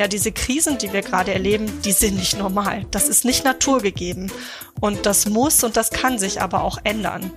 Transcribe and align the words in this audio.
ja, 0.00 0.08
diese 0.08 0.32
Krisen, 0.32 0.78
die 0.78 0.94
wir 0.94 1.02
gerade 1.02 1.34
erleben, 1.34 1.70
die 1.82 1.92
sind 1.92 2.16
nicht 2.16 2.38
normal. 2.38 2.86
Das 2.90 3.06
ist 3.06 3.26
nicht 3.26 3.44
naturgegeben. 3.44 4.32
Und 4.80 5.04
das 5.04 5.28
muss 5.28 5.62
und 5.62 5.76
das 5.76 5.90
kann 5.90 6.18
sich 6.18 6.40
aber 6.40 6.64
auch 6.64 6.78
ändern. 6.84 7.30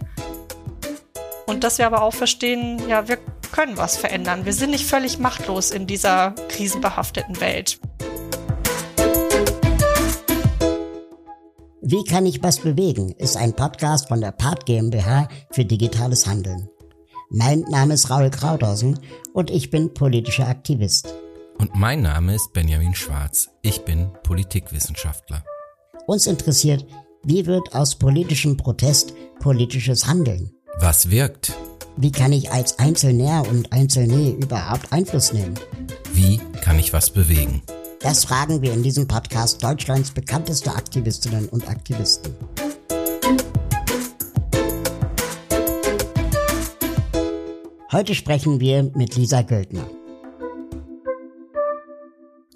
Und 1.46 1.65
dass 1.65 1.78
wir 1.78 1.85
aber 1.85 2.03
auch 2.03 2.13
verstehen, 2.13 2.81
ja, 2.88 3.10
wir 3.10 3.17
können 3.52 3.76
was 3.76 3.97
verändern. 3.97 4.46
Wir 4.46 4.53
sind 4.53 4.70
nicht 4.70 4.85
völlig 4.85 5.20
machtlos 5.20 5.71
in 5.71 5.88
dieser 5.88 6.35
krisenbehafteten 6.47 7.42
Welt. 7.42 7.81
Wie 11.81 12.06
kann 12.06 12.25
ich 12.25 12.42
was 12.42 12.60
bewegen? 12.60 13.11
ist 13.17 13.35
ein 13.35 13.52
Podcast 13.52 14.07
von 14.07 14.21
der 14.21 14.31
Part 14.31 14.66
GmbH 14.66 15.28
für 15.52 15.66
digitales 15.66 16.25
Handeln. 16.27 16.70
Mein 17.30 17.66
Name 17.70 17.95
ist 17.95 18.09
Raul 18.09 18.30
Krauthausen 18.30 18.99
und 19.34 19.49
ich 19.52 19.70
bin 19.70 19.93
politischer 19.93 20.48
Aktivist. 20.48 21.13
Und 21.63 21.77
mein 21.77 22.02
Name 22.02 22.35
ist 22.35 22.52
Benjamin 22.52 22.94
Schwarz. 22.94 23.48
Ich 23.62 23.85
bin 23.85 24.12
Politikwissenschaftler. 24.23 25.45
Uns 26.08 26.27
interessiert, 26.27 26.85
wie 27.23 27.45
wird 27.45 27.73
aus 27.73 27.95
politischem 27.95 28.58
Protest 28.58 29.13
politisches 29.40 30.05
Handeln? 30.05 30.52
Was 30.80 31.09
wirkt? 31.09 31.54
Wie 31.95 32.12
kann 32.12 32.34
ich 32.34 32.52
als 32.52 32.80
Einzelner 32.80 33.48
und 33.49 33.71
Einzelne 33.71 34.31
überhaupt 34.31 34.91
Einfluss 34.91 35.31
nehmen? 35.31 35.54
Wie 36.12 36.41
kann 36.59 36.80
ich 36.80 36.91
was 36.91 37.12
bewegen? 37.12 37.62
Das 38.02 38.26
fragen 38.26 38.62
wir 38.62 38.73
in 38.73 38.84
diesem 38.84 39.07
Podcast 39.07 39.63
Deutschlands 39.63 40.12
bekannteste 40.12 40.76
Aktivistinnen 40.76 41.48
und 41.48 41.70
Aktivisten. 41.70 42.35
Heute 47.90 48.13
sprechen 48.13 48.59
wir 48.59 48.91
mit 48.96 49.15
Lisa 49.15 49.43
Göldner. 49.43 49.87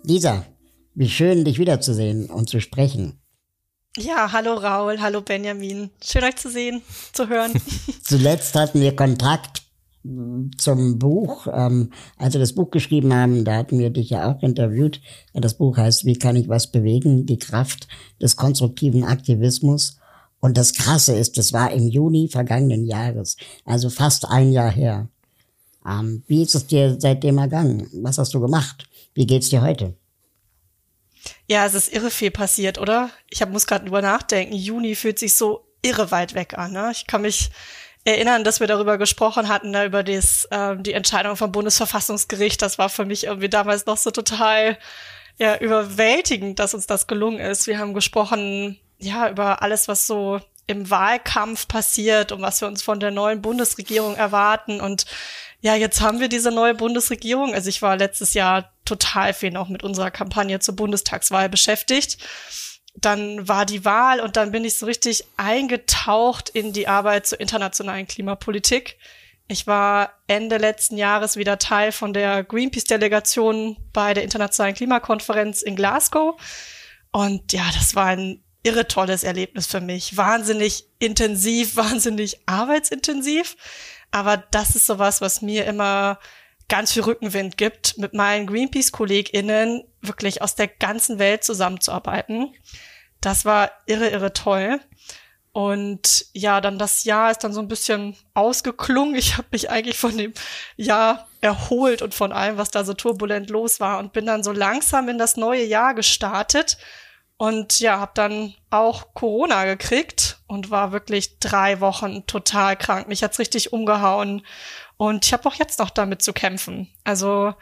Lisa, 0.08 0.46
wie 0.96 1.10
schön, 1.10 1.44
dich 1.44 1.60
wiederzusehen 1.60 2.30
und 2.30 2.48
zu 2.48 2.62
sprechen. 2.62 3.20
Ja, 3.98 4.32
hallo 4.32 4.54
Raul, 4.54 5.02
hallo 5.02 5.20
Benjamin. 5.20 5.90
Schön 6.02 6.24
euch 6.24 6.38
zu 6.38 6.50
sehen, 6.50 6.82
zu 7.12 7.28
hören. 7.28 7.52
Zuletzt 8.06 8.56
hatten 8.56 8.80
wir 8.80 8.96
Kontakt 8.96 9.64
zum 10.58 10.98
Buch. 10.98 11.48
Ähm, 11.52 11.92
als 12.16 12.36
wir 12.36 12.40
das 12.40 12.54
Buch 12.54 12.72
geschrieben 12.72 13.14
haben, 13.14 13.44
da 13.44 13.58
hatten 13.58 13.80
wir 13.80 13.90
dich 13.90 14.12
ja 14.12 14.32
auch 14.32 14.42
interviewt. 14.42 15.02
Das 15.34 15.56
Buch 15.56 15.76
heißt 15.76 16.06
Wie 16.06 16.18
kann 16.18 16.38
ich 16.38 16.48
was 16.48 16.72
bewegen? 16.72 17.26
Die 17.26 17.38
Kraft 17.38 17.90
des 18.22 18.38
konstruktiven 18.38 19.04
Aktivismus. 19.04 19.98
Und 20.40 20.56
das 20.56 20.72
Krasse 20.72 21.18
ist, 21.18 21.38
das 21.38 21.52
war 21.52 21.74
im 21.74 21.90
Juni 21.90 22.30
vergangenen 22.30 22.86
Jahres, 22.86 23.36
also 23.66 23.90
fast 23.90 24.24
ein 24.24 24.54
Jahr 24.54 24.72
her. 24.72 25.10
Ähm, 25.86 26.24
wie 26.28 26.44
ist 26.44 26.56
es 26.56 26.66
dir 26.66 26.96
seitdem 26.98 27.40
ergangen? 27.40 27.90
Was 28.02 28.18
hast 28.18 28.34
du 28.34 28.40
gemacht? 28.40 28.88
Wie 29.18 29.26
geht's 29.26 29.50
dir 29.50 29.64
heute? 29.64 29.96
Ja, 31.48 31.66
es 31.66 31.74
ist 31.74 31.92
irre 31.92 32.12
viel 32.12 32.30
passiert, 32.30 32.78
oder? 32.78 33.10
Ich 33.32 33.42
hab, 33.42 33.50
muss 33.50 33.66
gerade 33.66 33.86
drüber 33.86 34.04
nachdenken. 34.04 34.54
Juni 34.54 34.94
fühlt 34.94 35.18
sich 35.18 35.36
so 35.36 35.68
irre 35.82 36.12
weit 36.12 36.36
weg 36.36 36.56
an. 36.56 36.74
Ne? 36.74 36.92
Ich 36.92 37.08
kann 37.08 37.24
mich 37.24 37.50
erinnern, 38.04 38.44
dass 38.44 38.60
wir 38.60 38.68
darüber 38.68 39.00
gesprochen 39.00 39.48
hatten, 39.48 39.72
ne, 39.72 39.86
über 39.86 40.04
das, 40.04 40.46
äh, 40.52 40.76
die 40.78 40.94
Entscheidung 40.94 41.36
vom 41.36 41.52
Bundesverfassungsgericht. 41.52 42.62
Das 42.62 42.78
war 42.78 42.90
für 42.90 43.06
mich 43.06 43.24
irgendwie 43.24 43.50
damals 43.50 43.88
noch 43.88 43.98
so 43.98 44.12
total 44.12 44.78
ja, 45.40 45.58
überwältigend, 45.58 46.60
dass 46.60 46.76
uns 46.76 46.86
das 46.86 47.08
gelungen 47.08 47.40
ist. 47.40 47.66
Wir 47.66 47.80
haben 47.80 47.96
gesprochen, 47.96 48.80
ja, 49.00 49.32
über 49.32 49.64
alles, 49.64 49.88
was 49.88 50.06
so 50.06 50.42
im 50.68 50.92
Wahlkampf 50.92 51.68
passiert 51.68 52.32
und 52.32 52.44
was 52.44 52.62
wir 52.62 52.68
uns 52.68 52.84
von 52.84 53.00
der 53.00 53.10
neuen 53.10 53.42
Bundesregierung 53.42 54.16
erwarten. 54.16 54.80
Und 54.80 55.08
ja, 55.68 55.76
jetzt 55.76 56.00
haben 56.00 56.22
wir 56.22 56.30
diese 56.30 56.50
neue 56.50 56.76
Bundesregierung. 56.76 57.54
Also 57.54 57.68
ich 57.68 57.82
war 57.82 57.98
letztes 57.98 58.34
Jahr 58.34 58.72
total 58.86 59.34
viel 59.34 59.52
noch 59.52 59.68
mit 59.68 59.84
unserer 59.84 60.12
Kampagne 60.12 60.60
zur 60.62 60.78
Bundestagswahl 60.78 61.50
beschäftigt. 61.50 62.20
Dann 62.96 63.50
war 63.50 63.66
die 63.66 63.84
Wahl 63.84 64.22
und 64.22 64.38
dann 64.38 64.54
bin 64.54 64.64
ich 64.64 64.78
so 64.78 64.86
richtig 64.86 65.26
eingetaucht 65.36 66.48
in 66.48 66.72
die 66.72 66.88
Arbeit 66.88 67.28
zur 67.28 67.42
internationalen 67.42 68.08
Klimapolitik. 68.08 68.98
Ich 69.50 69.68
war 69.68 70.14
Ende 70.28 70.56
letzten 70.56 70.96
Jahres 70.96 71.36
wieder 71.36 71.60
Teil 71.60 71.92
von 71.92 72.14
der 72.14 72.46
Greenpeace-Delegation 72.46 73.76
bei 73.92 74.14
der 74.14 74.24
internationalen 74.24 74.74
Klimakonferenz 74.76 75.64
in 75.64 75.76
Glasgow. 75.76 76.40
Und 77.12 77.52
ja, 77.52 77.66
das 77.78 77.94
war 77.94 78.06
ein 78.06 78.42
irre 78.64 78.88
tolles 78.88 79.26
Erlebnis 79.26 79.68
für 79.68 79.82
mich. 79.82 80.16
Wahnsinnig 80.16 80.86
intensiv, 81.00 81.76
wahnsinnig 81.76 82.40
arbeitsintensiv. 82.46 83.58
Aber 84.12 84.38
das 84.38 84.76
ist 84.76 84.86
sowas, 84.86 85.22
was 85.22 85.42
mir 85.42 85.66
immer 85.66 86.20
ganz 86.70 86.94
viel 86.94 87.04
Rückenwind 87.04 87.58
gibt, 87.58 87.98
mit 87.98 88.14
meinen 88.14 88.48
Greenpeace-KollegInnen 88.48 89.84
wirklich 90.02 90.42
aus 90.42 90.56
der 90.56 90.68
ganzen 90.68 91.20
Welt 91.20 91.44
zusammenzuarbeiten. 91.44 92.54
Das 93.22 93.46
war 93.46 93.72
irre, 93.86 94.10
irre 94.10 94.34
toll. 94.34 94.80
Und 95.54 96.28
ja, 96.34 96.62
dann 96.62 96.78
das 96.78 97.04
Jahr 97.04 97.32
ist 97.32 97.44
dann 97.44 97.54
so 97.54 97.62
ein 97.62 97.68
bisschen 97.68 98.16
ausgeklungen. 98.34 99.16
Ich 99.16 99.38
habe 99.38 99.48
mich 99.52 99.70
eigentlich 99.72 99.98
von 99.98 100.16
dem 100.16 100.34
Jahr 100.76 101.28
erholt 101.42 102.02
und 102.02 102.14
von 102.14 102.32
allem, 102.32 102.58
was 102.58 102.70
da 102.70 102.84
so 102.84 102.94
turbulent 102.94 103.50
los 103.50 103.80
war 103.80 104.00
und 104.00 104.14
bin 104.14 104.26
dann 104.26 104.44
so 104.44 104.52
langsam 104.52 105.10
in 105.10 105.18
das 105.18 105.38
neue 105.38 105.64
Jahr 105.64 105.96
gestartet 105.96 106.78
und 107.38 107.80
ja, 107.80 108.00
habe 108.00 108.12
dann 108.16 108.56
auch 108.70 109.14
Corona 109.14 109.66
gekriegt 109.66 110.40
und 110.48 110.72
war 110.72 110.92
wirklich 110.92 111.40
drei 111.40 111.80
Wochen 111.80 112.26
total 112.26 112.76
krank. 112.76 113.08
Mich 113.08 113.24
hat's 113.24 113.40
richtig 113.40 113.74
umgehauen 113.74 114.46
und 114.98 115.26
ich 115.26 115.34
habe 115.34 115.48
auch 115.48 115.54
jetzt 115.54 115.80
noch 115.80 115.92
damit 115.92 116.22
zu 116.24 116.34
kämpfen. 116.34 116.92
Also 117.04 117.54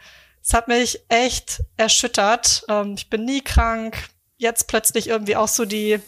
es 0.42 0.54
hat 0.54 0.68
mich 0.68 1.00
echt 1.08 1.62
erschüttert. 1.76 2.64
Ähm, 2.68 2.94
ich 2.96 3.10
bin 3.10 3.24
nie 3.24 3.42
krank. 3.42 4.08
Jetzt 4.38 4.68
plötzlich 4.68 5.08
irgendwie 5.08 5.36
auch 5.36 5.48
so 5.48 5.64
die, 5.64 6.00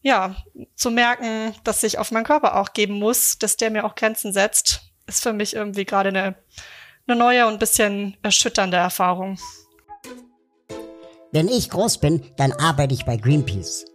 ja, 0.00 0.36
zu 0.74 0.90
merken, 0.90 1.54
dass 1.64 1.82
ich 1.82 1.98
auf 1.98 2.10
meinen 2.10 2.24
Körper 2.24 2.56
auch 2.56 2.72
geben 2.72 2.94
muss, 2.94 3.38
dass 3.38 3.56
der 3.56 3.70
mir 3.70 3.84
auch 3.84 3.94
Grenzen 3.94 4.32
setzt, 4.32 4.92
ist 5.06 5.22
für 5.22 5.32
mich 5.32 5.54
irgendwie 5.54 5.84
gerade 5.84 6.10
eine, 6.10 6.34
eine 7.06 7.16
neue 7.16 7.46
und 7.46 7.58
bisschen 7.58 8.16
erschütternde 8.22 8.76
Erfahrung. 8.76 9.38
Wenn 11.34 11.48
ich 11.48 11.68
groß 11.68 11.98
bin, 11.98 12.22
dann 12.36 12.52
arbeite 12.52 12.94
ich 12.94 13.06
bei 13.06 13.16
Greenpeace. 13.16 13.86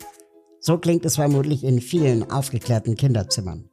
So 0.59 0.77
klingt 0.77 1.05
es 1.05 1.15
vermutlich 1.15 1.63
in 1.63 1.79
vielen 1.79 2.29
aufgeklärten 2.29 2.95
Kinderzimmern. 2.95 3.69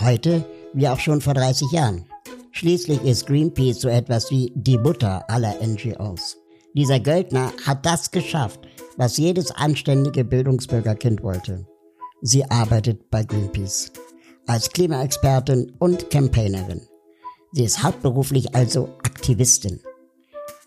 Heute 0.00 0.46
wie 0.72 0.88
auch 0.88 0.98
schon 0.98 1.20
vor 1.20 1.34
30 1.34 1.72
Jahren. 1.72 2.06
Schließlich 2.52 3.02
ist 3.02 3.26
Greenpeace 3.26 3.82
so 3.82 3.88
etwas 3.88 4.30
wie 4.30 4.50
die 4.54 4.78
Mutter 4.78 5.28
aller 5.28 5.54
NGOs. 5.62 6.38
Dieser 6.72 7.00
Göldner 7.00 7.52
hat 7.66 7.84
das 7.84 8.12
geschafft, 8.12 8.60
was 8.96 9.18
jedes 9.18 9.50
anständige 9.50 10.24
Bildungsbürgerkind 10.24 11.22
wollte. 11.22 11.66
Sie 12.22 12.50
arbeitet 12.50 13.10
bei 13.10 13.24
Greenpeace 13.24 13.92
als 14.46 14.70
Klimaexpertin 14.70 15.76
und 15.78 16.08
Campaignerin. 16.08 16.80
Sie 17.52 17.64
ist 17.64 17.82
hauptberuflich 17.82 18.54
also 18.54 18.88
Aktivistin. 19.04 19.80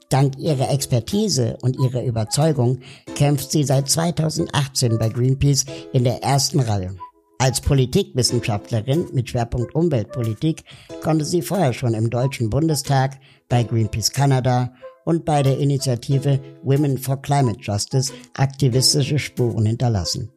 Dank 0.09 0.37
ihrer 0.37 0.71
Expertise 0.71 1.57
und 1.61 1.77
ihrer 1.77 2.03
Überzeugung 2.03 2.79
kämpft 3.15 3.51
sie 3.51 3.63
seit 3.63 3.89
2018 3.89 4.97
bei 4.97 5.09
Greenpeace 5.09 5.65
in 5.93 6.03
der 6.03 6.23
ersten 6.23 6.59
Reihe. 6.59 6.95
Als 7.37 7.59
Politikwissenschaftlerin 7.59 9.07
mit 9.13 9.29
Schwerpunkt 9.29 9.75
Umweltpolitik 9.75 10.63
konnte 11.03 11.25
sie 11.25 11.41
vorher 11.41 11.73
schon 11.73 11.93
im 11.93 12.09
Deutschen 12.09 12.49
Bundestag, 12.49 13.19
bei 13.49 13.63
Greenpeace 13.63 14.11
Canada 14.11 14.73
und 15.03 15.25
bei 15.25 15.43
der 15.43 15.59
Initiative 15.59 16.39
Women 16.63 16.97
for 16.97 17.21
Climate 17.21 17.59
Justice 17.61 18.13
aktivistische 18.35 19.19
Spuren 19.19 19.65
hinterlassen. 19.65 20.31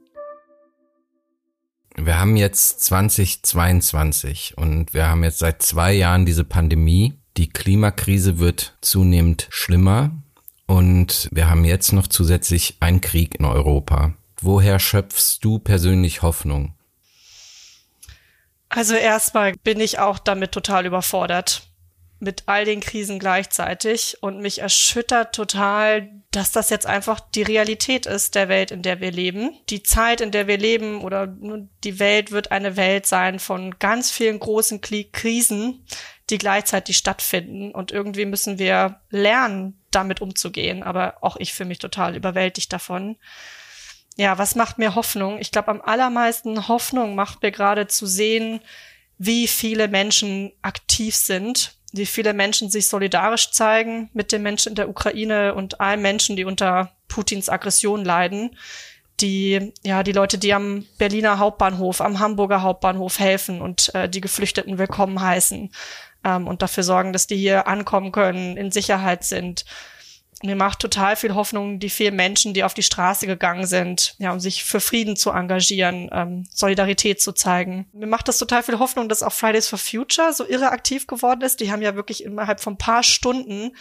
Wir 1.96 2.20
haben 2.20 2.36
jetzt 2.36 2.84
2022 2.84 4.54
und 4.56 4.94
wir 4.94 5.08
haben 5.08 5.24
jetzt 5.24 5.38
seit 5.38 5.62
zwei 5.62 5.92
Jahren 5.94 6.26
diese 6.26 6.44
Pandemie 6.44 7.18
die 7.38 7.48
Klimakrise 7.48 8.40
wird 8.40 8.76
zunehmend 8.80 9.46
schlimmer 9.50 10.10
und 10.66 11.28
wir 11.30 11.48
haben 11.48 11.64
jetzt 11.64 11.92
noch 11.92 12.08
zusätzlich 12.08 12.76
einen 12.80 13.00
Krieg 13.00 13.36
in 13.38 13.44
Europa. 13.44 14.12
Woher 14.40 14.78
schöpfst 14.80 15.38
du 15.42 15.58
persönlich 15.58 16.22
Hoffnung? 16.22 16.74
Also 18.68 18.94
erstmal 18.94 19.54
bin 19.62 19.80
ich 19.80 19.98
auch 19.98 20.18
damit 20.18 20.52
total 20.52 20.84
überfordert 20.84 21.62
mit 22.20 22.42
all 22.46 22.64
den 22.64 22.80
Krisen 22.80 23.20
gleichzeitig 23.20 24.18
und 24.20 24.40
mich 24.40 24.58
erschüttert 24.58 25.32
total, 25.34 26.10
dass 26.32 26.50
das 26.50 26.68
jetzt 26.68 26.86
einfach 26.86 27.20
die 27.20 27.42
Realität 27.42 28.06
ist 28.06 28.34
der 28.34 28.48
Welt, 28.48 28.72
in 28.72 28.82
der 28.82 29.00
wir 29.00 29.12
leben. 29.12 29.56
Die 29.68 29.84
Zeit, 29.84 30.20
in 30.20 30.32
der 30.32 30.48
wir 30.48 30.58
leben 30.58 31.02
oder 31.02 31.28
die 31.28 32.00
Welt 32.00 32.32
wird 32.32 32.50
eine 32.50 32.76
Welt 32.76 33.06
sein 33.06 33.38
von 33.38 33.78
ganz 33.78 34.10
vielen 34.10 34.40
großen 34.40 34.80
Krisen, 34.80 35.84
die 36.30 36.38
gleichzeitig 36.38 36.96
stattfinden. 36.96 37.72
Und 37.72 37.92
irgendwie 37.92 38.26
müssen 38.26 38.58
wir 38.58 39.00
lernen, 39.10 39.80
damit 39.90 40.20
umzugehen. 40.20 40.82
Aber 40.82 41.18
auch 41.22 41.36
ich 41.36 41.52
fühle 41.52 41.68
mich 41.68 41.78
total 41.78 42.16
überwältigt 42.16 42.72
davon. 42.72 43.16
Ja, 44.16 44.38
was 44.38 44.54
macht 44.54 44.78
mir 44.78 44.94
Hoffnung? 44.94 45.38
Ich 45.38 45.52
glaube, 45.52 45.68
am 45.68 45.80
allermeisten 45.80 46.68
Hoffnung 46.68 47.14
macht 47.14 47.42
mir 47.42 47.52
gerade 47.52 47.86
zu 47.86 48.06
sehen, 48.06 48.60
wie 49.16 49.48
viele 49.48 49.88
Menschen 49.88 50.52
aktiv 50.62 51.14
sind 51.14 51.78
wie 51.92 52.06
viele 52.06 52.34
Menschen 52.34 52.70
sich 52.70 52.88
solidarisch 52.88 53.50
zeigen 53.50 54.10
mit 54.12 54.32
den 54.32 54.42
Menschen 54.42 54.70
in 54.70 54.74
der 54.74 54.88
Ukraine 54.88 55.54
und 55.54 55.80
allen 55.80 56.02
Menschen, 56.02 56.36
die 56.36 56.44
unter 56.44 56.92
Putins 57.08 57.48
Aggression 57.48 58.04
leiden, 58.04 58.56
die 59.20 59.72
ja 59.82 60.02
die 60.02 60.12
Leute, 60.12 60.38
die 60.38 60.52
am 60.52 60.86
Berliner 60.98 61.38
Hauptbahnhof, 61.38 62.00
am 62.00 62.18
Hamburger 62.18 62.62
Hauptbahnhof 62.62 63.18
helfen 63.18 63.60
und 63.60 63.94
äh, 63.94 64.08
die 64.08 64.20
Geflüchteten 64.20 64.78
willkommen 64.78 65.20
heißen 65.20 65.72
ähm, 66.28 66.46
und 66.46 66.62
dafür 66.62 66.82
sorgen, 66.82 67.12
dass 67.12 67.26
die 67.26 67.36
hier 67.36 67.66
ankommen 67.66 68.12
können, 68.12 68.56
in 68.56 68.70
Sicherheit 68.70 69.24
sind. 69.24 69.64
Mir 70.42 70.54
macht 70.54 70.78
total 70.78 71.16
viel 71.16 71.34
Hoffnung 71.34 71.80
die 71.80 71.90
vielen 71.90 72.14
Menschen, 72.14 72.54
die 72.54 72.62
auf 72.62 72.72
die 72.72 72.84
Straße 72.84 73.26
gegangen 73.26 73.66
sind, 73.66 74.14
ja, 74.18 74.30
um 74.30 74.38
sich 74.38 74.62
für 74.62 74.78
Frieden 74.78 75.16
zu 75.16 75.30
engagieren, 75.30 76.08
ähm, 76.12 76.46
Solidarität 76.54 77.20
zu 77.20 77.32
zeigen. 77.32 77.86
Mir 77.92 78.06
macht 78.06 78.28
das 78.28 78.38
total 78.38 78.62
viel 78.62 78.78
Hoffnung, 78.78 79.08
dass 79.08 79.24
auch 79.24 79.32
Fridays 79.32 79.66
for 79.66 79.80
Future 79.80 80.32
so 80.32 80.46
irre 80.46 80.70
aktiv 80.70 81.08
geworden 81.08 81.40
ist. 81.40 81.58
Die 81.58 81.72
haben 81.72 81.82
ja 81.82 81.96
wirklich 81.96 82.22
innerhalb 82.22 82.60
von 82.60 82.78
paar 82.78 83.02
Stunden 83.02 83.72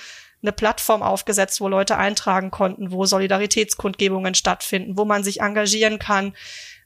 eine 0.41 0.51
Plattform 0.51 1.03
aufgesetzt, 1.03 1.61
wo 1.61 1.67
Leute 1.67 1.97
eintragen 1.97 2.49
konnten, 2.49 2.91
wo 2.91 3.05
Solidaritätskundgebungen 3.05 4.33
stattfinden, 4.33 4.97
wo 4.97 5.05
man 5.05 5.23
sich 5.23 5.41
engagieren 5.41 5.99
kann. 5.99 6.33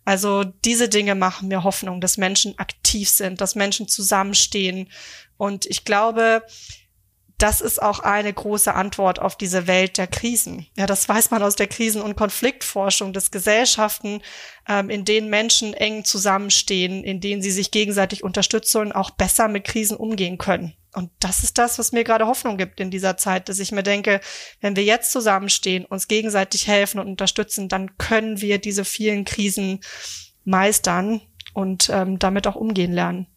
Also 0.03 0.43
diese 0.43 0.89
Dinge 0.89 1.15
machen 1.15 1.47
mir 1.47 1.63
Hoffnung, 1.63 2.01
dass 2.01 2.17
Menschen 2.17 2.57
aktiv 2.57 3.09
sind, 3.09 3.39
dass 3.39 3.55
Menschen 3.55 3.87
zusammenstehen. 3.87 4.89
Und 5.37 5.65
ich 5.65 5.85
glaube, 5.85 6.43
das 7.41 7.59
ist 7.59 7.81
auch 7.81 7.99
eine 7.99 8.31
große 8.31 8.73
Antwort 8.73 9.19
auf 9.19 9.35
diese 9.35 9.65
Welt 9.65 9.97
der 9.97 10.07
Krisen. 10.07 10.67
Ja, 10.77 10.85
das 10.85 11.09
weiß 11.09 11.31
man 11.31 11.41
aus 11.41 11.55
der 11.55 11.67
Krisen- 11.67 12.01
und 12.01 12.15
Konfliktforschung, 12.15 13.13
dass 13.13 13.31
Gesellschaften, 13.31 14.21
ähm, 14.67 14.89
in 14.89 15.05
denen 15.05 15.29
Menschen 15.29 15.73
eng 15.73 16.05
zusammenstehen, 16.05 17.03
in 17.03 17.19
denen 17.19 17.41
sie 17.41 17.51
sich 17.51 17.71
gegenseitig 17.71 18.23
unterstützen, 18.23 18.91
auch 18.91 19.09
besser 19.09 19.47
mit 19.47 19.63
Krisen 19.63 19.97
umgehen 19.97 20.37
können. 20.37 20.73
Und 20.93 21.09
das 21.19 21.43
ist 21.43 21.57
das, 21.57 21.79
was 21.79 21.93
mir 21.93 22.03
gerade 22.03 22.27
Hoffnung 22.27 22.57
gibt 22.57 22.79
in 22.79 22.91
dieser 22.91 23.17
Zeit, 23.17 23.49
dass 23.49 23.59
ich 23.59 23.71
mir 23.71 23.83
denke, 23.83 24.19
wenn 24.59 24.75
wir 24.75 24.83
jetzt 24.83 25.11
zusammenstehen, 25.11 25.85
uns 25.85 26.07
gegenseitig 26.07 26.67
helfen 26.67 26.99
und 26.99 27.07
unterstützen, 27.07 27.69
dann 27.69 27.97
können 27.97 28.41
wir 28.41 28.59
diese 28.59 28.85
vielen 28.85 29.25
Krisen 29.25 29.79
meistern 30.43 31.21
und 31.53 31.89
ähm, 31.89 32.19
damit 32.19 32.45
auch 32.45 32.55
umgehen 32.55 32.91
lernen. 32.91 33.27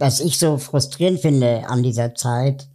Was 0.00 0.20
ich 0.20 0.38
so 0.38 0.56
frustrierend 0.56 1.20
finde 1.20 1.68
an 1.68 1.82
dieser 1.82 2.14
Zeit, 2.14 2.66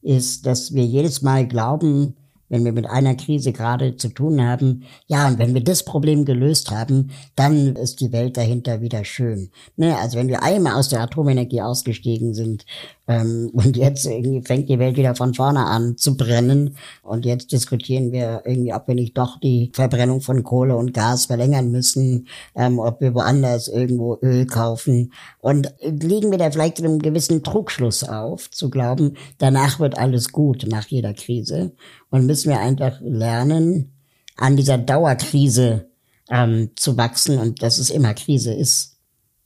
ist, 0.00 0.46
dass 0.46 0.74
wir 0.74 0.84
jedes 0.84 1.22
Mal 1.22 1.46
glauben, 1.46 2.16
wenn 2.52 2.66
wir 2.66 2.72
mit 2.72 2.86
einer 2.86 3.14
Krise 3.14 3.52
gerade 3.52 3.96
zu 3.96 4.10
tun 4.10 4.46
haben, 4.46 4.84
ja, 5.06 5.26
und 5.26 5.38
wenn 5.38 5.54
wir 5.54 5.64
das 5.64 5.84
Problem 5.84 6.26
gelöst 6.26 6.70
haben, 6.70 7.10
dann 7.34 7.76
ist 7.76 8.00
die 8.00 8.12
Welt 8.12 8.36
dahinter 8.36 8.82
wieder 8.82 9.06
schön. 9.06 9.50
Ne? 9.76 9.96
Also 9.96 10.18
wenn 10.18 10.28
wir 10.28 10.42
einmal 10.42 10.74
aus 10.74 10.90
der 10.90 11.00
Atomenergie 11.00 11.62
ausgestiegen 11.62 12.34
sind, 12.34 12.66
ähm, 13.08 13.50
und 13.54 13.76
jetzt 13.76 14.04
irgendwie 14.06 14.42
fängt 14.42 14.68
die 14.68 14.78
Welt 14.78 14.96
wieder 14.96 15.14
von 15.14 15.34
vorne 15.34 15.64
an 15.64 15.96
zu 15.96 16.16
brennen. 16.16 16.76
Und 17.02 17.24
jetzt 17.24 17.52
diskutieren 17.52 18.12
wir 18.12 18.42
irgendwie, 18.44 18.74
ob 18.74 18.86
wir 18.88 18.94
nicht 18.94 19.16
doch 19.16 19.38
die 19.40 19.70
Verbrennung 19.74 20.20
von 20.20 20.42
Kohle 20.42 20.76
und 20.76 20.94
Gas 20.94 21.26
verlängern 21.26 21.70
müssen, 21.70 22.28
ähm, 22.54 22.78
ob 22.78 23.00
wir 23.00 23.14
woanders 23.14 23.68
irgendwo 23.68 24.18
Öl 24.22 24.46
kaufen. 24.46 25.12
Und 25.38 25.72
liegen 25.80 26.30
wir 26.30 26.38
da 26.38 26.50
vielleicht 26.50 26.80
in 26.80 26.86
einem 26.86 26.98
gewissen 26.98 27.42
Trugschluss 27.42 28.04
auf, 28.04 28.50
zu 28.50 28.70
glauben, 28.70 29.16
danach 29.38 29.80
wird 29.80 29.98
alles 29.98 30.32
gut 30.32 30.66
nach 30.68 30.86
jeder 30.86 31.14
Krise. 31.14 31.72
Und 32.12 32.26
müssen 32.26 32.50
wir 32.50 32.60
einfach 32.60 33.00
lernen, 33.00 33.90
an 34.36 34.56
dieser 34.56 34.76
Dauerkrise 34.76 35.90
ähm, 36.30 36.70
zu 36.76 36.96
wachsen 36.96 37.38
und 37.38 37.62
dass 37.62 37.78
es 37.78 37.88
immer 37.88 38.12
Krise 38.12 38.52
ist. 38.52 38.98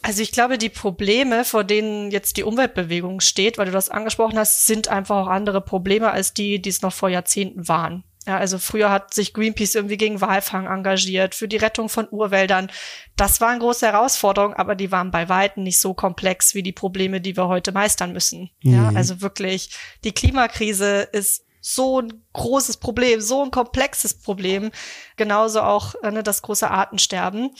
Also 0.03 0.21
ich 0.21 0.33
glaube, 0.33 0.59
die 0.59 0.69
Probleme, 0.69 1.45
vor 1.45 1.65
denen 1.65 2.11
jetzt 2.11 2.37
die 2.37 2.43
Umweltbewegung 2.43 3.21
steht, 3.21 3.57
weil 3.57 3.67
du 3.67 3.73
das 3.73 3.89
angesprochen 3.89 4.39
hast, 4.39 4.67
sind 4.67 4.89
einfach 4.89 5.17
auch 5.17 5.29
andere 5.29 5.61
Probleme 5.61 6.11
als 6.11 6.35
die, 6.35 6.61
die 6.61 6.69
es 6.69 6.83
noch 6.83 6.93
vor 6.93 7.09
Jahrzehnten 7.09 7.69
waren. 7.69 8.05
Ja, 8.27 8.39
also 8.39 8.59
früher 8.59 8.91
hat 8.91 9.15
sich 9.15 9.33
Greenpeace 9.33 9.77
irgendwie 9.77 9.97
gegen 9.97 10.21
Walfang 10.21 10.67
engagiert, 10.67 11.37
für 11.37 11.47
die 11.47 11.59
Rettung 11.59 11.89
von 11.89 12.09
Urwäldern. 12.11 12.69
Das 13.15 13.41
waren 13.41 13.61
große 13.61 13.87
Herausforderungen, 13.87 14.55
aber 14.55 14.75
die 14.75 14.91
waren 14.91 15.13
bei 15.13 15.29
Weitem 15.29 15.63
nicht 15.63 15.79
so 15.79 15.95
komplex 15.95 16.57
wie 16.57 16.65
die 16.65 16.73
Probleme, 16.73 17.21
die 17.21 17.37
wir 17.37 17.47
heute 17.47 17.71
meistern 17.71 18.13
müssen. 18.13 18.51
Mhm. 18.65 18.75
Ja, 18.75 18.93
also 18.95 19.21
wirklich, 19.21 19.71
die 20.03 20.11
Klimakrise 20.11 21.09
ist 21.13 21.46
so 21.67 22.01
ein 22.01 22.25
großes 22.33 22.77
Problem, 22.77 23.21
so 23.21 23.43
ein 23.43 23.51
komplexes 23.51 24.15
Problem. 24.15 24.71
Genauso 25.17 25.63
auch 25.63 25.97
äh, 26.03 26.13
ne, 26.13 26.23
das 26.23 26.43
große 26.43 26.71
Artensterben. 26.71 27.51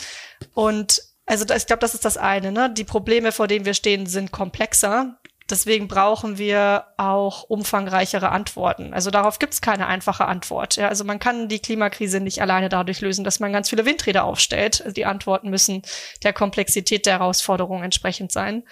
Und 0.55 1.03
also 1.27 1.45
ich 1.53 1.67
glaube, 1.67 1.81
das 1.81 1.95
ist 1.95 2.05
das 2.05 2.17
eine. 2.17 2.53
Ne? 2.53 2.73
Die 2.73 2.85
Probleme, 2.85 3.33
vor 3.33 3.49
denen 3.49 3.65
wir 3.65 3.75
stehen, 3.75 4.07
sind 4.07 4.31
komplexer. 4.31 5.19
Deswegen 5.51 5.89
brauchen 5.89 6.39
wir 6.39 6.87
auch 6.99 7.43
umfangreichere 7.45 8.31
Antworten. 8.31 8.95
Also 8.95 9.11
darauf 9.11 9.41
gibt 9.41 9.55
es 9.55 9.61
keine 9.61 9.89
einfache 9.89 10.27
Antwort. 10.27 10.77
Ja, 10.77 10.89
also 10.89 11.03
man 11.03 11.19
kann 11.19 11.49
die 11.49 11.61
Klimakrise 11.61 12.21
nicht 12.21 12.41
alleine 12.41 12.69
dadurch 12.69 13.01
lösen, 13.01 13.25
dass 13.25 13.41
man 13.41 13.53
ganz 13.53 13.71
viele 13.71 13.87
Windräder 13.87 14.25
aufstellt. 14.25 14.83
Also 14.83 14.95
die 14.95 15.05
Antworten 15.05 15.51
müssen 15.51 15.83
der 16.23 16.33
Komplexität 16.33 17.07
der 17.07 17.15
Herausforderung 17.15 17.83
entsprechend 17.83 18.31
sein. 18.31 18.65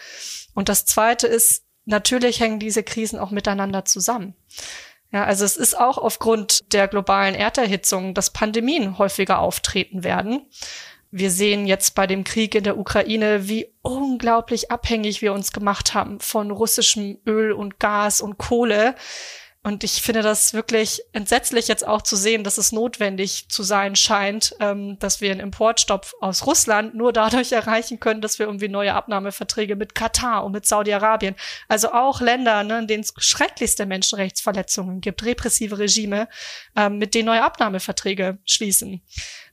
Und 0.54 0.68
das 0.68 0.84
Zweite 0.84 1.26
ist, 1.26 1.64
natürlich 1.86 2.38
hängen 2.38 2.60
diese 2.60 2.84
Krisen 2.84 3.18
auch 3.18 3.32
miteinander 3.32 3.84
zusammen. 3.84 4.34
Ja, 5.14 5.22
also 5.22 5.44
es 5.44 5.56
ist 5.56 5.78
auch 5.78 5.96
aufgrund 5.96 6.72
der 6.72 6.88
globalen 6.88 7.36
Erderhitzung, 7.36 8.14
dass 8.14 8.32
Pandemien 8.32 8.98
häufiger 8.98 9.38
auftreten 9.38 10.02
werden. 10.02 10.42
Wir 11.12 11.30
sehen 11.30 11.66
jetzt 11.66 11.94
bei 11.94 12.08
dem 12.08 12.24
Krieg 12.24 12.56
in 12.56 12.64
der 12.64 12.76
Ukraine, 12.76 13.46
wie 13.46 13.72
unglaublich 13.82 14.72
abhängig 14.72 15.22
wir 15.22 15.32
uns 15.32 15.52
gemacht 15.52 15.94
haben 15.94 16.18
von 16.18 16.50
russischem 16.50 17.18
Öl 17.28 17.52
und 17.52 17.78
Gas 17.78 18.20
und 18.20 18.38
Kohle. 18.38 18.96
Und 19.66 19.82
ich 19.82 20.02
finde 20.02 20.20
das 20.20 20.52
wirklich 20.52 21.00
entsetzlich 21.12 21.68
jetzt 21.68 21.86
auch 21.86 22.02
zu 22.02 22.16
sehen, 22.16 22.44
dass 22.44 22.58
es 22.58 22.70
notwendig 22.70 23.48
zu 23.48 23.62
sein 23.62 23.96
scheint, 23.96 24.54
ähm, 24.60 24.98
dass 24.98 25.22
wir 25.22 25.30
einen 25.30 25.40
Importstopp 25.40 26.12
aus 26.20 26.46
Russland 26.46 26.94
nur 26.94 27.14
dadurch 27.14 27.50
erreichen 27.50 27.98
können, 27.98 28.20
dass 28.20 28.38
wir 28.38 28.44
irgendwie 28.44 28.68
neue 28.68 28.92
Abnahmeverträge 28.92 29.74
mit 29.74 29.94
Katar 29.94 30.44
und 30.44 30.52
mit 30.52 30.66
Saudi-Arabien, 30.66 31.34
also 31.66 31.92
auch 31.92 32.20
Länder, 32.20 32.62
ne, 32.62 32.80
in 32.80 32.86
denen 32.88 33.04
es 33.04 33.14
schrecklichste 33.16 33.86
Menschenrechtsverletzungen 33.86 35.00
gibt, 35.00 35.24
repressive 35.24 35.78
Regime, 35.78 36.28
ähm, 36.76 36.98
mit 36.98 37.14
denen 37.14 37.26
neue 37.26 37.42
Abnahmeverträge 37.42 38.36
schließen. 38.44 39.00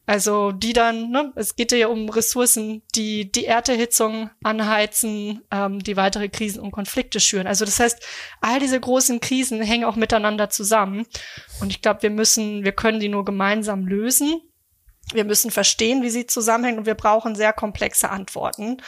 Also 0.05 0.51
die 0.51 0.73
dann, 0.73 1.11
ne, 1.11 1.31
es 1.35 1.55
geht 1.55 1.71
ja 1.71 1.87
um 1.87 2.09
Ressourcen, 2.09 2.81
die 2.95 3.31
die 3.31 3.45
Erderhitzung 3.45 4.29
anheizen, 4.43 5.41
ähm, 5.51 5.79
die 5.79 5.95
weitere 5.95 6.27
Krisen 6.27 6.59
und 6.59 6.71
Konflikte 6.71 7.19
schüren. 7.19 7.47
Also 7.47 7.65
das 7.65 7.79
heißt, 7.79 8.03
all 8.41 8.59
diese 8.59 8.79
großen 8.79 9.19
Krisen 9.19 9.61
hängen 9.61 9.85
auch 9.85 9.95
miteinander 9.95 10.49
zusammen. 10.49 11.05
Und 11.61 11.69
ich 11.69 11.81
glaube, 11.81 12.01
wir 12.01 12.09
müssen, 12.09 12.63
wir 12.63 12.71
können 12.71 12.99
die 12.99 13.09
nur 13.09 13.25
gemeinsam 13.25 13.85
lösen. 13.85 14.41
Wir 15.13 15.23
müssen 15.23 15.51
verstehen, 15.51 16.01
wie 16.01 16.09
sie 16.09 16.25
zusammenhängen 16.25 16.79
und 16.79 16.85
wir 16.85 16.95
brauchen 16.95 17.35
sehr 17.35 17.53
komplexe 17.53 18.09
Antworten. 18.09 18.81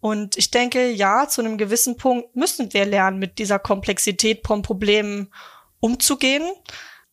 Und 0.00 0.36
ich 0.36 0.50
denke, 0.50 0.90
ja, 0.90 1.28
zu 1.28 1.42
einem 1.42 1.58
gewissen 1.58 1.96
Punkt 1.96 2.34
müssen 2.36 2.72
wir 2.72 2.84
lernen, 2.86 3.18
mit 3.18 3.38
dieser 3.38 3.58
Komplexität 3.58 4.46
von 4.46 4.62
Problemen 4.62 5.32
umzugehen. 5.80 6.44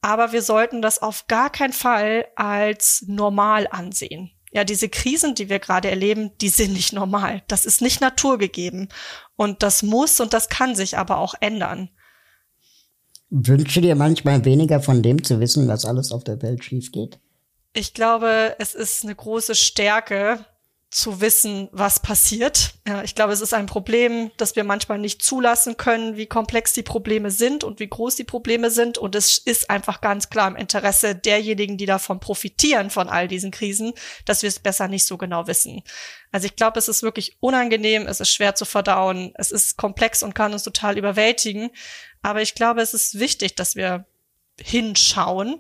Aber 0.04 0.34
wir 0.34 0.42
sollten 0.42 0.82
das 0.82 1.02
auf 1.02 1.28
gar 1.28 1.50
keinen 1.50 1.72
Fall 1.72 2.28
als 2.36 3.06
normal 3.08 3.70
ansehen. 3.72 4.32
Ja, 4.52 4.66
diese 4.66 4.90
Krisen, 4.90 5.34
die 5.34 5.48
wir 5.48 5.60
gerade 5.60 5.90
erleben, 5.90 6.38
die 6.40 6.50
sind 6.50 6.74
nicht 6.74 6.92
normal. 6.92 7.42
Das 7.48 7.66
ist 7.66 7.82
nicht 7.82 8.02
naturgegeben. 8.02 8.90
Und 9.38 9.64
das 9.64 9.82
muss 9.82 10.20
und 10.20 10.34
das 10.34 10.50
kann 10.50 10.76
sich 10.76 10.98
aber 10.98 11.20
auch 11.20 11.36
ändern. 11.40 11.90
Wünsche 13.30 13.80
dir 13.80 13.96
manchmal 13.96 14.44
weniger 14.44 14.82
von 14.82 15.02
dem 15.02 15.24
zu 15.24 15.40
wissen, 15.40 15.70
was 15.70 15.86
alles 15.86 16.12
auf 16.12 16.26
der 16.26 16.42
Welt 16.42 16.66
schief 16.66 16.92
geht? 16.92 17.20
Ich 17.72 17.94
glaube, 17.94 18.58
es 18.60 18.76
ist 18.76 19.06
eine 19.06 19.16
große 19.16 19.56
Stärke, 19.56 20.46
zu 20.94 21.22
wissen, 21.22 21.70
was 21.72 22.00
passiert. 22.00 22.76
Ja, 22.88 23.04
ich 23.04 23.16
glaube, 23.16 23.34
es 23.34 23.42
ist 23.42 23.54
ein 23.54 23.66
Problem, 23.66 24.30
dass 24.38 24.56
wir 24.56 24.64
manchmal 24.64 25.00
nicht 25.00 25.24
zulassen 25.24 25.76
können, 25.76 26.18
wie 26.18 26.28
komplex 26.28 26.74
die 26.74 26.84
Probleme 26.84 27.32
sind 27.32 27.64
und 27.64 27.80
wie 27.80 27.88
groß 27.88 28.16
die 28.16 28.24
Probleme 28.24 28.70
sind. 28.70 29.00
Und 29.00 29.16
es 29.16 29.40
ist 29.40 29.72
einfach 29.72 30.02
ganz 30.02 30.30
klar 30.30 30.48
im 30.48 30.56
Interesse 30.56 31.16
derjenigen, 31.16 31.78
die 31.78 31.88
davon 31.88 32.20
profitieren, 32.20 32.92
von 32.92 33.10
all 33.10 33.28
diesen 33.28 33.50
Krisen, 33.50 33.94
dass 34.26 34.44
wir 34.44 34.50
es 34.50 34.60
besser 34.60 34.88
nicht 34.88 35.06
so 35.06 35.18
genau 35.18 35.48
wissen. 35.48 35.82
Also 36.32 36.46
ich 36.46 36.56
glaube, 36.56 36.78
es 36.78 36.88
ist 36.88 37.02
wirklich 37.02 37.38
unangenehm, 37.40 38.06
es 38.06 38.20
ist 38.20 38.32
schwer 38.32 38.54
zu 38.54 38.66
verdauen, 38.66 39.34
es 39.36 39.52
ist 39.52 39.78
komplex 39.78 40.22
und 40.22 40.36
kann 40.36 40.54
uns 40.54 40.64
total 40.64 41.00
überwältigen. 41.00 41.72
Aber 42.22 42.44
ich 42.44 42.54
glaube, 42.54 42.82
es 42.82 42.94
ist 42.94 43.20
wichtig, 43.20 43.56
dass 43.56 43.76
wir 43.76 44.06
hinschauen 44.62 45.60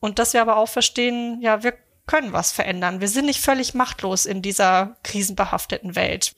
und 0.00 0.18
dass 0.18 0.32
wir 0.32 0.42
aber 0.42 0.56
auch 0.56 0.68
verstehen, 0.68 1.40
ja, 1.42 1.62
wir 1.62 1.74
können 2.08 2.32
was 2.32 2.50
verändern. 2.50 3.00
Wir 3.00 3.08
sind 3.08 3.26
nicht 3.26 3.40
völlig 3.40 3.74
machtlos 3.74 4.26
in 4.26 4.42
dieser 4.42 4.96
krisenbehafteten 5.04 5.94
Welt. 5.94 6.34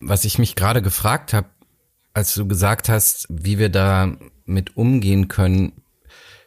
Was 0.00 0.24
ich 0.24 0.38
mich 0.38 0.54
gerade 0.54 0.82
gefragt 0.82 1.32
habe, 1.32 1.48
als 2.12 2.34
du 2.34 2.46
gesagt 2.46 2.90
hast, 2.90 3.26
wie 3.30 3.58
wir 3.58 3.70
da 3.70 4.16
mit 4.44 4.76
umgehen 4.76 5.28
können, 5.28 5.72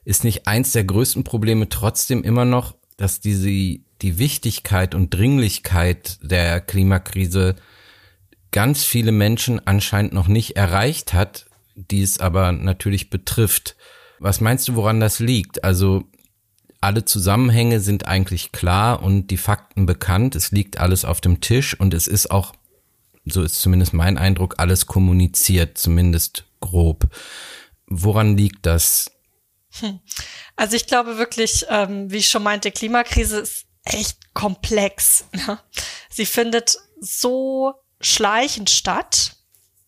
ist 0.05 0.23
nicht 0.23 0.47
eins 0.47 0.71
der 0.71 0.83
größten 0.83 1.23
Probleme 1.23 1.69
trotzdem 1.69 2.23
immer 2.23 2.45
noch, 2.45 2.75
dass 2.97 3.19
diese 3.19 3.47
die 4.01 4.17
Wichtigkeit 4.17 4.95
und 4.95 5.13
Dringlichkeit 5.13 6.19
der 6.21 6.59
Klimakrise 6.59 7.55
ganz 8.51 8.83
viele 8.83 9.11
Menschen 9.11 9.65
anscheinend 9.65 10.13
noch 10.13 10.27
nicht 10.27 10.57
erreicht 10.57 11.13
hat, 11.13 11.45
die 11.75 12.01
es 12.01 12.19
aber 12.19 12.51
natürlich 12.51 13.09
betrifft. 13.09 13.75
Was 14.19 14.41
meinst 14.41 14.67
du, 14.67 14.75
woran 14.75 14.99
das 14.99 15.19
liegt? 15.19 15.63
Also 15.63 16.03
alle 16.81 17.05
Zusammenhänge 17.05 17.79
sind 17.79 18.07
eigentlich 18.07 18.51
klar 18.51 19.03
und 19.03 19.27
die 19.27 19.37
Fakten 19.37 19.85
bekannt. 19.85 20.35
Es 20.35 20.51
liegt 20.51 20.79
alles 20.79 21.05
auf 21.05 21.21
dem 21.21 21.39
Tisch 21.39 21.79
und 21.79 21.93
es 21.93 22.07
ist 22.07 22.31
auch, 22.31 22.53
so 23.25 23.43
ist 23.43 23.61
zumindest 23.61 23.93
mein 23.93 24.17
Eindruck, 24.17 24.55
alles 24.57 24.87
kommuniziert, 24.87 25.77
zumindest 25.77 26.45
grob. 26.59 27.07
Woran 27.85 28.35
liegt 28.35 28.65
das? 28.65 29.11
Hm. 29.79 29.99
Also 30.55 30.75
ich 30.75 30.87
glaube 30.87 31.17
wirklich, 31.17 31.65
ähm, 31.69 32.11
wie 32.11 32.17
ich 32.17 32.29
schon 32.29 32.43
meinte, 32.43 32.71
Klimakrise 32.71 33.39
ist 33.39 33.65
echt 33.83 34.33
komplex. 34.33 35.25
Sie 36.09 36.25
findet 36.25 36.77
so 36.99 37.73
schleichend 37.99 38.69
statt. 38.69 39.37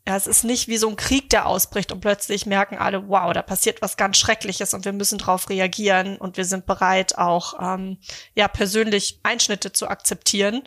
Ja, 0.06 0.18
es 0.18 0.28
ist 0.28 0.44
nicht 0.44 0.68
wie 0.68 0.76
so 0.76 0.90
ein 0.90 0.98
Krieg, 0.98 1.30
der 1.30 1.46
ausbricht 1.46 1.94
und 1.94 2.02
plötzlich 2.02 2.46
merken 2.46 2.78
alle, 2.78 3.08
wow, 3.08 3.32
da 3.32 3.42
passiert 3.42 3.82
was 3.82 3.96
ganz 3.96 4.18
Schreckliches 4.18 4.74
und 4.74 4.84
wir 4.84 4.92
müssen 4.92 5.18
darauf 5.18 5.50
reagieren 5.50 6.18
und 6.18 6.36
wir 6.36 6.44
sind 6.44 6.66
bereit, 6.66 7.18
auch 7.18 7.54
ähm, 7.62 7.98
ja 8.36 8.50
persönlich 8.50 9.22
Einschnitte 9.24 9.72
zu 9.72 9.88
akzeptieren, 9.88 10.64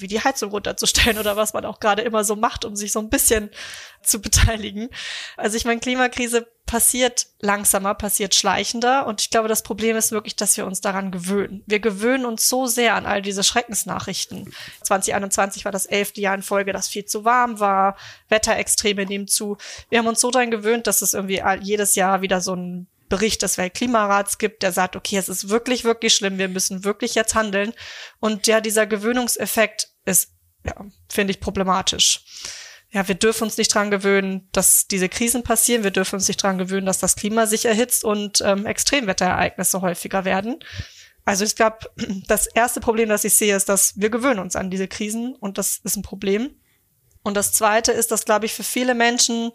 wie 0.00 0.06
die 0.06 0.20
Heizung 0.20 0.50
runterzustellen 0.50 1.18
oder 1.18 1.36
was 1.36 1.52
man 1.52 1.64
auch 1.64 1.80
gerade 1.80 2.02
immer 2.02 2.24
so 2.24 2.36
macht, 2.36 2.64
um 2.64 2.76
sich 2.76 2.92
so 2.92 3.00
ein 3.00 3.10
bisschen 3.10 3.50
zu 4.02 4.20
beteiligen. 4.20 4.88
Also 5.36 5.56
ich 5.56 5.64
meine, 5.64 5.80
Klimakrise 5.80 6.46
passiert 6.66 7.28
langsamer, 7.40 7.94
passiert 7.94 8.34
schleichender 8.34 9.06
und 9.06 9.22
ich 9.22 9.30
glaube, 9.30 9.48
das 9.48 9.62
Problem 9.62 9.96
ist 9.96 10.12
wirklich, 10.12 10.36
dass 10.36 10.56
wir 10.56 10.66
uns 10.66 10.80
daran 10.80 11.10
gewöhnen. 11.10 11.62
Wir 11.66 11.80
gewöhnen 11.80 12.26
uns 12.26 12.48
so 12.48 12.66
sehr 12.66 12.94
an 12.94 13.06
all 13.06 13.22
diese 13.22 13.42
Schreckensnachrichten. 13.42 14.52
2021 14.82 15.64
war 15.64 15.72
das 15.72 15.86
elfte 15.86 16.20
Jahr 16.20 16.34
in 16.34 16.42
Folge, 16.42 16.72
dass 16.72 16.88
viel 16.88 17.06
zu 17.06 17.24
warm 17.24 17.58
war, 17.58 17.96
Wetterextreme 18.28 19.06
nehmen 19.06 19.28
zu. 19.28 19.56
Wir 19.88 19.98
haben 19.98 20.06
uns 20.06 20.20
so 20.20 20.30
daran 20.30 20.50
gewöhnt, 20.50 20.86
dass 20.86 21.02
es 21.02 21.14
irgendwie 21.14 21.42
jedes 21.62 21.94
Jahr 21.94 22.20
wieder 22.20 22.40
so 22.40 22.54
ein 22.54 22.86
Bericht 23.08 23.42
des 23.42 23.58
Weltklimarats 23.58 24.38
gibt, 24.38 24.62
der 24.62 24.72
sagt, 24.72 24.96
okay, 24.96 25.16
es 25.16 25.28
ist 25.28 25.48
wirklich, 25.48 25.84
wirklich 25.84 26.14
schlimm, 26.14 26.38
wir 26.38 26.48
müssen 26.48 26.84
wirklich 26.84 27.14
jetzt 27.14 27.34
handeln. 27.34 27.72
Und 28.20 28.46
ja, 28.46 28.60
dieser 28.60 28.86
Gewöhnungseffekt 28.86 29.88
ist, 30.04 30.32
ja, 30.64 30.74
finde 31.08 31.32
ich 31.32 31.40
problematisch 31.40 32.22
ja, 32.90 33.06
wir 33.06 33.14
dürfen 33.14 33.44
uns 33.44 33.58
nicht 33.58 33.74
dran 33.74 33.90
gewöhnen, 33.90 34.48
dass 34.52 34.86
diese 34.86 35.08
Krisen 35.08 35.42
passieren. 35.42 35.84
Wir 35.84 35.90
dürfen 35.90 36.16
uns 36.16 36.28
nicht 36.28 36.42
dran 36.42 36.56
gewöhnen, 36.56 36.86
dass 36.86 36.98
das 36.98 37.16
Klima 37.16 37.46
sich 37.46 37.66
erhitzt 37.66 38.02
und 38.02 38.40
ähm, 38.40 38.64
Extremwetterereignisse 38.64 39.82
häufiger 39.82 40.24
werden. 40.24 40.58
Also 41.24 41.44
ich 41.44 41.54
glaube, 41.54 41.78
das 42.28 42.46
erste 42.46 42.80
Problem, 42.80 43.10
das 43.10 43.24
ich 43.24 43.34
sehe, 43.34 43.54
ist, 43.54 43.68
dass 43.68 43.98
wir 44.00 44.08
gewöhnen 44.08 44.40
uns 44.40 44.56
an 44.56 44.70
diese 44.70 44.88
Krisen 44.88 45.34
und 45.34 45.58
das 45.58 45.78
ist 45.84 45.96
ein 45.96 46.02
Problem. 46.02 46.56
Und 47.22 47.36
das 47.36 47.52
zweite 47.52 47.92
ist, 47.92 48.10
dass, 48.10 48.24
glaube 48.24 48.46
ich, 48.46 48.54
für 48.54 48.62
viele 48.62 48.94
Menschen 48.94 49.52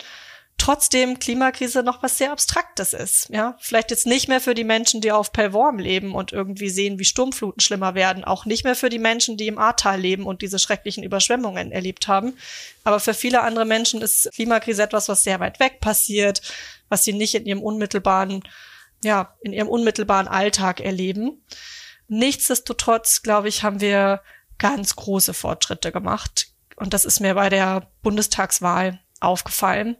trotzdem 0.57 1.19
Klimakrise 1.19 1.83
noch 1.83 2.03
was 2.03 2.17
sehr 2.17 2.31
Abstraktes 2.31 2.93
ist. 2.93 3.29
Ja, 3.29 3.57
vielleicht 3.59 3.91
jetzt 3.91 4.05
nicht 4.05 4.27
mehr 4.27 4.39
für 4.39 4.53
die 4.53 4.63
Menschen, 4.63 5.01
die 5.01 5.11
auf 5.11 5.33
Pellworm 5.33 5.77
leben 5.77 6.15
und 6.15 6.31
irgendwie 6.31 6.69
sehen, 6.69 6.99
wie 6.99 7.05
Sturmfluten 7.05 7.59
schlimmer 7.59 7.95
werden, 7.95 8.23
auch 8.23 8.45
nicht 8.45 8.63
mehr 8.63 8.75
für 8.75 8.89
die 8.89 8.99
Menschen, 8.99 9.35
die 9.35 9.47
im 9.47 9.57
Ahrtal 9.57 9.99
leben 9.99 10.25
und 10.25 10.41
diese 10.41 10.59
schrecklichen 10.59 11.03
Überschwemmungen 11.03 11.71
erlebt 11.71 12.07
haben. 12.07 12.37
Aber 12.83 12.99
für 12.99 13.13
viele 13.13 13.41
andere 13.41 13.65
Menschen 13.65 14.01
ist 14.01 14.29
Klimakrise 14.33 14.83
etwas, 14.83 15.09
was 15.09 15.23
sehr 15.23 15.39
weit 15.39 15.59
weg 15.59 15.81
passiert, 15.81 16.41
was 16.89 17.03
sie 17.03 17.13
nicht 17.13 17.35
in 17.35 17.45
ihrem 17.45 17.61
unmittelbaren, 17.61 18.43
ja, 19.03 19.35
in 19.41 19.53
ihrem 19.53 19.67
unmittelbaren 19.67 20.27
Alltag 20.27 20.79
erleben. 20.79 21.43
Nichtsdestotrotz, 22.07 23.21
glaube 23.21 23.49
ich, 23.49 23.63
haben 23.63 23.81
wir 23.81 24.21
ganz 24.59 24.95
große 24.95 25.33
Fortschritte 25.33 25.91
gemacht. 25.91 26.47
Und 26.75 26.93
das 26.93 27.05
ist 27.05 27.19
mir 27.19 27.35
bei 27.35 27.49
der 27.49 27.89
Bundestagswahl 28.01 28.99
aufgefallen. 29.19 29.97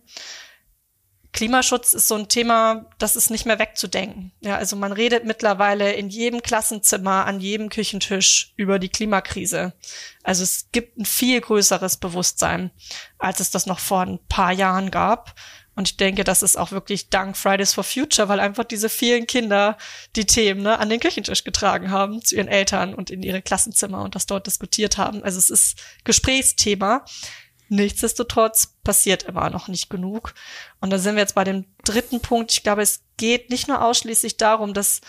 Klimaschutz 1.34 1.94
ist 1.94 2.08
so 2.08 2.16
ein 2.16 2.30
Thema, 2.30 2.86
das 3.00 3.16
ist 3.16 3.32
nicht 3.32 3.46
mehr 3.46 3.58
wegzudenken. 3.58 4.32
Ja, 4.42 4.56
also 4.56 4.76
man 4.76 4.94
redet 4.94 5.26
mittlerweile 5.26 5.94
in 5.94 6.10
jedem 6.10 6.44
Klassenzimmer, 6.44 7.26
an 7.26 7.40
jedem 7.40 7.70
Küchentisch 7.70 8.54
über 8.56 8.78
die 8.78 8.90
Klimakrise. 8.90 9.74
Also 10.22 10.44
es 10.44 10.68
gibt 10.72 10.98
ein 10.98 11.06
viel 11.06 11.42
größeres 11.42 11.98
Bewusstsein, 11.98 12.70
als 13.18 13.40
es 13.40 13.50
das 13.50 13.66
noch 13.66 13.80
vor 13.80 14.02
ein 14.02 14.20
paar 14.30 14.52
Jahren 14.52 14.92
gab. 14.92 15.36
Und 15.76 15.90
ich 15.90 15.98
denke, 15.98 16.24
das 16.24 16.44
ist 16.44 16.56
auch 16.56 16.72
wirklich 16.72 17.10
dank 17.10 17.36
Fridays 17.36 17.74
for 17.74 17.84
Future, 17.84 18.30
weil 18.30 18.40
einfach 18.40 18.64
diese 18.64 18.90
vielen 18.90 19.26
Kinder 19.26 19.78
die 20.16 20.26
Themen 20.26 20.62
ne, 20.62 20.78
an 20.78 20.90
den 20.90 21.00
Küchentisch 21.00 21.44
getragen 21.44 21.90
haben 21.90 22.22
zu 22.24 22.36
ihren 22.36 22.48
Eltern 22.48 22.94
und 22.94 23.10
in 23.10 23.24
ihre 23.24 23.42
Klassenzimmer 23.42 24.04
und 24.04 24.14
das 24.14 24.28
dort 24.28 24.46
diskutiert 24.46 25.00
haben. 25.00 25.24
Also 25.24 25.40
es 25.40 25.50
ist 25.50 25.82
Gesprächsthema. 26.04 27.06
Nichtsdestotrotz 27.74 28.76
passiert 28.84 29.24
immer 29.24 29.50
noch 29.50 29.68
nicht 29.68 29.90
genug. 29.90 30.36
Und 30.80 30.92
da 30.92 31.00
sind 31.00 31.16
wir 31.16 31.24
jetzt 31.24 31.34
bei 31.34 31.44
dem 31.44 31.66
dritten 31.84 32.20
Punkt. 32.20 32.52
Ich 32.52 32.62
glaube, 32.62 32.84
es 32.84 33.02
geht 33.18 33.50
nicht 33.50 33.68
nur 33.68 33.84
ausschließlich 33.84 34.38
darum, 34.38 34.76
dass 34.76 35.02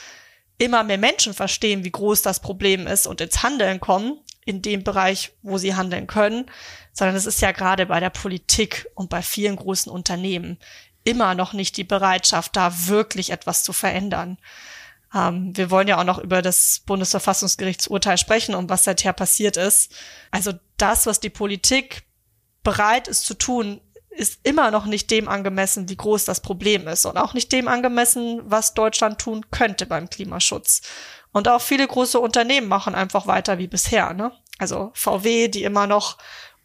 immer 0.56 0.82
mehr 0.82 0.96
Menschen 0.96 1.34
verstehen, 1.34 1.84
wie 1.84 1.90
groß 1.90 2.22
das 2.22 2.40
Problem 2.40 2.86
ist 2.86 3.06
und 3.06 3.20
ins 3.20 3.42
Handeln 3.42 3.80
kommen, 3.80 4.18
in 4.46 4.62
dem 4.62 4.82
Bereich, 4.82 5.32
wo 5.42 5.58
sie 5.58 5.74
handeln 5.74 6.06
können, 6.06 6.50
sondern 6.94 7.16
es 7.16 7.26
ist 7.26 7.42
ja 7.42 7.52
gerade 7.52 7.84
bei 7.84 8.00
der 8.00 8.08
Politik 8.08 8.86
und 8.94 9.10
bei 9.10 9.20
vielen 9.20 9.56
großen 9.56 9.92
Unternehmen 9.92 10.58
immer 11.04 11.34
noch 11.34 11.52
nicht 11.52 11.76
die 11.76 11.84
Bereitschaft, 11.84 12.56
da 12.56 12.86
wirklich 12.86 13.28
etwas 13.28 13.62
zu 13.62 13.74
verändern. 13.74 14.38
Ähm, 15.14 15.54
wir 15.54 15.70
wollen 15.70 15.88
ja 15.88 16.00
auch 16.00 16.04
noch 16.04 16.18
über 16.18 16.40
das 16.40 16.80
Bundesverfassungsgerichtsurteil 16.86 18.16
sprechen 18.16 18.54
und 18.54 18.70
was 18.70 18.84
seither 18.84 19.12
passiert 19.12 19.58
ist. 19.58 19.94
Also 20.30 20.54
das, 20.78 21.04
was 21.04 21.20
die 21.20 21.28
Politik 21.28 22.04
bereit 22.64 23.06
ist 23.06 23.24
zu 23.24 23.34
tun, 23.34 23.80
ist 24.10 24.40
immer 24.42 24.70
noch 24.70 24.86
nicht 24.86 25.10
dem 25.10 25.28
angemessen, 25.28 25.88
wie 25.88 25.96
groß 25.96 26.24
das 26.24 26.40
Problem 26.40 26.88
ist 26.88 27.04
und 27.04 27.16
auch 27.16 27.34
nicht 27.34 27.52
dem 27.52 27.68
angemessen, 27.68 28.40
was 28.44 28.74
Deutschland 28.74 29.20
tun 29.20 29.46
könnte 29.50 29.86
beim 29.86 30.08
Klimaschutz. 30.08 30.82
Und 31.32 31.48
auch 31.48 31.60
viele 31.60 31.86
große 31.86 32.18
Unternehmen 32.18 32.68
machen 32.68 32.94
einfach 32.94 33.26
weiter 33.26 33.58
wie 33.58 33.66
bisher. 33.66 34.14
Ne? 34.14 34.32
Also 34.58 34.92
VW, 34.94 35.48
die 35.48 35.64
immer 35.64 35.86
noch 35.86 36.16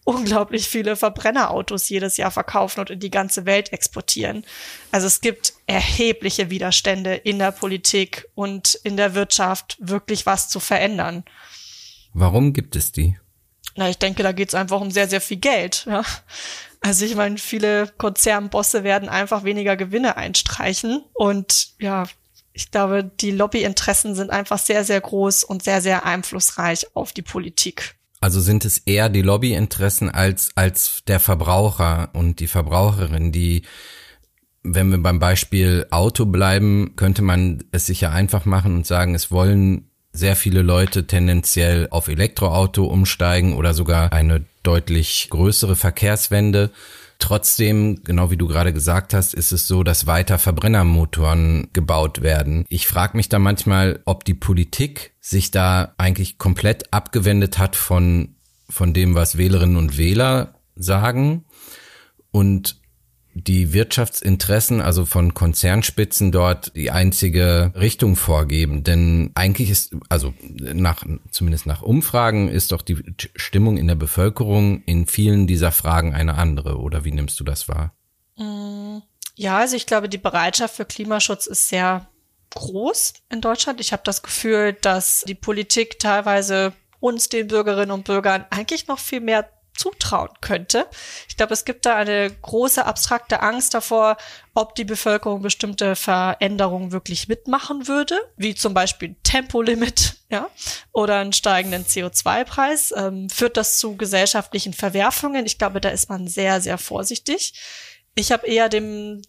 unglaublich 0.04 0.68
viele 0.68 0.96
Verbrennerautos 0.96 1.90
jedes 1.90 2.18
Jahr 2.18 2.32
verkaufen 2.32 2.80
und 2.80 2.90
in 2.90 3.00
die 3.00 3.12
ganze 3.12 3.46
Welt 3.46 3.74
exportieren. 3.74 4.46
Also 4.92 5.08
es 5.08 5.22
gibt 5.22 5.54
erhebliche 5.68 6.50
Widerstände 6.50 7.16
in 7.16 7.40
der 7.40 7.52
Politik 7.52 8.28
und 8.36 8.76
in 8.84 8.98
der 8.98 9.16
Wirtschaft, 9.16 9.78
wirklich 9.80 10.26
was 10.26 10.50
zu 10.50 10.60
verändern. 10.60 11.24
Warum 12.14 12.54
gibt 12.54 12.76
es 12.76 12.92
die? 12.92 13.18
Na, 13.76 13.90
ich 13.90 13.98
denke, 13.98 14.24
da 14.24 14.32
geht's 14.32 14.56
einfach 14.56 14.82
um 14.82 14.92
sehr, 14.92 15.08
sehr 15.08 15.22
viel 15.22 15.38
Geld. 15.38 15.86
Ja. 15.88 16.04
Also 16.82 17.06
ich 17.06 17.16
meine, 17.16 17.38
viele 17.38 17.92
Konzernbosse 17.98 18.84
werden 18.84 19.10
einfach 19.10 19.44
weniger 19.44 19.76
Gewinne 19.76 20.18
einstreichen. 20.18 21.04
Und 21.14 21.70
ja, 21.80 22.06
ich 22.54 22.72
glaube, 22.72 23.04
die 23.04 23.32
Lobbyinteressen 23.32 24.16
sind 24.16 24.30
einfach 24.30 24.58
sehr, 24.58 24.84
sehr 24.84 25.02
groß 25.02 25.44
und 25.44 25.64
sehr, 25.64 25.82
sehr 25.82 26.06
einflussreich 26.06 26.88
auf 26.96 27.12
die 27.12 27.22
Politik. 27.22 27.96
Also 28.22 28.42
sind 28.42 28.66
es 28.66 28.80
eher 28.80 29.10
die 29.10 29.22
Lobbyinteressen 29.22 30.10
als, 30.10 30.50
als 30.56 31.04
der 31.08 31.20
Verbraucher 31.20 32.10
und 32.14 32.40
die 32.40 32.48
Verbraucherin, 32.48 33.32
die 33.32 33.64
wenn 34.62 34.92
wir 34.92 34.98
beim 34.98 35.20
Beispiel 35.20 35.88
Auto 35.90 36.26
bleiben, 36.26 36.94
könnte 36.96 37.22
man 37.22 37.64
es 37.72 37.86
sich 37.86 38.02
ja 38.02 38.12
einfach 38.12 38.46
machen 38.46 38.76
und 38.76 38.86
sagen, 38.86 39.16
es 39.16 39.32
wollen 39.32 39.89
sehr 40.12 40.36
viele 40.36 40.62
Leute 40.62 41.08
tendenziell 41.08 41.88
auf 41.92 42.08
Elektroauto 42.08 42.86
umsteigen 42.86 43.56
oder 43.56 43.74
sogar 43.74 44.12
eine 44.12 44.46
deutlich 44.64 45.28
größere 45.30 45.76
Verkehrswende. 45.76 46.72
Trotzdem, 47.20 48.02
genau 48.04 48.32
wie 48.32 48.38
du 48.38 48.48
gerade 48.48 48.74
gesagt 48.74 49.14
hast, 49.14 49.34
ist 49.34 49.52
es 49.52 49.68
so, 49.68 49.84
dass 49.84 50.08
weiter 50.08 50.40
Verbrennermotoren 50.40 51.68
gebaut 51.74 52.22
werden. 52.22 52.66
Ich 52.70 52.88
frage 52.88 53.18
mich 53.18 53.28
da 53.28 53.40
manchmal, 53.40 54.00
ob 54.06 54.24
die 54.24 54.34
Politik 54.34 55.14
sich 55.20 55.52
da 55.52 55.94
eigentlich 55.98 56.38
komplett 56.38 56.94
abgewendet 56.94 57.58
hat 57.58 57.76
von, 57.76 58.36
von 58.70 58.94
dem, 58.94 59.16
was 59.16 59.38
Wählerinnen 59.38 59.76
und 59.76 59.98
Wähler 59.98 60.56
sagen 60.76 61.44
und 62.32 62.80
die 63.34 63.74
Wirtschaftsinteressen, 63.74 64.82
also 64.82 65.06
von 65.06 65.34
Konzernspitzen 65.34 66.32
dort 66.32 66.76
die 66.76 66.92
einzige 66.92 67.72
Richtung 67.76 68.16
vorgeben. 68.16 68.84
Denn 68.84 69.32
eigentlich 69.36 69.70
ist, 69.70 69.96
also 70.10 70.34
nach, 70.60 71.06
zumindest 71.32 71.66
nach 71.66 71.82
Umfragen 71.82 72.50
ist 72.50 72.72
doch 72.72 72.82
die 72.82 72.98
Stimmung 73.36 73.78
in 73.78 73.88
der 73.88 73.96
Bevölkerung 73.96 74.84
in 74.86 75.06
vielen 75.06 75.48
dieser 75.48 75.72
Fragen 75.72 76.14
eine 76.14 76.36
andere. 76.36 76.80
Oder 76.80 77.06
wie 77.06 77.12
nimmst 77.12 77.40
du 77.40 77.44
das 77.44 77.68
wahr? 77.68 77.94
Mm, 78.38 79.00
ja, 79.36 79.58
also 79.58 79.76
ich 79.76 79.86
glaube, 79.86 80.10
die 80.10 80.18
Bereitschaft 80.18 80.76
für 80.76 80.86
Klimaschutz 80.86 81.46
ist 81.46 81.70
sehr 81.70 82.08
groß 82.52 83.14
in 83.30 83.42
Deutschland. 83.42 83.80
Ich 83.80 83.94
habe 83.94 84.04
das 84.04 84.24
Gefühl, 84.24 84.74
dass 84.74 85.24
die 85.28 85.36
Politik 85.36 86.00
teilweise 86.00 86.74
uns, 87.00 87.30
den 87.30 87.48
Bürgerinnen 87.48 87.92
und 87.92 88.06
Bürgern, 88.06 88.46
eigentlich 88.50 88.88
noch 88.88 89.00
viel 89.00 89.22
mehr 89.22 89.50
zutrauen 89.80 90.30
könnte. 90.42 90.88
Ich 91.30 91.38
glaube, 91.38 91.54
es 91.54 91.64
gibt 91.64 91.86
da 91.86 91.96
eine 91.96 92.30
große 92.30 92.86
abstrakte 92.86 93.42
Angst 93.42 93.74
davor, 93.74 94.18
ob 94.54 94.76
die 94.76 94.84
Bevölkerung 94.84 95.42
bestimmte 95.42 95.96
Veränderungen 95.96 96.92
wirklich 96.92 97.30
mitmachen 97.30 97.88
würde, 97.88 98.20
wie 98.36 98.56
zum 98.56 98.74
Beispiel 98.74 99.16
Tempolimit, 99.24 100.18
ja, 100.30 100.50
oder 100.92 101.20
einen 101.20 101.34
steigenden 101.34 101.86
CO2-Preis. 101.86 102.94
Ähm, 102.96 103.30
führt 103.30 103.56
das 103.56 103.80
zu 103.80 103.96
gesellschaftlichen 103.96 104.74
Verwerfungen? 104.74 105.46
Ich 105.46 105.58
glaube, 105.58 105.80
da 105.80 105.90
ist 105.90 106.10
man 106.10 106.28
sehr, 106.28 106.60
sehr 106.60 106.78
vorsichtig. 106.78 107.54
Ich 108.16 108.34
habe 108.34 108.48
eher 108.48 108.68
dem 108.68 109.22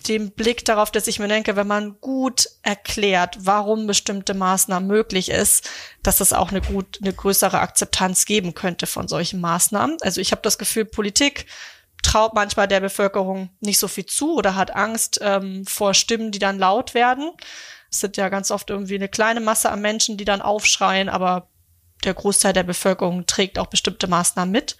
den 0.00 0.32
Blick 0.32 0.64
darauf, 0.64 0.90
dass 0.90 1.06
ich 1.06 1.18
mir 1.18 1.28
denke, 1.28 1.56
wenn 1.56 1.66
man 1.66 2.00
gut 2.00 2.48
erklärt, 2.62 3.36
warum 3.40 3.86
bestimmte 3.86 4.34
Maßnahmen 4.34 4.86
möglich 4.86 5.30
ist, 5.30 5.70
dass 6.02 6.20
es 6.20 6.32
auch 6.32 6.50
eine 6.50 6.60
gut 6.60 6.98
eine 7.02 7.12
größere 7.12 7.60
Akzeptanz 7.60 8.24
geben 8.24 8.54
könnte 8.54 8.86
von 8.86 9.08
solchen 9.08 9.40
Maßnahmen. 9.40 9.96
Also 10.00 10.20
ich 10.20 10.32
habe 10.32 10.42
das 10.42 10.58
Gefühl, 10.58 10.84
Politik 10.84 11.46
traut 12.02 12.34
manchmal 12.34 12.68
der 12.68 12.80
Bevölkerung 12.80 13.50
nicht 13.60 13.78
so 13.78 13.88
viel 13.88 14.06
zu 14.06 14.34
oder 14.34 14.56
hat 14.56 14.74
Angst 14.74 15.20
ähm, 15.22 15.64
vor 15.66 15.94
Stimmen, 15.94 16.32
die 16.32 16.38
dann 16.38 16.58
laut 16.58 16.94
werden. 16.94 17.30
Es 17.90 18.00
sind 18.00 18.16
ja 18.16 18.28
ganz 18.28 18.50
oft 18.50 18.70
irgendwie 18.70 18.96
eine 18.96 19.08
kleine 19.08 19.40
Masse 19.40 19.70
an 19.70 19.80
Menschen, 19.80 20.16
die 20.16 20.24
dann 20.24 20.42
aufschreien, 20.42 21.08
aber 21.08 21.48
der 22.04 22.14
Großteil 22.14 22.52
der 22.52 22.64
Bevölkerung 22.64 23.26
trägt 23.26 23.58
auch 23.58 23.66
bestimmte 23.66 24.08
Maßnahmen 24.08 24.50
mit. 24.50 24.76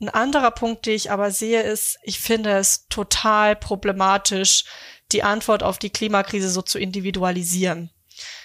Ein 0.00 0.08
anderer 0.08 0.50
Punkt, 0.50 0.86
den 0.86 0.94
ich 0.94 1.10
aber 1.10 1.30
sehe, 1.30 1.62
ist, 1.62 1.98
ich 2.02 2.20
finde 2.20 2.50
es 2.52 2.88
total 2.88 3.54
problematisch, 3.54 4.64
die 5.12 5.22
Antwort 5.22 5.62
auf 5.62 5.78
die 5.78 5.90
Klimakrise 5.90 6.50
so 6.50 6.62
zu 6.62 6.78
individualisieren 6.78 7.90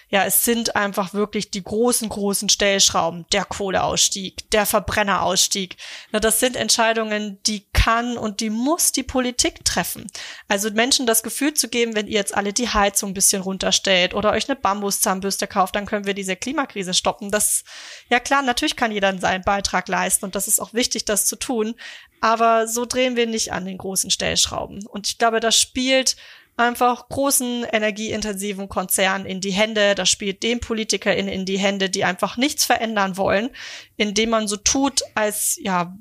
ja, 0.10 0.24
es 0.24 0.46
sind 0.46 0.76
einfach 0.76 1.14
wirklich 1.14 1.50
die 1.50 1.64
großen, 1.64 2.10
großen 2.10 2.50
Stellschrauben, 2.50 3.26
der 3.32 3.44
Kohleausstieg, 3.44 4.50
der 4.52 4.66
Verbrennerausstieg. 4.66 5.78
Na, 6.12 6.20
das 6.20 6.40
sind 6.40 6.56
Entscheidungen, 6.56 7.40
die 7.44 7.66
kann 7.74 8.18
und 8.18 8.40
die 8.40 8.50
muss 8.50 8.92
die 8.92 9.04
Politik 9.04 9.66
treffen. 9.66 10.08
Also 10.48 10.70
Menschen 10.72 11.06
das 11.08 11.24
Gefühl 11.24 11.54
zu 11.54 11.70
geben, 11.70 11.96
wenn 11.96 12.08
ihr 12.08 12.14
jetzt 12.14 12.36
alle 12.36 12.54
die 12.54 12.70
Heizung 12.70 13.12
ein 13.12 13.16
bisschen 13.16 13.42
runterstellt 13.42 14.14
oder 14.14 14.32
euch 14.32 14.48
eine 14.48 14.56
Bambuszahnbürste 14.56 15.48
kauft, 15.48 15.76
dann 15.76 15.86
können 15.86 16.06
wir 16.06 16.14
diese 16.14 16.36
Klimakrise 16.36 16.94
stoppen. 16.94 17.32
Das, 17.32 17.64
ja 18.10 18.20
klar, 18.20 18.44
natürlich 18.44 18.76
kann 18.76 18.92
jeder 18.92 19.18
seinen 19.20 19.44
Beitrag 19.44 19.88
leisten 19.88 20.26
und 20.26 20.36
das 20.36 20.48
ist 20.48 20.60
auch 20.60 20.74
wichtig, 20.74 21.06
das 21.06 21.26
zu 21.26 21.36
tun. 21.36 21.76
Aber 22.22 22.68
so 22.68 22.86
drehen 22.86 23.16
wir 23.16 23.28
nicht 23.28 23.52
an 23.52 23.66
den 23.66 23.78
großen 23.78 24.10
Stellschrauben. 24.10 24.86
Und 24.88 25.08
ich 25.08 25.18
glaube, 25.18 25.40
das 25.40 25.60
spielt 25.60 26.16
einfach 26.58 27.10
großen 27.10 27.66
energieintensiven 27.72 28.70
Konzernen 28.70 29.26
in 29.26 29.42
die 29.42 29.52
Hände. 29.52 29.96
Das 29.96 30.10
spielt 30.10 30.44
den 30.44 30.60
PolitikerInnen 30.60 31.32
in 31.32 31.46
die 31.46 31.60
Hände, 31.60 31.90
die 31.90 32.04
einfach 32.04 32.38
nichts 32.38 32.66
verändern 32.66 33.18
wollen, 33.18 33.50
indem 33.98 34.30
man 34.30 34.48
so 34.48 34.58
tut, 34.58 35.02
als 35.16 35.58
ja, 35.62 35.96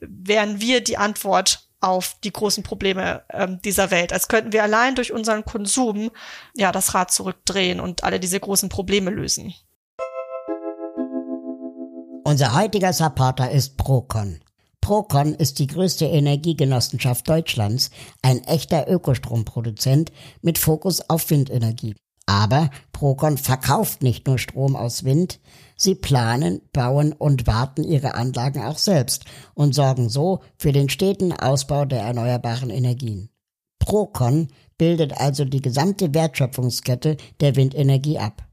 wären 0.00 0.60
wir 0.60 0.82
die 0.82 0.96
Antwort 0.96 1.66
auf 1.80 2.16
die 2.22 2.32
großen 2.32 2.62
Probleme 2.62 3.24
ähm, 3.30 3.60
dieser 3.62 3.90
Welt. 3.90 4.12
Als 4.12 4.28
könnten 4.28 4.52
wir 4.52 4.62
allein 4.62 4.94
durch 4.94 5.12
unseren 5.12 5.44
Konsum 5.44 6.10
ja 6.54 6.72
das 6.72 6.94
Rad 6.94 7.10
zurückdrehen 7.10 7.80
und 7.80 8.04
alle 8.04 8.20
diese 8.20 8.38
großen 8.38 8.68
Probleme 8.68 9.10
lösen. 9.10 9.54
Unser 12.24 12.54
heutiger 12.54 12.92
Supporter 12.92 13.50
ist 13.50 13.76
Procon. 13.76 14.40
Procon 14.90 15.36
ist 15.36 15.60
die 15.60 15.68
größte 15.68 16.06
Energiegenossenschaft 16.06 17.28
Deutschlands, 17.28 17.92
ein 18.22 18.42
echter 18.42 18.90
Ökostromproduzent 18.90 20.10
mit 20.42 20.58
Fokus 20.58 21.08
auf 21.08 21.30
Windenergie. 21.30 21.94
Aber 22.26 22.70
Procon 22.90 23.38
verkauft 23.38 24.02
nicht 24.02 24.26
nur 24.26 24.36
Strom 24.36 24.74
aus 24.74 25.04
Wind, 25.04 25.38
sie 25.76 25.94
planen, 25.94 26.60
bauen 26.72 27.12
und 27.12 27.46
warten 27.46 27.84
ihre 27.84 28.16
Anlagen 28.16 28.64
auch 28.64 28.78
selbst 28.78 29.26
und 29.54 29.76
sorgen 29.76 30.08
so 30.08 30.40
für 30.56 30.72
den 30.72 30.88
steten 30.88 31.32
Ausbau 31.32 31.84
der 31.84 32.00
erneuerbaren 32.00 32.70
Energien. 32.70 33.30
Procon 33.78 34.48
bildet 34.76 35.12
also 35.20 35.44
die 35.44 35.62
gesamte 35.62 36.12
Wertschöpfungskette 36.14 37.16
der 37.38 37.54
Windenergie 37.54 38.18
ab. 38.18 38.44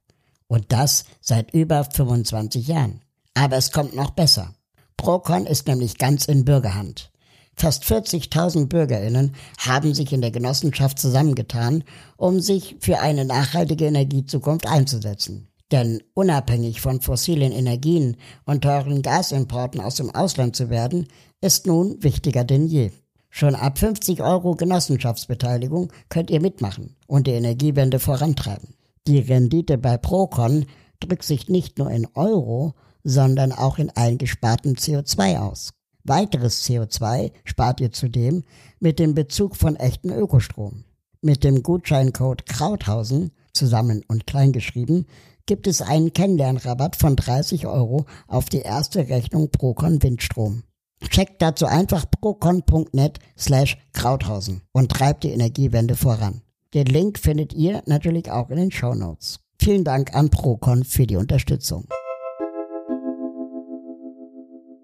Und 0.45 0.71
das 0.71 1.05
seit 1.19 1.51
über 1.55 1.83
25 1.83 2.67
Jahren. 2.67 3.01
Aber 3.33 3.57
es 3.57 3.71
kommt 3.71 3.95
noch 3.95 4.11
besser. 4.11 4.53
Procon 4.97 5.45
ist 5.45 5.67
nämlich 5.67 5.97
ganz 5.97 6.25
in 6.25 6.43
Bürgerhand. 6.43 7.11
Fast 7.55 7.85
40.000 7.85 8.67
Bürgerinnen 8.67 9.33
haben 9.57 9.93
sich 9.93 10.13
in 10.13 10.21
der 10.21 10.31
Genossenschaft 10.31 10.99
zusammengetan, 10.99 11.83
um 12.15 12.39
sich 12.39 12.75
für 12.79 12.99
eine 12.99 13.25
nachhaltige 13.25 13.85
Energiezukunft 13.85 14.67
einzusetzen. 14.67 15.47
Denn 15.71 16.01
unabhängig 16.13 16.81
von 16.81 17.01
fossilen 17.01 17.51
Energien 17.51 18.17
und 18.45 18.61
teuren 18.61 19.01
Gasimporten 19.01 19.81
aus 19.81 19.95
dem 19.95 20.13
Ausland 20.13 20.55
zu 20.55 20.69
werden, 20.69 21.07
ist 21.41 21.67
nun 21.67 22.01
wichtiger 22.03 22.43
denn 22.43 22.67
je. 22.67 22.91
Schon 23.29 23.55
ab 23.55 23.77
50 23.77 24.21
Euro 24.21 24.55
Genossenschaftsbeteiligung 24.55 25.91
könnt 26.09 26.29
ihr 26.29 26.41
mitmachen 26.41 26.95
und 27.07 27.27
die 27.27 27.31
Energiewende 27.31 27.99
vorantreiben. 27.99 28.75
Die 29.07 29.19
Rendite 29.19 29.77
bei 29.77 29.97
Procon 29.97 30.65
drückt 30.99 31.23
sich 31.23 31.49
nicht 31.49 31.77
nur 31.77 31.91
in 31.91 32.07
Euro, 32.13 32.73
sondern 33.07 33.53
auch 33.53 33.77
in 33.77 33.89
eingespartem 33.89 34.73
CO2 34.73 35.39
aus. 35.39 35.69
Weiteres 36.03 36.67
CO2 36.67 37.31
spart 37.45 37.79
ihr 37.79 37.91
zudem 37.93 38.43
mit 38.79 38.99
dem 38.99 39.13
Bezug 39.13 39.55
von 39.55 39.77
echten 39.77 40.11
Ökostrom. 40.11 40.83
Mit 41.21 41.45
dem 41.45 41.63
Gutscheincode 41.63 42.45
Krauthausen, 42.45 43.31
zusammen 43.53 44.03
und 44.09 44.27
kleingeschrieben, 44.27 45.05
gibt 45.45 45.67
es 45.67 45.81
einen 45.81 46.11
Kennenlernrabatt 46.11 46.97
von 46.97 47.15
30 47.15 47.65
Euro 47.65 48.05
auf 48.27 48.49
die 48.49 48.59
erste 48.59 49.07
Rechnung 49.07 49.51
Procon 49.51 50.03
Windstrom. 50.03 50.63
Checkt 51.09 51.41
dazu 51.41 51.65
einfach 51.65 52.05
procon.net 52.11 53.19
slash 53.37 53.77
Krauthausen 53.93 54.63
und 54.73 54.91
treibt 54.91 55.23
die 55.23 55.31
Energiewende 55.31 55.95
voran. 55.95 56.41
Den 56.73 56.87
Link 56.87 57.19
findet 57.19 57.53
ihr 57.53 57.83
natürlich 57.85 58.29
auch 58.31 58.49
in 58.49 58.57
den 58.57 58.71
Show 58.71 58.93
Notes. 58.93 59.39
Vielen 59.61 59.85
Dank 59.85 60.13
an 60.13 60.29
Procon 60.29 60.83
für 60.83 61.07
die 61.07 61.15
Unterstützung. 61.15 61.87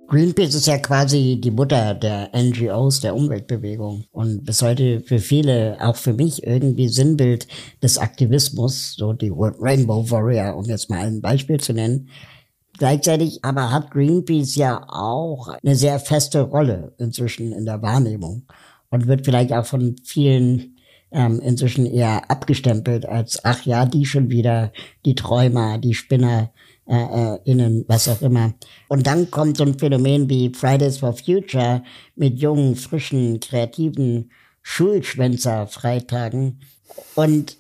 Greenpeace 0.08 0.54
ist 0.54 0.68
ja 0.68 0.78
quasi 0.78 1.40
die 1.42 1.52
Mutter 1.52 1.94
der 1.96 2.30
NGOs, 2.36 3.00
der 3.00 3.16
Umweltbewegung 3.16 4.04
und 4.12 4.44
bis 4.44 4.62
heute 4.62 5.00
für 5.00 5.20
viele, 5.20 5.78
auch 5.80 5.96
für 5.96 6.14
mich, 6.14 6.46
irgendwie 6.46 6.88
Sinnbild 6.88 7.48
des 7.82 7.98
Aktivismus, 7.98 8.96
so 8.96 9.14
die 9.14 9.32
Rainbow 9.34 10.10
Warrior, 10.12 10.56
um 10.56 10.66
jetzt 10.66 10.90
mal 10.90 11.00
ein 11.00 11.22
Beispiel 11.22 11.60
zu 11.60 11.74
nennen. 11.74 12.10
Gleichzeitig 12.78 13.44
aber 13.44 13.72
hat 13.72 13.92
Greenpeace 13.92 14.56
ja 14.56 14.84
auch 14.90 15.48
eine 15.48 15.76
sehr 15.76 16.00
feste 16.00 16.42
Rolle 16.42 16.94
inzwischen 16.98 17.52
in 17.52 17.66
der 17.66 17.82
Wahrnehmung 17.82 18.44
und 18.90 19.08
wird 19.08 19.26
vielleicht 19.26 19.54
auch 19.54 19.66
von 19.66 19.96
vielen 20.04 20.76
ähm, 21.12 21.40
inzwischen 21.40 21.86
eher 21.86 22.30
abgestempelt 22.30 23.06
als, 23.06 23.46
ach 23.46 23.66
ja, 23.66 23.86
die 23.86 24.06
schon 24.06 24.30
wieder, 24.30 24.72
die 25.06 25.16
Träumer, 25.16 25.78
die 25.78 25.94
Spinner, 25.94 26.52
äh, 26.86 27.36
äh, 27.36 27.40
innen, 27.46 27.86
was 27.88 28.10
auch 28.10 28.22
immer. 28.22 28.54
Und 28.90 29.08
dann 29.08 29.32
kommt 29.32 29.56
so 29.56 29.64
ein 29.64 29.80
Phänomen 29.80 30.30
wie 30.30 30.52
Fridays 30.54 30.98
for 30.98 31.14
Future 31.14 31.82
mit 32.16 32.40
jungen, 32.40 32.76
frischen, 32.76 33.40
kreativen 33.40 34.30
Schulschwänzer-Freitagen 34.64 36.60
und, 37.16 37.58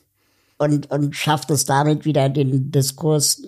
und, 0.57 0.91
und 0.91 1.15
schafft 1.15 1.51
es 1.51 1.63
damit 1.63 2.03
wieder 2.03 2.27
den 2.27 2.71
Diskurs, 2.71 3.43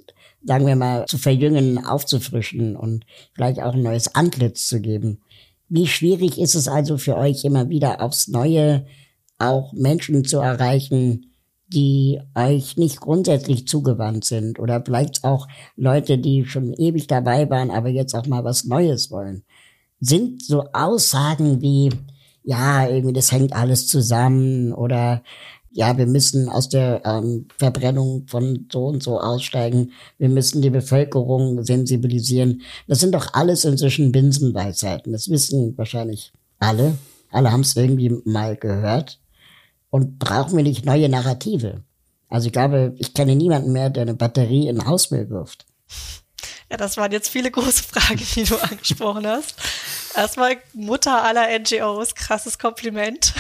sagen 0.46 0.66
wir 0.66 0.78
mal, 0.78 1.06
zu 1.08 1.18
verjüngen, 1.18 1.84
aufzufrischen 1.86 2.78
und 2.78 3.06
vielleicht 3.34 3.62
auch 3.62 3.74
ein 3.74 3.84
neues 3.84 4.16
Antlitz 4.16 4.68
zu 4.68 4.80
geben. 4.80 5.20
Wie 5.68 5.88
schwierig 5.88 6.40
ist 6.40 6.56
es 6.56 6.70
also 6.70 6.98
für 6.98 7.18
euch 7.18 7.44
immer 7.44 7.68
wieder 7.70 8.02
aufs 8.02 8.30
Neue 8.30 8.86
auch 9.40 9.74
Menschen 9.74 10.24
zu 10.24 10.38
erreichen, 10.38 11.35
die 11.76 12.22
euch 12.34 12.78
nicht 12.78 13.02
grundsätzlich 13.02 13.68
zugewandt 13.68 14.24
sind 14.24 14.60
oder 14.60 14.82
vielleicht 14.84 15.26
auch 15.26 15.48
Leute, 15.76 16.18
die 16.18 16.46
schon 16.46 16.74
ewig 16.74 17.08
dabei 17.08 17.50
waren, 17.50 17.70
aber 17.70 17.90
jetzt 17.90 18.16
auch 18.16 18.26
mal 18.28 18.46
was 18.46 18.64
Neues 18.64 19.12
wollen. 19.12 19.44
Sind 20.00 20.42
so 20.42 20.64
Aussagen 20.72 21.62
wie, 21.62 21.92
ja, 22.44 22.88
irgendwie 22.88 23.14
das 23.14 23.32
hängt 23.32 23.54
alles 23.54 23.88
zusammen 23.88 24.74
oder 24.74 25.22
ja, 25.72 25.98
wir 25.98 26.08
müssen 26.08 26.48
aus 26.48 26.70
der 26.70 27.02
ähm, 27.04 27.48
Verbrennung 27.58 28.26
von 28.28 28.68
so 28.72 28.86
und 28.86 29.04
so 29.04 29.20
aussteigen, 29.20 29.92
wir 30.18 30.30
müssen 30.30 30.62
die 30.62 30.70
Bevölkerung 30.70 31.66
sensibilisieren. 31.66 32.62
Das 32.88 33.02
sind 33.02 33.14
doch 33.14 33.34
alles 33.34 33.66
inzwischen 33.66 34.14
Binsenweisheiten. 34.14 35.12
Das 35.12 35.30
wissen 35.30 35.78
wahrscheinlich 35.78 36.32
alle. 36.60 36.98
Alle 37.30 37.52
haben 37.52 37.62
es 37.62 37.76
irgendwie 37.76 38.22
mal 38.24 38.56
gehört 38.56 39.20
und 39.96 40.20
brauchen 40.20 40.58
wir 40.58 40.64
nicht 40.64 40.84
neue 40.84 41.08
Narrative. 41.08 41.82
Also 42.28 42.48
ich 42.48 42.52
glaube, 42.52 42.94
ich 42.98 43.14
kenne 43.14 43.34
niemanden 43.34 43.72
mehr, 43.72 43.90
der 43.90 44.02
eine 44.02 44.14
Batterie 44.14 44.68
in 44.68 44.86
Hausmüll 44.86 45.30
wirft. 45.30 45.66
Ja, 46.70 46.76
das 46.76 46.98
waren 46.98 47.14
jetzt 47.14 47.30
viele 47.30 47.50
große 47.50 47.82
Fragen, 47.82 48.22
die 48.36 48.44
du 48.44 48.58
angesprochen 48.62 49.26
hast. 49.26 49.56
Erstmal 50.14 50.58
Mutter 50.74 51.24
aller 51.24 51.48
NGOs, 51.58 52.14
krasses 52.14 52.60
Kompliment. 52.60 53.34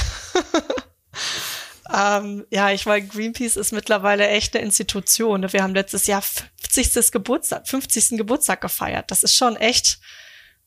ähm, 1.94 2.46
ja, 2.52 2.72
ich 2.72 2.86
meine, 2.86 3.06
Greenpeace 3.06 3.58
ist 3.58 3.74
mittlerweile 3.74 4.26
echt 4.30 4.56
eine 4.56 4.63
Institution. 4.63 5.52
Wir 5.52 5.62
haben 5.62 5.76
letztes 5.76 6.08
Jahr 6.08 6.22
50. 6.22 7.12
Geburtstag, 7.12 7.68
50. 7.68 8.12
Geburtstag 8.12 8.62
gefeiert. 8.62 9.12
Das 9.12 9.24
ist 9.24 9.36
schon 9.36 9.58
echt 9.58 10.00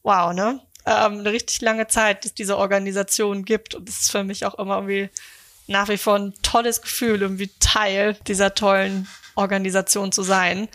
wow, 0.03 0.35
ne? 0.35 0.61
Ähm, 0.85 1.21
eine 1.21 1.33
richtig 1.33 1.63
lange 1.63 1.87
Zeit, 1.87 2.27
dass 2.27 2.35
diese 2.35 2.59
Organisation 2.59 3.47
gibt. 3.47 3.75
Und 3.75 3.89
das 3.89 4.01
ist 4.01 4.11
für 4.11 4.23
mich 4.23 4.45
auch 4.45 4.59
immer 4.59 4.75
irgendwie 4.77 5.09
nach 5.69 5.89
wie 5.89 5.99
vor 5.99 6.17
ein 6.17 6.35
tolles 6.43 6.83
Gefühl, 6.83 7.23
irgendwie 7.23 7.51
Teil 7.61 8.17
dieser 8.27 8.55
tollen 8.55 9.09
Organisation 9.37 10.11
zu 10.11 10.23
sein 10.23 10.69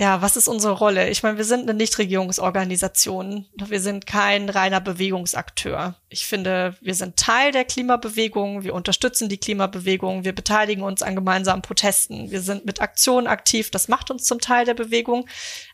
ja, 0.00 0.22
was 0.22 0.36
ist 0.36 0.46
unsere 0.46 0.74
Rolle? 0.74 1.10
Ich 1.10 1.24
meine, 1.24 1.38
wir 1.38 1.44
sind 1.44 1.62
eine 1.62 1.74
Nichtregierungsorganisation. 1.74 3.46
Wir 3.56 3.80
sind 3.80 4.06
kein 4.06 4.48
reiner 4.48 4.80
Bewegungsakteur. 4.80 5.96
Ich 6.08 6.24
finde, 6.24 6.76
wir 6.80 6.94
sind 6.94 7.16
Teil 7.16 7.50
der 7.50 7.64
Klimabewegung. 7.64 8.62
Wir 8.62 8.74
unterstützen 8.74 9.28
die 9.28 9.38
Klimabewegung. 9.38 10.22
Wir 10.22 10.32
beteiligen 10.32 10.84
uns 10.84 11.02
an 11.02 11.16
gemeinsamen 11.16 11.62
Protesten. 11.62 12.30
Wir 12.30 12.42
sind 12.42 12.64
mit 12.64 12.80
Aktionen 12.80 13.26
aktiv. 13.26 13.72
Das 13.72 13.88
macht 13.88 14.12
uns 14.12 14.22
zum 14.22 14.40
Teil 14.40 14.64
der 14.64 14.74
Bewegung. 14.74 15.28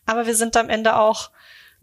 Aber 0.06 0.26
wir 0.26 0.34
sind 0.34 0.56
am 0.56 0.70
Ende 0.70 0.96
auch 0.96 1.30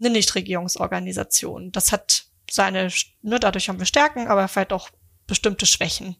eine 0.00 0.10
Nichtregierungsorganisation. 0.10 1.70
Das 1.70 1.92
hat 1.92 2.24
seine, 2.50 2.88
ne, 3.22 3.38
dadurch 3.38 3.68
haben 3.68 3.78
wir 3.78 3.86
Stärken, 3.86 4.26
aber 4.26 4.48
vielleicht 4.48 4.72
auch 4.72 4.90
bestimmte 5.32 5.64
Schwächen. 5.64 6.16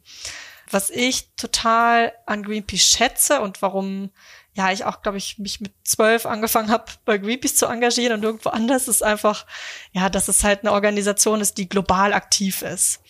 Was 0.71 0.89
ich 0.89 1.29
total 1.37 2.15
an 2.25 2.43
Greenpeace 2.43 2.83
schätze 2.83 3.43
und 3.43 3.61
warum 3.61 4.11
ja, 4.55 4.73
ich 4.73 4.87
auch, 4.87 5.03
glaube 5.03 5.19
ich, 5.19 5.39
mich 5.39 5.61
mit 5.61 5.73
zwölf 5.85 6.25
angefangen 6.25 6.71
habe, 6.71 6.87
bei 7.05 7.19
Greenpeace 7.19 7.57
zu 7.57 7.67
engagieren 7.67 8.15
und 8.15 8.23
irgendwo 8.23 8.49
anders 8.49 8.89
ist 8.89 9.03
einfach, 9.03 9.45
ja, 9.93 10.09
dass 10.09 10.29
es 10.29 10.45
halt 10.45 10.61
eine 10.61 10.73
Organisation 10.73 11.43
ist, 11.43 11.59
die 11.59 11.69
global 11.69 12.15
aktiv 12.15 12.63
ist. 12.63 13.01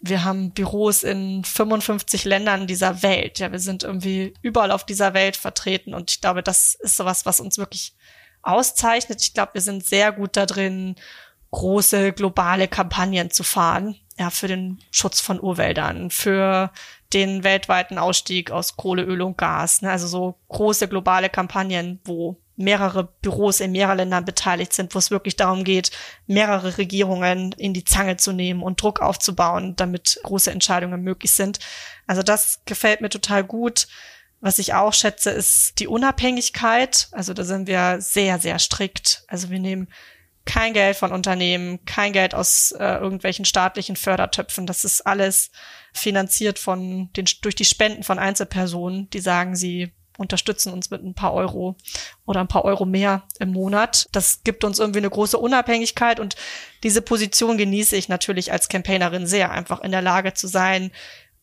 Wir 0.00 0.22
haben 0.22 0.52
Büros 0.52 1.02
in 1.02 1.42
55 1.42 2.24
Ländern 2.24 2.68
dieser 2.68 3.02
Welt. 3.02 3.40
Ja, 3.40 3.50
wir 3.50 3.58
sind 3.58 3.82
irgendwie 3.82 4.34
überall 4.40 4.70
auf 4.70 4.86
dieser 4.86 5.12
Welt 5.12 5.36
vertreten 5.36 5.94
und 5.94 6.12
ich 6.12 6.20
glaube, 6.20 6.44
das 6.44 6.76
ist 6.76 6.96
sowas, 6.96 7.26
was 7.26 7.40
uns 7.40 7.58
wirklich 7.58 7.94
auszeichnet. 8.42 9.20
Ich 9.20 9.34
glaube, 9.34 9.54
wir 9.54 9.62
sind 9.62 9.84
sehr 9.84 10.12
gut 10.12 10.36
da 10.36 10.46
drin, 10.46 10.94
große 11.50 12.12
globale 12.12 12.68
Kampagnen 12.68 13.32
zu 13.32 13.42
fahren. 13.42 13.96
Ja, 14.20 14.28
für 14.28 14.48
den 14.48 14.82
Schutz 14.90 15.18
von 15.18 15.40
Urwäldern, 15.40 16.10
für 16.10 16.70
den 17.14 17.42
weltweiten 17.42 17.96
Ausstieg 17.96 18.50
aus 18.50 18.76
Kohle, 18.76 19.02
Öl 19.02 19.22
und 19.22 19.38
Gas. 19.38 19.80
Ne? 19.80 19.90
Also 19.90 20.06
so 20.06 20.38
große 20.48 20.88
globale 20.88 21.30
Kampagnen, 21.30 22.00
wo 22.04 22.36
mehrere 22.54 23.04
Büros 23.22 23.60
in 23.60 23.72
mehreren 23.72 23.96
Ländern 23.96 24.26
beteiligt 24.26 24.74
sind, 24.74 24.94
wo 24.94 24.98
es 24.98 25.10
wirklich 25.10 25.36
darum 25.36 25.64
geht, 25.64 25.90
mehrere 26.26 26.76
Regierungen 26.76 27.52
in 27.52 27.72
die 27.72 27.84
Zange 27.84 28.18
zu 28.18 28.32
nehmen 28.32 28.62
und 28.62 28.82
Druck 28.82 29.00
aufzubauen, 29.00 29.74
damit 29.76 30.20
große 30.22 30.50
Entscheidungen 30.50 31.00
möglich 31.00 31.32
sind. 31.32 31.58
Also 32.06 32.22
das 32.22 32.60
gefällt 32.66 33.00
mir 33.00 33.08
total 33.08 33.42
gut. 33.42 33.88
Was 34.42 34.58
ich 34.58 34.74
auch 34.74 34.92
schätze, 34.92 35.30
ist 35.30 35.78
die 35.78 35.88
Unabhängigkeit. 35.88 37.08
Also 37.12 37.32
da 37.32 37.44
sind 37.44 37.66
wir 37.68 38.02
sehr, 38.02 38.38
sehr 38.38 38.58
strikt. 38.58 39.24
Also 39.28 39.48
wir 39.48 39.60
nehmen 39.60 39.88
kein 40.44 40.72
Geld 40.72 40.96
von 40.96 41.12
Unternehmen, 41.12 41.84
kein 41.84 42.12
Geld 42.12 42.34
aus 42.34 42.72
äh, 42.72 42.96
irgendwelchen 42.96 43.44
staatlichen 43.44 43.96
Fördertöpfen. 43.96 44.66
Das 44.66 44.84
ist 44.84 45.06
alles 45.06 45.50
finanziert 45.92 46.58
von 46.58 47.12
den, 47.12 47.26
durch 47.42 47.54
die 47.54 47.64
Spenden 47.64 48.02
von 48.02 48.18
Einzelpersonen, 48.18 49.10
die 49.10 49.20
sagen, 49.20 49.54
sie 49.54 49.92
unterstützen 50.20 50.72
uns 50.72 50.90
mit 50.90 51.02
ein 51.02 51.14
paar 51.14 51.32
Euro 51.32 51.76
oder 52.26 52.40
ein 52.40 52.48
paar 52.48 52.64
Euro 52.66 52.84
mehr 52.84 53.22
im 53.38 53.52
Monat. 53.52 54.06
Das 54.12 54.42
gibt 54.44 54.64
uns 54.64 54.78
irgendwie 54.78 54.98
eine 54.98 55.08
große 55.08 55.38
Unabhängigkeit 55.38 56.20
und 56.20 56.36
diese 56.82 57.00
Position 57.00 57.56
genieße 57.56 57.96
ich 57.96 58.08
natürlich 58.08 58.52
als 58.52 58.68
Campaignerin 58.68 59.26
sehr, 59.26 59.50
einfach 59.50 59.80
in 59.80 59.92
der 59.92 60.02
Lage 60.02 60.34
zu 60.34 60.46
sein, 60.46 60.90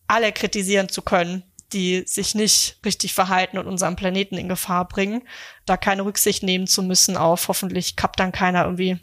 alle 0.05 0.31
kritisieren 0.31 0.89
zu 0.89 1.01
können, 1.01 1.43
die 1.73 2.03
sich 2.06 2.36
nicht 2.36 2.77
richtig 2.86 3.13
verhalten 3.13 3.58
und 3.58 3.67
unseren 3.67 3.95
Planeten 3.95 4.38
in 4.38 4.47
Gefahr 4.47 4.88
bringen, 4.88 5.27
da 5.65 5.77
keine 5.77 6.06
Rücksicht 6.06 6.43
nehmen 6.43 6.67
zu 6.67 6.82
müssen 6.82 7.17
auf, 7.17 7.47
hoffentlich 7.47 7.95
kappt 7.95 8.19
dann 8.19 8.32
keiner 8.32 8.63
irgendwie 8.63 8.99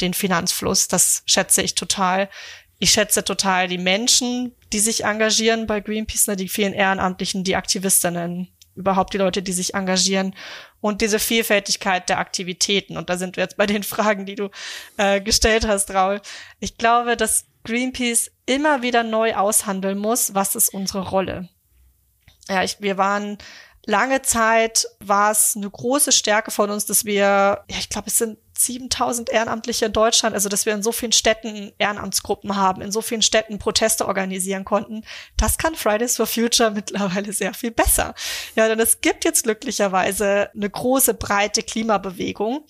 den 0.00 0.14
Finanzfluss. 0.14 0.88
Das 0.88 1.22
schätze 1.26 1.62
ich 1.62 1.74
total. 1.74 2.28
Ich 2.78 2.90
schätze 2.90 3.24
total 3.24 3.68
die 3.68 3.78
Menschen, 3.78 4.56
die 4.72 4.80
sich 4.80 5.04
engagieren 5.04 5.66
bei 5.66 5.80
Greenpeace, 5.80 6.28
ne, 6.28 6.36
die 6.36 6.48
vielen 6.48 6.72
Ehrenamtlichen, 6.72 7.44
die 7.44 7.56
Aktivistinnen, 7.56 8.48
überhaupt 8.74 9.12
die 9.12 9.18
Leute, 9.18 9.42
die 9.42 9.52
sich 9.52 9.74
engagieren 9.74 10.34
und 10.80 11.02
diese 11.02 11.18
Vielfältigkeit 11.18 12.08
der 12.08 12.18
Aktivitäten. 12.18 12.96
Und 12.96 13.10
da 13.10 13.16
sind 13.16 13.36
wir 13.36 13.44
jetzt 13.44 13.56
bei 13.56 13.66
den 13.66 13.82
Fragen, 13.84 14.26
die 14.26 14.34
du 14.34 14.50
äh, 14.96 15.20
gestellt 15.20 15.66
hast, 15.66 15.90
Raul. 15.92 16.20
Ich 16.58 16.78
glaube, 16.78 17.16
dass 17.16 17.46
Greenpeace 17.64 18.30
immer 18.46 18.82
wieder 18.82 19.02
neu 19.02 19.34
aushandeln 19.34 19.98
muss, 19.98 20.34
was 20.34 20.54
ist 20.54 20.72
unsere 20.72 21.08
Rolle. 21.08 21.48
Ja, 22.50 22.64
ich, 22.64 22.80
wir 22.80 22.98
waren 22.98 23.38
lange 23.86 24.22
Zeit 24.22 24.86
war 24.98 25.30
es 25.30 25.54
eine 25.56 25.70
große 25.70 26.12
Stärke 26.12 26.50
von 26.50 26.68
uns, 26.70 26.84
dass 26.84 27.04
wir, 27.04 27.64
ja, 27.70 27.78
ich 27.78 27.88
glaube, 27.88 28.08
es 28.08 28.18
sind 28.18 28.38
7000 28.58 29.30
Ehrenamtliche 29.30 29.86
in 29.86 29.92
Deutschland, 29.92 30.34
also 30.34 30.48
dass 30.48 30.66
wir 30.66 30.74
in 30.74 30.82
so 30.82 30.92
vielen 30.92 31.12
Städten 31.12 31.72
Ehrenamtsgruppen 31.78 32.56
haben, 32.56 32.82
in 32.82 32.92
so 32.92 33.00
vielen 33.00 33.22
Städten 33.22 33.58
Proteste 33.58 34.06
organisieren 34.06 34.64
konnten. 34.64 35.02
Das 35.36 35.56
kann 35.56 35.76
Fridays 35.76 36.16
for 36.16 36.26
Future 36.26 36.70
mittlerweile 36.74 37.32
sehr 37.32 37.54
viel 37.54 37.70
besser. 37.70 38.14
Ja, 38.56 38.68
denn 38.68 38.80
es 38.80 39.00
gibt 39.00 39.24
jetzt 39.24 39.44
glücklicherweise 39.44 40.50
eine 40.54 40.68
große, 40.68 41.14
breite 41.14 41.62
Klimabewegung 41.62 42.66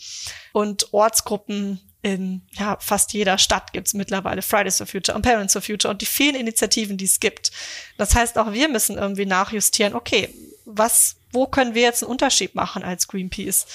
und 0.52 0.92
Ortsgruppen 0.92 1.80
in 2.02 2.42
ja, 2.52 2.78
fast 2.80 3.12
jeder 3.12 3.36
Stadt 3.38 3.72
gibt's 3.72 3.94
mittlerweile 3.94 4.42
Fridays 4.42 4.78
for 4.78 4.86
Future 4.86 5.14
und 5.16 5.22
Parents 5.22 5.52
for 5.52 5.62
Future 5.62 5.90
und 5.92 6.00
die 6.00 6.06
vielen 6.06 6.34
Initiativen, 6.34 6.96
die 6.96 7.04
es 7.04 7.20
gibt. 7.20 7.52
Das 7.98 8.14
heißt, 8.14 8.38
auch 8.38 8.52
wir 8.52 8.68
müssen 8.68 8.96
irgendwie 8.96 9.26
nachjustieren, 9.26 9.94
okay, 9.94 10.34
was, 10.64 11.16
wo 11.32 11.46
können 11.46 11.74
wir 11.74 11.82
jetzt 11.82 12.02
einen 12.02 12.10
Unterschied 12.10 12.54
machen 12.54 12.82
als 12.82 13.08
Greenpeace? 13.08 13.66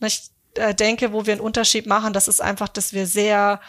Ich 0.00 0.30
äh, 0.54 0.74
denke, 0.74 1.12
wo 1.12 1.26
wir 1.26 1.32
einen 1.32 1.40
Unterschied 1.40 1.86
machen, 1.86 2.12
das 2.12 2.28
ist 2.28 2.40
einfach, 2.40 2.68
dass 2.68 2.92
wir 2.92 3.06
sehr 3.06 3.60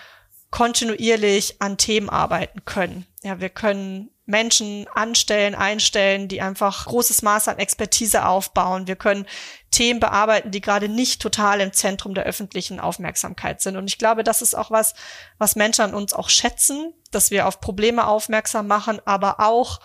kontinuierlich 0.49 1.61
an 1.61 1.77
Themen 1.77 2.09
arbeiten 2.09 2.63
können. 2.63 3.05
Ja, 3.25 3.39
wir 3.39 3.49
können 3.49 4.11
Menschen 4.27 4.87
anstellen, 4.93 5.55
einstellen, 5.55 6.27
die 6.27 6.41
einfach 6.41 6.85
großes 6.85 7.23
Maß 7.23 7.47
an 7.47 7.57
Expertise 7.57 8.23
aufbauen. 8.23 8.85
Wir 8.85 8.95
können 8.95 9.25
Themen 9.71 9.99
bearbeiten, 9.99 10.51
die 10.51 10.61
gerade 10.61 10.89
nicht 10.89 11.23
total 11.23 11.59
im 11.59 11.73
Zentrum 11.73 12.13
der 12.13 12.25
öffentlichen 12.25 12.79
Aufmerksamkeit 12.79 13.61
sind. 13.61 13.77
Und 13.77 13.87
ich 13.87 13.97
glaube, 13.97 14.23
das 14.23 14.43
ist 14.43 14.53
auch 14.53 14.69
was, 14.69 14.93
was 15.39 15.55
Menschen 15.55 15.85
an 15.85 15.95
uns 15.95 16.13
auch 16.13 16.29
schätzen, 16.29 16.93
dass 17.09 17.31
wir 17.31 17.47
auf 17.47 17.61
Probleme 17.61 18.05
aufmerksam 18.05 18.67
machen, 18.67 19.01
aber 19.05 19.39
auch 19.39 19.79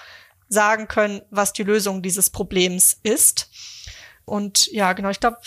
sagen 0.50 0.86
können, 0.86 1.22
was 1.30 1.54
die 1.54 1.62
Lösung 1.62 2.02
dieses 2.02 2.28
Problems 2.28 2.98
ist. 3.02 3.48
Und 4.26 4.66
ja, 4.70 4.92
genau, 4.92 5.08
ich 5.08 5.20
glaube, 5.20 5.38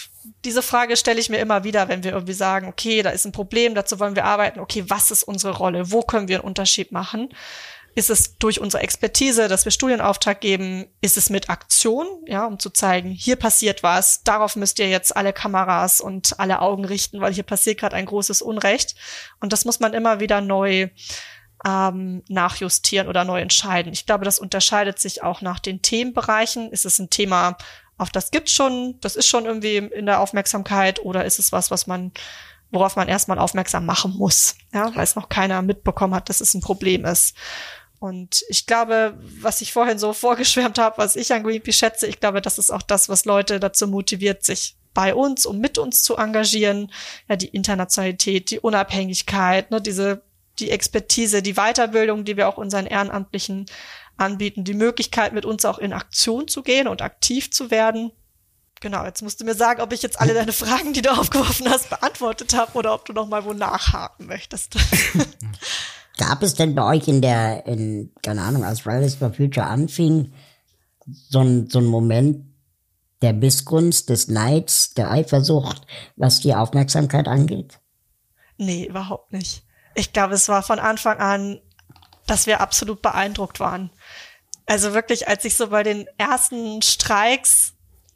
diese 0.43 0.61
Frage 0.61 0.97
stelle 0.97 1.19
ich 1.19 1.29
mir 1.29 1.37
immer 1.37 1.63
wieder, 1.63 1.87
wenn 1.89 2.03
wir 2.03 2.11
irgendwie 2.11 2.33
sagen, 2.33 2.67
okay, 2.67 3.01
da 3.01 3.11
ist 3.11 3.25
ein 3.25 3.31
Problem, 3.31 3.75
dazu 3.75 3.99
wollen 3.99 4.15
wir 4.15 4.25
arbeiten, 4.25 4.59
okay, 4.59 4.83
was 4.87 5.11
ist 5.11 5.23
unsere 5.23 5.55
Rolle? 5.55 5.91
Wo 5.91 6.01
können 6.01 6.27
wir 6.27 6.39
einen 6.39 6.47
Unterschied 6.47 6.91
machen? 6.91 7.29
Ist 7.95 8.09
es 8.09 8.37
durch 8.37 8.59
unsere 8.59 8.81
Expertise, 8.81 9.47
dass 9.47 9.65
wir 9.65 9.71
Studienauftrag 9.71 10.41
geben? 10.41 10.87
Ist 11.01 11.17
es 11.17 11.29
mit 11.29 11.49
Aktion, 11.49 12.07
ja, 12.25 12.45
um 12.45 12.57
zu 12.59 12.71
zeigen, 12.71 13.11
hier 13.11 13.35
passiert 13.35 13.83
was, 13.83 14.23
darauf 14.23 14.55
müsst 14.55 14.79
ihr 14.79 14.89
jetzt 14.89 15.15
alle 15.15 15.33
Kameras 15.33 16.01
und 16.01 16.39
alle 16.39 16.61
Augen 16.61 16.85
richten, 16.85 17.21
weil 17.21 17.33
hier 17.33 17.43
passiert 17.43 17.79
gerade 17.79 17.95
ein 17.95 18.05
großes 18.05 18.41
Unrecht. 18.41 18.95
Und 19.39 19.53
das 19.53 19.65
muss 19.65 19.79
man 19.79 19.93
immer 19.93 20.19
wieder 20.19 20.41
neu 20.41 20.89
ähm, 21.65 22.23
nachjustieren 22.27 23.07
oder 23.07 23.23
neu 23.25 23.39
entscheiden. 23.39 23.93
Ich 23.93 24.05
glaube, 24.05 24.25
das 24.25 24.39
unterscheidet 24.39 24.99
sich 24.99 25.21
auch 25.21 25.41
nach 25.41 25.59
den 25.59 25.81
Themenbereichen. 25.81 26.71
Ist 26.71 26.85
es 26.85 26.99
ein 26.99 27.09
Thema, 27.09 27.57
auf 27.97 28.09
das 28.09 28.31
gibt's 28.31 28.51
schon, 28.51 28.97
das 29.01 29.15
ist 29.15 29.27
schon 29.27 29.45
irgendwie 29.45 29.77
in 29.77 30.07
der 30.07 30.19
Aufmerksamkeit 30.19 30.99
oder 31.05 31.25
ist 31.25 31.39
es 31.39 31.51
was, 31.51 31.69
was 31.69 31.87
man 31.87 32.11
worauf 32.73 32.95
man 32.95 33.07
erstmal 33.07 33.37
aufmerksam 33.37 33.85
machen 33.85 34.17
muss, 34.17 34.55
ja, 34.73 34.93
weil 34.95 35.03
es 35.03 35.15
noch 35.15 35.29
keiner 35.29 35.61
mitbekommen 35.61 36.15
hat, 36.15 36.27
dass 36.27 36.41
es 36.41 36.55
ein 36.55 36.61
Problem 36.61 37.05
ist. 37.05 37.35
Und 38.03 38.43
ich 38.49 38.65
glaube, 38.65 39.17
was 39.39 39.61
ich 39.61 39.71
vorhin 39.71 39.97
so 39.97 40.11
vorgeschwärmt 40.11 40.77
habe, 40.77 40.97
was 40.97 41.15
ich 41.15 41.31
an 41.31 41.41
Greenpeace 41.41 41.77
schätze, 41.77 42.05
ich 42.05 42.19
glaube, 42.19 42.41
das 42.41 42.57
ist 42.57 42.69
auch 42.69 42.81
das, 42.81 43.07
was 43.07 43.23
Leute 43.23 43.61
dazu 43.61 43.87
motiviert, 43.87 44.43
sich 44.43 44.75
bei 44.93 45.15
uns 45.15 45.45
und 45.45 45.61
mit 45.61 45.77
uns 45.77 46.03
zu 46.03 46.17
engagieren. 46.17 46.91
Ja, 47.29 47.37
die 47.37 47.47
Internationalität, 47.47 48.51
die 48.51 48.59
Unabhängigkeit, 48.59 49.71
ne, 49.71 49.79
diese, 49.79 50.21
die 50.59 50.69
Expertise, 50.69 51.41
die 51.41 51.53
Weiterbildung, 51.53 52.25
die 52.25 52.35
wir 52.35 52.49
auch 52.49 52.57
unseren 52.57 52.87
Ehrenamtlichen 52.87 53.67
anbieten, 54.17 54.65
die 54.65 54.73
Möglichkeit, 54.73 55.31
mit 55.31 55.45
uns 55.45 55.63
auch 55.63 55.79
in 55.79 55.93
Aktion 55.93 56.49
zu 56.49 56.61
gehen 56.61 56.89
und 56.89 57.01
aktiv 57.01 57.51
zu 57.51 57.71
werden. 57.71 58.11
Genau, 58.81 59.05
jetzt 59.05 59.21
musst 59.21 59.39
du 59.39 59.45
mir 59.45 59.55
sagen, 59.55 59.79
ob 59.79 59.93
ich 59.93 60.01
jetzt 60.01 60.19
alle 60.19 60.33
deine 60.33 60.51
Fragen, 60.51 60.91
die 60.91 61.03
du 61.03 61.17
aufgeworfen 61.17 61.69
hast, 61.69 61.89
beantwortet 61.89 62.53
habe 62.53 62.73
oder 62.73 62.93
ob 62.93 63.05
du 63.05 63.13
noch 63.13 63.29
mal 63.29 63.45
wo 63.45 63.53
nachhaken 63.53 64.25
möchtest. 64.25 64.75
Gab 66.17 66.43
es 66.43 66.53
denn 66.53 66.75
bei 66.75 66.83
euch 66.83 67.07
in 67.07 67.21
der, 67.21 67.65
in, 67.65 68.11
keine 68.21 68.43
Ahnung, 68.43 68.63
als 68.63 68.81
Fridays 68.81 69.15
for 69.15 69.33
Future 69.33 69.65
anfing, 69.65 70.33
so 71.05 71.39
ein, 71.39 71.69
so 71.69 71.79
ein 71.79 71.85
Moment 71.85 72.45
der 73.21 73.33
Missgunst, 73.33 74.09
des 74.09 74.27
Neids, 74.27 74.93
der 74.93 75.09
Eifersucht, 75.09 75.87
was 76.15 76.41
die 76.41 76.53
Aufmerksamkeit 76.53 77.27
angeht? 77.27 77.79
Nee, 78.57 78.85
überhaupt 78.85 79.31
nicht. 79.31 79.65
Ich 79.95 80.13
glaube, 80.13 80.35
es 80.35 80.49
war 80.49 80.61
von 80.61 80.79
Anfang 80.79 81.17
an, 81.19 81.59
dass 82.27 82.47
wir 82.47 82.61
absolut 82.61 83.01
beeindruckt 83.01 83.59
waren. 83.59 83.91
Also 84.65 84.93
wirklich, 84.93 85.27
als 85.27 85.45
ich 85.45 85.55
so 85.55 85.67
bei 85.69 85.83
den 85.83 86.07
ersten 86.17 86.81
Streiks 86.81 87.72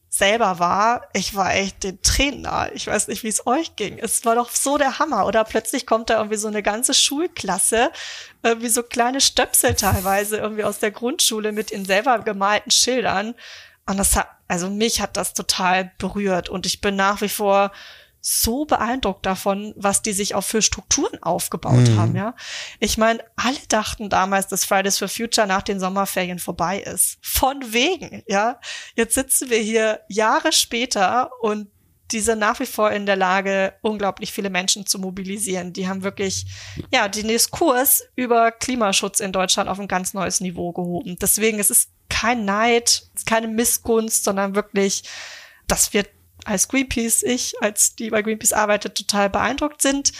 selber 0.09 0.59
war, 0.59 1.07
ich 1.13 1.35
war 1.35 1.53
echt 1.53 1.83
den 1.83 2.01
Tränen 2.01 2.41
nahe. 2.41 2.71
Ich 2.73 2.87
weiß 2.87 3.07
nicht, 3.07 3.23
wie 3.23 3.27
es 3.27 3.45
euch 3.45 3.75
ging. 3.75 3.99
Es 3.99 4.23
war 4.25 4.35
doch 4.35 4.49
so 4.49 4.77
der 4.77 4.99
Hammer. 4.99 5.25
Oder 5.25 5.43
plötzlich 5.43 5.85
kommt 5.85 6.09
da 6.09 6.17
irgendwie 6.17 6.37
so 6.37 6.47
eine 6.47 6.63
ganze 6.63 6.93
Schulklasse, 6.93 7.91
irgendwie 8.41 8.69
so 8.69 8.83
kleine 8.83 9.21
Stöpsel 9.21 9.75
teilweise 9.75 10.37
irgendwie 10.37 10.63
aus 10.63 10.79
der 10.79 10.91
Grundschule 10.91 11.51
mit 11.51 11.71
ihren 11.71 11.85
selber 11.85 12.19
gemalten 12.19 12.71
Schildern. 12.71 13.35
Und 13.85 13.97
das 13.97 14.15
hat, 14.15 14.29
also 14.47 14.69
mich 14.69 15.01
hat 15.01 15.17
das 15.17 15.33
total 15.33 15.91
berührt. 15.97 16.49
Und 16.49 16.65
ich 16.65 16.81
bin 16.81 16.95
nach 16.95 17.21
wie 17.21 17.29
vor 17.29 17.71
so 18.29 18.65
beeindruckt 18.65 19.25
davon, 19.25 19.73
was 19.77 20.01
die 20.01 20.11
sich 20.11 20.35
auch 20.35 20.43
für 20.43 20.61
Strukturen 20.61 21.23
aufgebaut 21.23 21.87
mhm. 21.87 21.97
haben, 21.97 22.15
ja. 22.17 22.35
Ich 22.81 22.97
meine, 22.97 23.23
alle 23.37 23.57
dachten 23.69 24.09
damals, 24.09 24.47
dass 24.47 24.65
Fridays 24.65 24.97
for 24.97 25.07
Future 25.07 25.47
nach 25.47 25.61
den 25.61 25.79
Sommerferien 25.79 26.37
vorbei 26.37 26.81
ist. 26.81 27.19
Von 27.21 27.71
wegen, 27.71 28.23
ja. 28.27 28.59
Jetzt 28.95 29.15
sitzen 29.15 29.49
wir 29.49 29.59
hier 29.59 30.01
Jahre 30.09 30.51
später 30.51 31.29
und 31.39 31.69
die 32.11 32.19
sind 32.19 32.39
nach 32.39 32.59
wie 32.59 32.65
vor 32.65 32.91
in 32.91 33.05
der 33.05 33.15
Lage, 33.15 33.75
unglaublich 33.81 34.33
viele 34.33 34.49
Menschen 34.49 34.85
zu 34.85 34.99
mobilisieren. 34.99 35.71
Die 35.71 35.87
haben 35.87 36.03
wirklich, 36.03 36.47
ja, 36.91 37.07
den 37.07 37.29
Diskurs 37.29 38.03
über 38.17 38.51
Klimaschutz 38.51 39.21
in 39.21 39.31
Deutschland 39.31 39.69
auf 39.69 39.79
ein 39.79 39.87
ganz 39.87 40.13
neues 40.13 40.41
Niveau 40.41 40.73
gehoben. 40.73 41.15
Deswegen 41.21 41.59
es 41.59 41.69
ist 41.69 41.91
kein 42.09 42.43
Neid, 42.43 42.89
es 42.89 43.21
ist 43.21 43.25
keine 43.25 43.47
Missgunst, 43.47 44.25
sondern 44.25 44.53
wirklich, 44.53 45.03
dass 45.67 45.93
wir 45.93 46.03
als 46.47 46.67
Greenpeace, 46.67 47.23
ich, 47.23 47.53
als 47.61 47.95
die 47.95 48.09
bei 48.09 48.21
Greenpeace 48.21 48.53
arbeitet, 48.53 48.95
total 48.95 49.29
beeindruckt 49.29 49.81
sind. 49.81 50.13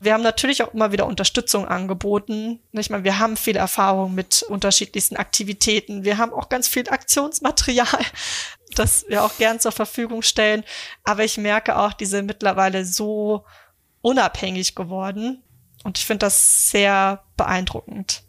Wir 0.00 0.12
haben 0.12 0.22
natürlich 0.22 0.62
auch 0.62 0.74
immer 0.74 0.92
wieder 0.92 1.06
Unterstützung 1.06 1.66
angeboten. 1.66 2.60
Ich 2.72 2.90
meine, 2.90 3.04
wir 3.04 3.18
haben 3.18 3.36
viel 3.36 3.56
Erfahrung 3.56 4.14
mit 4.14 4.42
unterschiedlichsten 4.42 5.16
Aktivitäten. 5.16 6.04
Wir 6.04 6.18
haben 6.18 6.32
auch 6.32 6.48
ganz 6.48 6.68
viel 6.68 6.88
Aktionsmaterial, 6.88 8.04
das 8.74 9.06
wir 9.08 9.24
auch 9.24 9.36
gern 9.38 9.58
zur 9.58 9.72
Verfügung 9.72 10.22
stellen. 10.22 10.64
Aber 11.04 11.24
ich 11.24 11.36
merke 11.36 11.76
auch, 11.76 11.92
die 11.92 12.06
sind 12.06 12.26
mittlerweile 12.26 12.84
so 12.84 13.44
unabhängig 14.00 14.74
geworden. 14.74 15.42
Und 15.84 15.98
ich 15.98 16.06
finde 16.06 16.26
das 16.26 16.70
sehr 16.70 17.24
beeindruckend. 17.36 18.22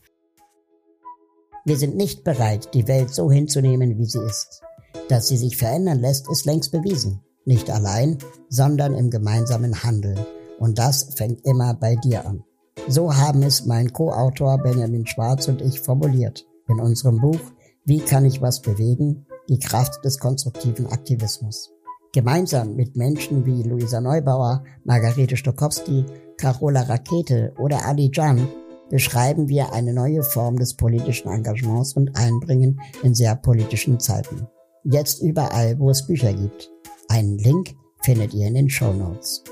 Wir 1.65 1.77
sind 1.77 1.95
nicht 1.95 2.23
bereit, 2.23 2.73
die 2.73 2.87
Welt 2.87 3.13
so 3.13 3.31
hinzunehmen, 3.31 3.97
wie 3.99 4.05
sie 4.05 4.23
ist. 4.23 4.61
Dass 5.07 5.27
sie 5.27 5.37
sich 5.37 5.57
verändern 5.57 5.99
lässt, 5.99 6.29
ist 6.29 6.45
längst 6.45 6.71
bewiesen. 6.71 7.23
Nicht 7.49 7.71
allein, 7.71 8.19
sondern 8.49 8.93
im 8.93 9.09
gemeinsamen 9.09 9.81
Handeln. 9.81 10.19
Und 10.59 10.77
das 10.77 11.15
fängt 11.15 11.43
immer 11.47 11.73
bei 11.73 11.95
dir 11.95 12.27
an. 12.27 12.43
So 12.87 13.15
haben 13.15 13.41
es 13.41 13.65
mein 13.65 13.91
Co-Autor 13.91 14.59
Benjamin 14.59 15.07
Schwarz 15.07 15.47
und 15.47 15.59
ich 15.59 15.81
formuliert 15.81 16.45
in 16.67 16.79
unserem 16.79 17.19
Buch 17.19 17.39
Wie 17.85 18.01
kann 18.01 18.23
ich 18.23 18.39
was 18.39 18.61
bewegen? 18.61 19.25
Die 19.49 19.57
Kraft 19.57 20.05
des 20.05 20.19
konstruktiven 20.19 20.85
Aktivismus. 20.91 21.71
Gemeinsam 22.13 22.75
mit 22.75 22.95
Menschen 22.95 23.43
wie 23.47 23.63
Luisa 23.63 23.99
Neubauer, 23.99 24.63
Margarete 24.83 25.35
Stokowski, 25.35 26.05
Carola 26.37 26.83
Rakete 26.83 27.53
oder 27.57 27.83
Ali 27.83 28.11
Jan 28.13 28.47
beschreiben 28.91 29.49
wir 29.49 29.73
eine 29.73 29.93
neue 29.93 30.21
Form 30.21 30.57
des 30.57 30.75
politischen 30.75 31.29
Engagements 31.29 31.93
und 31.93 32.15
Einbringen 32.15 32.79
in 33.01 33.15
sehr 33.15 33.35
politischen 33.35 33.99
Zeiten. 33.99 34.47
Jetzt 34.83 35.23
überall, 35.23 35.79
wo 35.79 35.89
es 35.89 36.05
Bücher 36.05 36.31
gibt. 36.31 36.69
Einen 37.09 37.37
Link 37.39 37.75
findet 38.03 38.33
ihr 38.33 38.47
in 38.47 38.53
den 38.53 38.69
Show 38.69 38.93
Notes. 38.93 39.43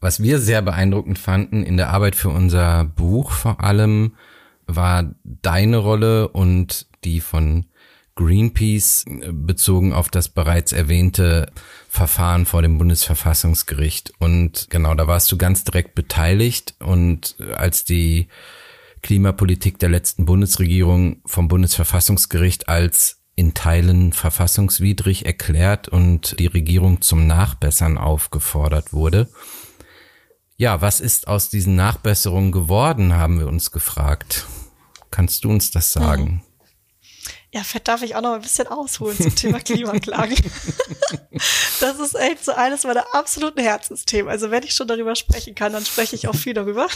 Was 0.00 0.22
wir 0.22 0.40
sehr 0.40 0.62
beeindruckend 0.62 1.18
fanden 1.18 1.64
in 1.64 1.76
der 1.76 1.90
Arbeit 1.90 2.16
für 2.16 2.30
unser 2.30 2.84
Buch 2.84 3.30
vor 3.32 3.62
allem, 3.62 4.16
war 4.66 5.14
deine 5.24 5.76
Rolle 5.76 6.28
und 6.28 6.86
die 7.04 7.20
von 7.20 7.66
Greenpeace 8.14 9.04
bezogen 9.32 9.92
auf 9.92 10.08
das 10.08 10.28
bereits 10.28 10.72
erwähnte 10.72 11.50
Verfahren 11.88 12.46
vor 12.46 12.62
dem 12.62 12.78
Bundesverfassungsgericht. 12.78 14.12
Und 14.18 14.68
genau, 14.70 14.94
da 14.94 15.06
warst 15.06 15.32
du 15.32 15.38
ganz 15.38 15.64
direkt 15.64 15.94
beteiligt. 15.94 16.74
Und 16.78 17.36
als 17.54 17.84
die 17.84 18.28
Klimapolitik 19.02 19.78
der 19.78 19.88
letzten 19.88 20.26
Bundesregierung 20.26 21.22
vom 21.26 21.48
Bundesverfassungsgericht 21.48 22.68
als 22.68 23.21
in 23.34 23.54
Teilen 23.54 24.12
verfassungswidrig 24.12 25.26
erklärt 25.26 25.88
und 25.88 26.38
die 26.38 26.46
Regierung 26.46 27.00
zum 27.00 27.26
Nachbessern 27.26 27.98
aufgefordert 27.98 28.92
wurde. 28.92 29.28
Ja, 30.56 30.80
was 30.80 31.00
ist 31.00 31.28
aus 31.28 31.48
diesen 31.48 31.74
Nachbesserungen 31.74 32.52
geworden, 32.52 33.14
haben 33.14 33.38
wir 33.38 33.48
uns 33.48 33.70
gefragt. 33.70 34.46
Kannst 35.10 35.44
du 35.44 35.50
uns 35.50 35.70
das 35.70 35.92
sagen? 35.92 36.44
Ja, 37.54 37.62
fett 37.64 37.86
darf 37.86 38.02
ich 38.02 38.16
auch 38.16 38.22
noch 38.22 38.32
ein 38.32 38.40
bisschen 38.40 38.66
ausholen 38.66 39.16
zum 39.16 39.34
Thema 39.34 39.60
Klimaklagen. 39.64 40.36
das 41.80 41.98
ist 41.98 42.14
echt 42.14 42.44
so 42.44 42.52
eines 42.52 42.84
meiner 42.84 43.14
absoluten 43.14 43.60
Herzensthemen. 43.60 44.30
Also 44.30 44.50
wenn 44.50 44.62
ich 44.62 44.74
schon 44.74 44.88
darüber 44.88 45.14
sprechen 45.16 45.54
kann, 45.54 45.72
dann 45.72 45.84
spreche 45.84 46.16
ich 46.16 46.28
auch 46.28 46.34
viel 46.34 46.54
darüber. 46.54 46.86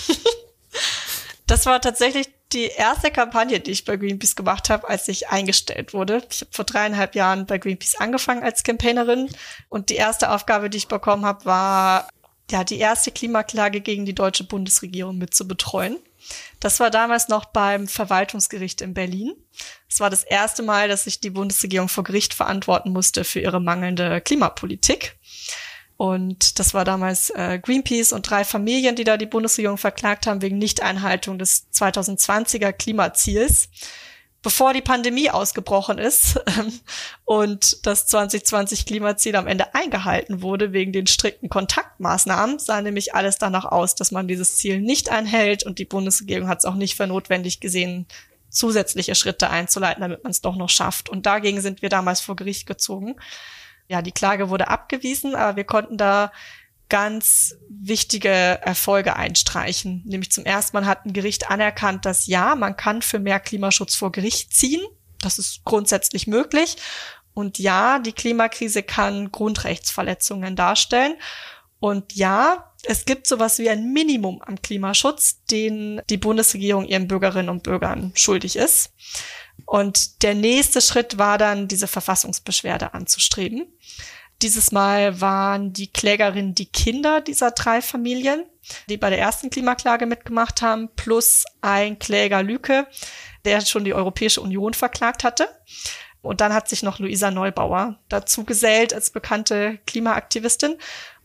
das 1.47 1.67
war 1.67 1.81
tatsächlich 1.81 2.29
die 2.57 2.69
erste 2.69 3.11
Kampagne, 3.11 3.61
die 3.61 3.71
ich 3.71 3.85
bei 3.85 3.97
Greenpeace 3.99 4.35
gemacht 4.35 4.71
habe, 4.71 4.89
als 4.89 5.07
ich 5.09 5.29
eingestellt 5.29 5.93
wurde. 5.93 6.23
Ich 6.31 6.41
habe 6.41 6.51
vor 6.53 6.65
dreieinhalb 6.65 7.15
Jahren 7.15 7.45
bei 7.45 7.59
Greenpeace 7.59 7.97
angefangen 7.97 8.43
als 8.43 8.63
Campaignerin 8.63 9.29
und 9.69 9.91
die 9.91 9.97
erste 9.97 10.31
Aufgabe, 10.31 10.71
die 10.71 10.79
ich 10.79 10.89
bekommen 10.89 11.27
habe, 11.27 11.45
war 11.45 12.09
ja 12.51 12.65
die 12.65 12.79
erste 12.79 13.11
Klimaklage 13.11 13.83
gegen 13.83 14.07
die 14.07 14.15
deutsche 14.15 14.45
Bundesregierung 14.45 15.19
mit 15.19 15.35
zu 15.35 15.47
betreuen. 15.47 15.99
Das 16.59 16.81
war 16.81 16.91
damals 16.91 17.29
noch 17.29 17.45
beim 17.45 17.87
Verwaltungsgericht 17.89 18.81
in 18.81 18.95
Berlin. 18.95 19.35
Es 19.89 20.01
war 20.01 20.09
das 20.09 20.25
erste 20.25 20.63
Mal, 20.63 20.89
dass 20.89 21.05
sich 21.05 21.21
die 21.21 21.31
Bundesregierung 21.31 21.89
vor 21.89 22.05
Gericht 22.05 22.33
verantworten 22.33 22.91
musste 22.91 23.25
für 23.25 23.41
ihre 23.41 23.61
mangelnde 23.61 24.23
Klimapolitik. 24.23 25.17
Und 25.97 26.59
das 26.59 26.75
war 26.75 26.85
damals 26.85 27.31
äh, 27.31 27.59
Greenpeace 27.59 28.13
und 28.13 28.29
drei 28.29 28.45
Familien, 28.45 28.97
die 28.97 29.05
da 29.05 29.17
die 29.17 29.27
Bundesregierung 29.27 29.79
verklagt 29.79 30.27
haben 30.27 30.43
wegen 30.43 30.59
Nichteinhaltung 30.59 31.39
des 31.39 31.69
2020er 31.73 32.73
Klimaziels, 32.73 33.71
bevor 34.43 34.75
die 34.75 34.83
Pandemie 34.83 35.31
ausgebrochen 35.31 35.97
ist 35.97 36.39
und 37.25 37.87
das 37.87 38.07
2020 38.09 38.85
Klimaziel 38.85 39.37
am 39.37 39.47
Ende 39.47 39.75
eingehalten 39.75 40.43
wurde 40.43 40.73
wegen 40.73 40.93
den 40.93 41.07
strikten 41.07 41.49
Kontaktmaßnahmen, 41.49 42.59
sah 42.59 42.83
nämlich 42.83 43.15
alles 43.15 43.39
danach 43.39 43.65
aus, 43.65 43.95
dass 43.95 44.11
man 44.11 44.29
dieses 44.29 44.57
Ziel 44.57 44.81
nicht 44.81 45.09
einhält 45.09 45.65
und 45.65 45.79
die 45.79 45.87
Bundesregierung 45.87 46.47
hat 46.47 46.59
es 46.59 46.67
auch 46.67 46.75
nicht 46.75 46.97
für 46.97 47.07
notwendig 47.07 47.61
gesehen, 47.61 48.07
zusätzliche 48.51 49.15
Schritte 49.15 49.51
einzuleiten, 49.51 50.03
damit 50.03 50.25
man 50.25 50.31
es 50.31 50.41
doch 50.43 50.57
noch 50.57 50.71
schafft. 50.71 51.09
Und 51.09 51.27
dagegen 51.27 51.61
sind 51.61 51.83
wir 51.83 51.89
damals 51.89 52.21
vor 52.21 52.37
Gericht 52.37 52.67
gezogen 52.67 53.17
ja, 53.89 54.03
die 54.03 54.13
Klage 54.13 54.51
wurde 54.51 54.69
abgewiesen, 54.69 55.35
aber 55.35 55.57
wir 55.57 55.65
konnten 55.65 55.97
da 55.97 56.33
ganz 56.89 57.57
wichtige 57.69 58.29
Erfolge 58.29 59.17
einstreichen. 59.17 60.03
Nämlich 60.05 60.31
zum 60.31 60.45
ersten 60.45 60.77
Mal 60.77 60.87
hat 60.87 61.05
ein 61.05 61.13
Gericht 61.13 61.51
anerkannt, 61.51 62.05
dass 62.05 62.27
ja, 62.27 62.55
man 62.55 62.77
kann 62.77 63.03
für 63.03 63.19
mehr 63.19 63.41
Klimaschutz 63.41 63.95
vor 63.95 64.13
Gericht 64.13 64.55
ziehen. 64.55 64.83
Das 65.21 65.39
ist 65.39 65.65
grundsätzlich 65.65 66.27
möglich. 66.27 66.77
Und 67.35 67.59
ja, 67.59 67.99
die 67.99 68.13
Klimakrise 68.13 68.83
kann 68.83 69.33
Grundrechtsverletzungen 69.33 70.57
darstellen. 70.57 71.17
Und 71.81 72.15
ja, 72.15 72.73
es 72.87 73.05
gibt 73.05 73.27
sowas 73.27 73.59
wie 73.59 73.69
ein 73.69 73.93
Minimum 73.93 74.43
am 74.43 74.61
Klimaschutz, 74.61 75.45
den 75.51 76.01
die 76.09 76.17
Bundesregierung 76.17 76.87
ihren 76.87 77.09
Bürgerinnen 77.09 77.49
und 77.49 77.63
Bürgern 77.63 78.13
schuldig 78.15 78.57
ist. 78.57 78.93
Und 79.65 80.23
der 80.23 80.35
nächste 80.35 80.81
Schritt 80.81 81.19
war 81.19 81.39
dann, 81.39 81.69
diese 81.69 81.87
Verfassungsbeschwerde 81.87 82.95
anzustreben. 82.95 83.67
Dieses 84.43 84.71
Mal 84.71 85.21
waren 85.21 85.73
die 85.73 85.91
Klägerinnen 85.91 86.55
die 86.55 86.67
Kinder 86.67 87.23
dieser 87.23 87.53
drei 87.53 87.81
Familien, 87.81 88.45
die 88.89 88.99
bei 88.99 89.09
der 89.09 89.19
ersten 89.19 89.49
Klimaklage 89.49 90.07
mitgemacht 90.07 90.61
haben, 90.61 90.91
plus 90.95 91.45
ein 91.63 91.99
Kläger 91.99 92.43
Lüke, 92.43 92.87
der 93.45 93.63
schon 93.63 93.85
die 93.85 93.95
Europäische 93.95 94.43
Union 94.43 94.75
verklagt 94.75 95.25
hatte. 95.25 95.49
Und 96.21 96.41
dann 96.41 96.53
hat 96.53 96.69
sich 96.69 96.83
noch 96.83 96.99
Luisa 96.99 97.31
Neubauer 97.31 97.99
dazu 98.09 98.45
gesellt 98.45 98.93
als 98.93 99.11
bekannte 99.11 99.79
Klimaaktivistin. 99.87 100.77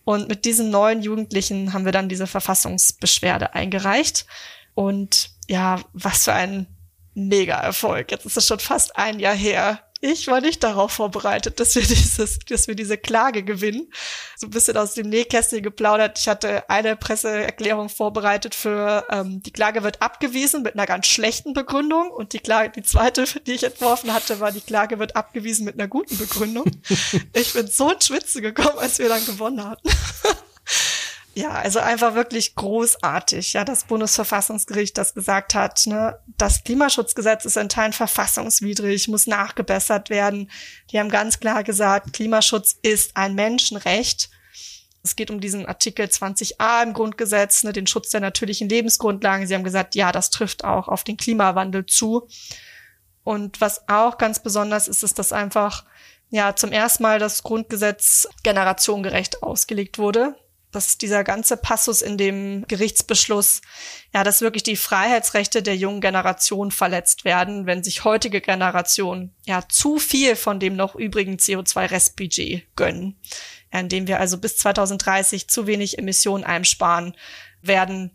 Und 0.04 0.28
mit 0.28 0.46
diesen 0.46 0.70
neuen 0.70 1.02
Jugendlichen 1.02 1.74
haben 1.74 1.86
wir 1.86 1.92
dann 1.92 2.10
diese 2.10 2.28
Verfassungsbeschwerde 2.28 3.54
eingereicht. 3.54 4.26
Und 4.74 5.32
ja, 5.48 5.80
was 5.94 6.26
für 6.26 6.34
ein 6.34 6.68
mega 7.14 7.56
Erfolg. 7.56 8.12
Jetzt 8.12 8.26
ist 8.26 8.38
es 8.38 8.48
schon 8.48 8.60
fast 8.60 8.96
ein 8.98 9.20
Jahr 9.20 9.36
her. 9.36 9.80
Ich 10.04 10.28
war 10.28 10.42
nicht 10.42 10.64
darauf 10.64 10.92
vorbereitet, 10.92 11.60
dass 11.60 11.76
wir 11.76 11.82
dieses, 11.88 12.40
dass 12.40 12.68
wir 12.68 12.76
diese 12.76 12.98
Klage 12.98 13.44
gewinnen. 13.44 13.94
So 14.36 14.48
ein 14.48 14.50
bisschen 14.50 14.76
aus 14.76 14.96
dem 14.96 15.10
Nähkästchen 15.10 15.62
geplaudert. 15.62 16.18
Ich 16.18 16.28
hatte 16.28 16.68
eine 16.70 16.96
Presseerklärung 16.96 17.88
vorbereitet 17.88 18.56
für 18.56 19.06
ähm, 19.12 19.44
die 19.44 19.52
Klage 19.52 19.84
wird 19.84 20.02
abgewiesen 20.02 20.64
mit 20.64 20.74
einer 20.74 20.88
ganz 20.88 21.06
schlechten 21.06 21.54
Begründung 21.54 22.10
und 22.10 22.34
die 22.34 22.40
Klage, 22.40 22.72
die 22.72 22.84
zweite, 22.84 23.26
die 23.46 23.54
ich 23.54 23.64
entworfen 23.64 24.12
hatte, 24.12 24.40
war 24.40 24.52
die 24.52 24.62
Klage 24.62 24.98
wird 24.98 25.16
abgewiesen 25.16 25.66
mit 25.66 25.76
einer 25.76 25.88
guten 25.88 26.18
Begründung. 26.18 26.66
ich 27.34 27.54
bin 27.54 27.68
so 27.68 27.92
in 27.92 28.02
Schwitze 28.02 28.42
gekommen, 28.42 28.80
als 28.80 28.98
wir 28.98 29.08
dann 29.08 29.24
gewonnen 29.26 29.64
hatten. 29.64 29.88
Ja, 31.34 31.52
also 31.52 31.80
einfach 31.80 32.14
wirklich 32.14 32.56
großartig, 32.56 33.54
ja, 33.54 33.64
das 33.64 33.86
Bundesverfassungsgericht 33.86 34.98
das 34.98 35.14
gesagt 35.14 35.56
hat, 35.56 35.88
ne, 35.88 36.20
das 36.38 36.66
Klimaschutzgesetz 36.66 37.46
ist 37.46 37.56
in 37.56 37.70
Teilen 37.70 37.94
verfassungswidrig, 37.94 39.08
muss 39.08 39.28
nachgebessert 39.28 40.10
werden. 40.10 40.52
Die 40.92 41.00
haben 41.00 41.10
ganz 41.10 41.40
klar 41.40 41.64
gesagt, 41.64 42.12
Klimaschutz 42.12 42.76
ist 42.82 43.16
ein 43.16 43.34
Menschenrecht. 43.34 44.30
Es 45.04 45.16
geht 45.16 45.32
um 45.32 45.40
diesen 45.40 45.66
Artikel 45.66 46.06
20a 46.06 46.84
im 46.84 46.94
Grundgesetz, 46.94 47.64
ne, 47.64 47.72
den 47.72 47.88
Schutz 47.88 48.10
der 48.10 48.20
natürlichen 48.20 48.68
Lebensgrundlagen. 48.68 49.48
Sie 49.48 49.56
haben 49.56 49.64
gesagt, 49.64 49.96
ja, 49.96 50.12
das 50.12 50.32
trifft 50.32 50.66
auch 50.66 50.90
auf 50.90 51.06
den 51.06 51.16
Klimawandel 51.16 51.86
zu. 51.86 52.28
Und 53.24 53.62
was 53.62 53.88
auch 53.88 54.18
ganz 54.18 54.44
besonders 54.44 54.90
ist, 54.90 55.02
ist, 55.02 55.18
dass 55.18 55.32
einfach 55.32 55.86
ja 56.30 56.58
zum 56.58 56.74
ersten 56.74 57.04
Mal 57.04 57.20
das 57.20 57.42
Grundgesetz 57.42 58.28
generationengerecht 58.44 59.44
ausgelegt 59.44 59.98
wurde 59.98 60.36
dass 60.72 60.98
dieser 60.98 61.24
ganze 61.24 61.58
Passus 61.58 62.02
in 62.02 62.18
dem 62.18 62.66
Gerichtsbeschluss, 62.68 63.62
ja, 64.14 64.24
dass 64.24 64.42
wirklich 64.42 64.64
die 64.64 64.76
Freiheitsrechte 64.76 65.62
der 65.62 65.76
jungen 65.76 66.02
Generation 66.02 66.72
verletzt 66.72 67.26
werden, 67.26 67.66
wenn 67.66 67.84
sich 67.84 68.04
heutige 68.04 68.42
Generationen 68.42 69.34
ja 69.46 69.64
zu 69.68 69.98
viel 69.98 70.36
von 70.36 70.60
dem 70.60 70.76
noch 70.76 70.96
übrigen 70.96 71.36
CO2-Restbudget 71.36 72.64
gönnen, 72.76 73.20
ja, 73.74 73.80
indem 73.80 74.08
wir 74.08 74.20
also 74.20 74.38
bis 74.38 74.58
2030 74.58 75.48
zu 75.48 75.68
wenig 75.68 75.98
Emissionen 76.00 76.44
einsparen, 76.44 77.16
werden 77.62 78.12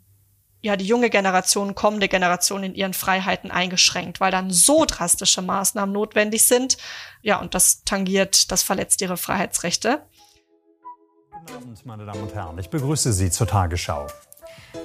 ja 0.62 0.76
die 0.76 0.86
junge 0.86 1.10
Generation, 1.10 1.74
kommende 1.74 2.08
Generation 2.08 2.64
in 2.64 2.74
ihren 2.74 2.94
Freiheiten 2.94 3.50
eingeschränkt, 3.50 4.20
weil 4.20 4.32
dann 4.32 4.50
so 4.50 4.84
drastische 4.84 5.42
Maßnahmen 5.42 5.92
notwendig 5.92 6.44
sind. 6.44 6.76
Ja, 7.22 7.40
und 7.40 7.54
das 7.54 7.84
tangiert, 7.84 8.50
das 8.50 8.62
verletzt 8.62 9.00
ihre 9.00 9.16
Freiheitsrechte. 9.16 10.02
Guten 11.46 11.58
Abend, 11.58 11.86
meine 11.86 12.04
Damen 12.04 12.22
und 12.22 12.34
Herren. 12.34 12.58
Ich 12.58 12.70
begrüße 12.70 13.12
Sie 13.12 13.30
zur 13.30 13.46
Tagesschau. 13.46 14.08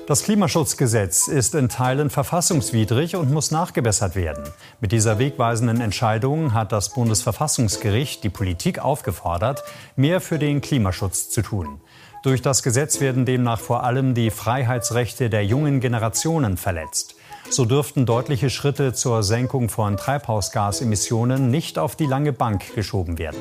Das 0.06 0.24
Klimaschutzgesetz 0.24 1.28
ist 1.28 1.56
in 1.56 1.70
Teilen 1.70 2.12
verfassungswidrig 2.12 3.16
und 3.16 3.32
muss 3.32 3.50
nachgebessert 3.50 4.16
werden. 4.16 4.44
Mit 4.80 4.92
dieser 4.92 5.18
wegweisenden 5.18 5.82
Entscheidung 5.82 6.54
hat 6.54 6.72
das 6.72 6.94
Bundesverfassungsgericht 6.94 8.24
die 8.24 8.30
Politik 8.30 8.78
aufgefordert, 8.78 9.64
mehr 9.96 10.22
für 10.22 10.38
den 10.38 10.62
Klimaschutz 10.62 11.30
zu 11.30 11.42
tun. 11.42 11.82
Durch 12.22 12.44
das 12.44 12.62
Gesetz 12.62 13.00
werden 13.00 13.26
demnach 13.26 13.60
vor 13.60 13.84
allem 13.84 14.14
die 14.14 14.30
Freiheitsrechte 14.30 15.32
der 15.32 15.44
jungen 15.44 15.80
Generationen 15.80 16.58
verletzt. 16.58 17.16
So 17.50 17.66
dürften 17.66 18.06
deutliche 18.06 18.52
Schritte 18.52 18.94
zur 18.94 19.24
Senkung 19.24 19.70
von 19.70 19.98
Treibhausgasemissionen 19.98 21.50
nicht 21.50 21.80
auf 21.80 21.96
die 21.96 22.06
lange 22.06 22.34
Bank 22.34 22.76
geschoben 22.76 23.18
werden. 23.18 23.40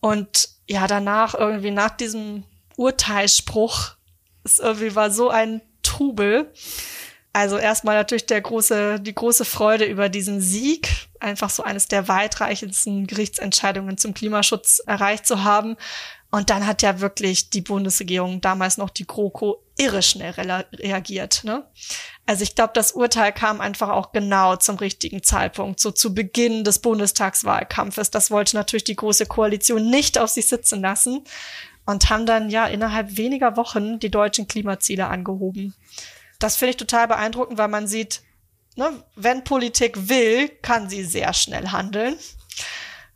Und 0.00 0.48
ja, 0.72 0.86
danach 0.86 1.34
irgendwie 1.34 1.70
nach 1.70 1.90
diesem 1.90 2.44
Urteilsspruch, 2.76 3.90
es 4.42 4.58
irgendwie 4.58 4.94
war 4.94 5.10
so 5.10 5.28
ein 5.28 5.60
Trubel. 5.82 6.50
Also 7.34 7.58
erstmal 7.58 7.96
natürlich 7.96 8.24
der 8.24 8.40
große, 8.40 8.98
die 9.00 9.14
große 9.14 9.44
Freude 9.44 9.84
über 9.84 10.08
diesen 10.08 10.40
Sieg, 10.40 10.88
einfach 11.20 11.50
so 11.50 11.62
eines 11.62 11.88
der 11.88 12.08
weitreichendsten 12.08 13.06
Gerichtsentscheidungen 13.06 13.98
zum 13.98 14.14
Klimaschutz 14.14 14.80
erreicht 14.86 15.26
zu 15.26 15.44
haben. 15.44 15.76
Und 16.34 16.48
dann 16.48 16.66
hat 16.66 16.80
ja 16.80 17.00
wirklich 17.00 17.50
die 17.50 17.60
Bundesregierung, 17.60 18.40
damals 18.40 18.78
noch 18.78 18.88
die 18.88 19.06
GroKo, 19.06 19.62
irre 19.76 20.02
schnell 20.02 20.30
reagiert. 20.30 21.44
Ne? 21.44 21.66
Also 22.24 22.42
ich 22.42 22.54
glaube, 22.54 22.72
das 22.74 22.92
Urteil 22.92 23.32
kam 23.32 23.60
einfach 23.60 23.90
auch 23.90 24.12
genau 24.12 24.56
zum 24.56 24.76
richtigen 24.76 25.22
Zeitpunkt, 25.22 25.78
so 25.78 25.90
zu 25.90 26.14
Beginn 26.14 26.64
des 26.64 26.78
Bundestagswahlkampfes. 26.78 28.10
Das 28.10 28.30
wollte 28.30 28.56
natürlich 28.56 28.84
die 28.84 28.96
Große 28.96 29.26
Koalition 29.26 29.90
nicht 29.90 30.16
auf 30.16 30.30
sich 30.30 30.48
sitzen 30.48 30.80
lassen 30.80 31.22
und 31.84 32.08
haben 32.08 32.24
dann 32.24 32.48
ja 32.48 32.66
innerhalb 32.66 33.18
weniger 33.18 33.58
Wochen 33.58 33.98
die 33.98 34.10
deutschen 34.10 34.48
Klimaziele 34.48 35.08
angehoben. 35.08 35.74
Das 36.38 36.56
finde 36.56 36.70
ich 36.70 36.76
total 36.78 37.08
beeindruckend, 37.08 37.58
weil 37.58 37.68
man 37.68 37.86
sieht, 37.86 38.22
ne, 38.74 39.04
wenn 39.16 39.44
Politik 39.44 40.08
will, 40.08 40.48
kann 40.48 40.88
sie 40.88 41.04
sehr 41.04 41.34
schnell 41.34 41.68
handeln. 41.68 42.16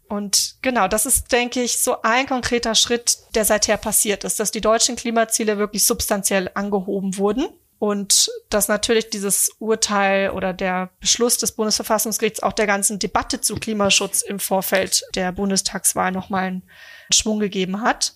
Und 0.08 0.56
genau, 0.62 0.88
das 0.88 1.06
ist, 1.06 1.32
denke 1.32 1.62
ich, 1.62 1.80
so 1.80 2.02
ein 2.02 2.26
konkreter 2.26 2.74
Schritt, 2.74 3.18
der 3.34 3.44
seither 3.44 3.76
passiert 3.76 4.24
ist, 4.24 4.38
dass 4.38 4.52
die 4.52 4.60
deutschen 4.60 4.96
Klimaziele 4.96 5.58
wirklich 5.58 5.84
substanziell 5.84 6.50
angehoben 6.54 7.16
wurden. 7.16 7.48
Und 7.78 8.30
dass 8.48 8.68
natürlich 8.68 9.10
dieses 9.10 9.50
Urteil 9.58 10.30
oder 10.30 10.54
der 10.54 10.90
Beschluss 10.98 11.36
des 11.36 11.52
Bundesverfassungsgerichts 11.52 12.42
auch 12.42 12.54
der 12.54 12.66
ganzen 12.66 12.98
Debatte 12.98 13.42
zu 13.42 13.56
Klimaschutz 13.56 14.22
im 14.22 14.38
Vorfeld 14.38 15.04
der 15.14 15.30
Bundestagswahl 15.32 16.10
nochmal 16.10 16.44
einen 16.44 16.62
Schwung 17.10 17.38
gegeben 17.38 17.82
hat. 17.82 18.14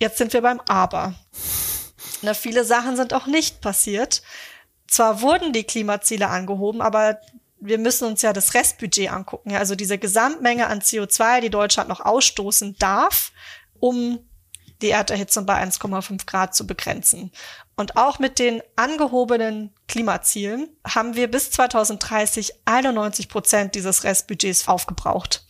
Jetzt 0.00 0.18
sind 0.18 0.32
wir 0.32 0.42
beim 0.42 0.60
Aber. 0.66 1.14
Na, 2.22 2.34
viele 2.34 2.64
Sachen 2.64 2.96
sind 2.96 3.14
auch 3.14 3.26
nicht 3.26 3.60
passiert. 3.60 4.22
Zwar 4.88 5.20
wurden 5.20 5.52
die 5.52 5.64
Klimaziele 5.64 6.28
angehoben, 6.28 6.80
aber 6.80 7.20
wir 7.60 7.78
müssen 7.78 8.06
uns 8.06 8.22
ja 8.22 8.32
das 8.32 8.54
Restbudget 8.54 9.10
angucken. 9.10 9.50
Ja, 9.50 9.58
also 9.58 9.74
diese 9.74 9.98
Gesamtmenge 9.98 10.66
an 10.66 10.80
CO2, 10.80 11.40
die 11.40 11.50
Deutschland 11.50 11.88
noch 11.88 12.00
ausstoßen 12.00 12.76
darf, 12.78 13.32
um 13.80 14.20
die 14.80 14.90
Erderhitzung 14.90 15.44
bei 15.44 15.60
1,5 15.62 16.26
Grad 16.26 16.54
zu 16.54 16.66
begrenzen. 16.66 17.32
Und 17.76 17.96
auch 17.96 18.18
mit 18.18 18.38
den 18.38 18.62
angehobenen 18.76 19.74
Klimazielen 19.88 20.68
haben 20.86 21.14
wir 21.16 21.28
bis 21.28 21.50
2030 21.50 22.52
91 22.64 23.28
Prozent 23.28 23.74
dieses 23.74 24.04
Restbudgets 24.04 24.68
aufgebraucht. 24.68 25.44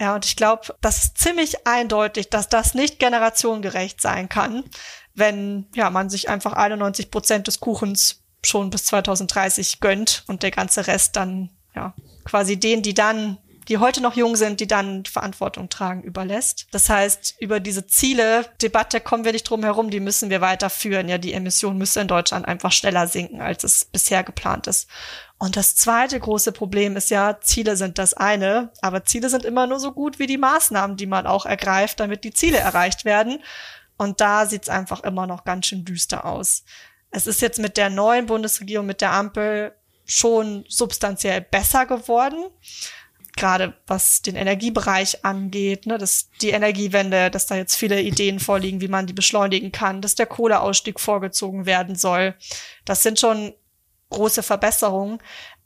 Ja, 0.00 0.14
und 0.14 0.24
ich 0.24 0.36
glaube, 0.36 0.74
das 0.80 1.04
ist 1.04 1.18
ziemlich 1.18 1.66
eindeutig, 1.66 2.28
dass 2.30 2.48
das 2.48 2.74
nicht 2.74 2.98
generationengerecht 2.98 4.00
sein 4.00 4.28
kann, 4.28 4.64
wenn 5.14 5.68
ja 5.74 5.90
man 5.90 6.10
sich 6.10 6.28
einfach 6.28 6.54
91 6.54 7.10
Prozent 7.10 7.46
des 7.46 7.60
Kuchens 7.60 8.23
schon 8.46 8.70
bis 8.70 8.84
2030 8.86 9.80
gönnt 9.80 10.24
und 10.26 10.42
der 10.42 10.50
ganze 10.50 10.86
Rest 10.86 11.16
dann 11.16 11.50
ja 11.74 11.94
quasi 12.24 12.58
denen, 12.58 12.82
die 12.82 12.94
dann 12.94 13.38
die 13.68 13.78
heute 13.78 14.00
noch 14.00 14.14
jung 14.14 14.36
sind, 14.36 14.60
die 14.60 14.66
dann 14.66 15.04
Verantwortung 15.04 15.68
tragen, 15.68 16.02
überlässt. 16.02 16.66
Das 16.70 16.88
heißt, 16.88 17.36
über 17.40 17.60
diese 17.60 17.86
Ziele, 17.86 18.46
Debatte 18.60 19.00
kommen 19.00 19.24
wir 19.24 19.32
nicht 19.32 19.44
drum 19.44 19.62
herum, 19.62 19.90
die 19.90 20.00
müssen 20.00 20.30
wir 20.30 20.40
weiterführen. 20.40 21.08
Ja, 21.08 21.18
die 21.18 21.32
Emissionen 21.32 21.78
müssen 21.78 22.02
in 22.02 22.08
Deutschland 22.08 22.46
einfach 22.46 22.72
schneller 22.72 23.06
sinken, 23.06 23.40
als 23.40 23.64
es 23.64 23.84
bisher 23.84 24.22
geplant 24.22 24.66
ist. 24.66 24.88
Und 25.38 25.56
das 25.56 25.76
zweite 25.76 26.18
große 26.18 26.52
Problem 26.52 26.96
ist 26.96 27.10
ja, 27.10 27.40
Ziele 27.40 27.76
sind 27.76 27.98
das 27.98 28.14
eine, 28.14 28.70
aber 28.80 29.04
Ziele 29.04 29.28
sind 29.28 29.44
immer 29.44 29.66
nur 29.66 29.80
so 29.80 29.92
gut 29.92 30.18
wie 30.18 30.26
die 30.26 30.38
Maßnahmen, 30.38 30.96
die 30.96 31.06
man 31.06 31.26
auch 31.26 31.46
ergreift, 31.46 32.00
damit 32.00 32.24
die 32.24 32.32
Ziele 32.32 32.58
erreicht 32.58 33.04
werden. 33.04 33.42
Und 33.96 34.20
da 34.20 34.46
sieht's 34.46 34.68
einfach 34.68 35.02
immer 35.04 35.26
noch 35.26 35.44
ganz 35.44 35.66
schön 35.66 35.84
düster 35.84 36.24
aus. 36.24 36.64
Es 37.14 37.26
ist 37.26 37.40
jetzt 37.40 37.58
mit 37.58 37.76
der 37.76 37.90
neuen 37.90 38.26
Bundesregierung, 38.26 38.86
mit 38.86 39.00
der 39.00 39.12
Ampel 39.12 39.72
schon 40.04 40.64
substanziell 40.68 41.40
besser 41.40 41.86
geworden 41.86 42.44
gerade 43.36 43.74
was 43.86 44.22
den 44.22 44.36
Energiebereich 44.36 45.24
angeht, 45.24 45.86
ne, 45.86 45.98
dass 45.98 46.30
die 46.40 46.50
Energiewende, 46.50 47.30
dass 47.30 47.46
da 47.46 47.56
jetzt 47.56 47.74
viele 47.76 48.00
Ideen 48.00 48.38
vorliegen, 48.38 48.80
wie 48.80 48.88
man 48.88 49.06
die 49.06 49.12
beschleunigen 49.12 49.72
kann, 49.72 50.00
dass 50.00 50.14
der 50.14 50.26
Kohleausstieg 50.26 51.00
vorgezogen 51.00 51.66
werden 51.66 51.96
soll. 51.96 52.34
Das 52.84 53.02
sind 53.02 53.18
schon 53.18 53.52
große 54.10 54.42
Verbesserungen. 54.42 55.18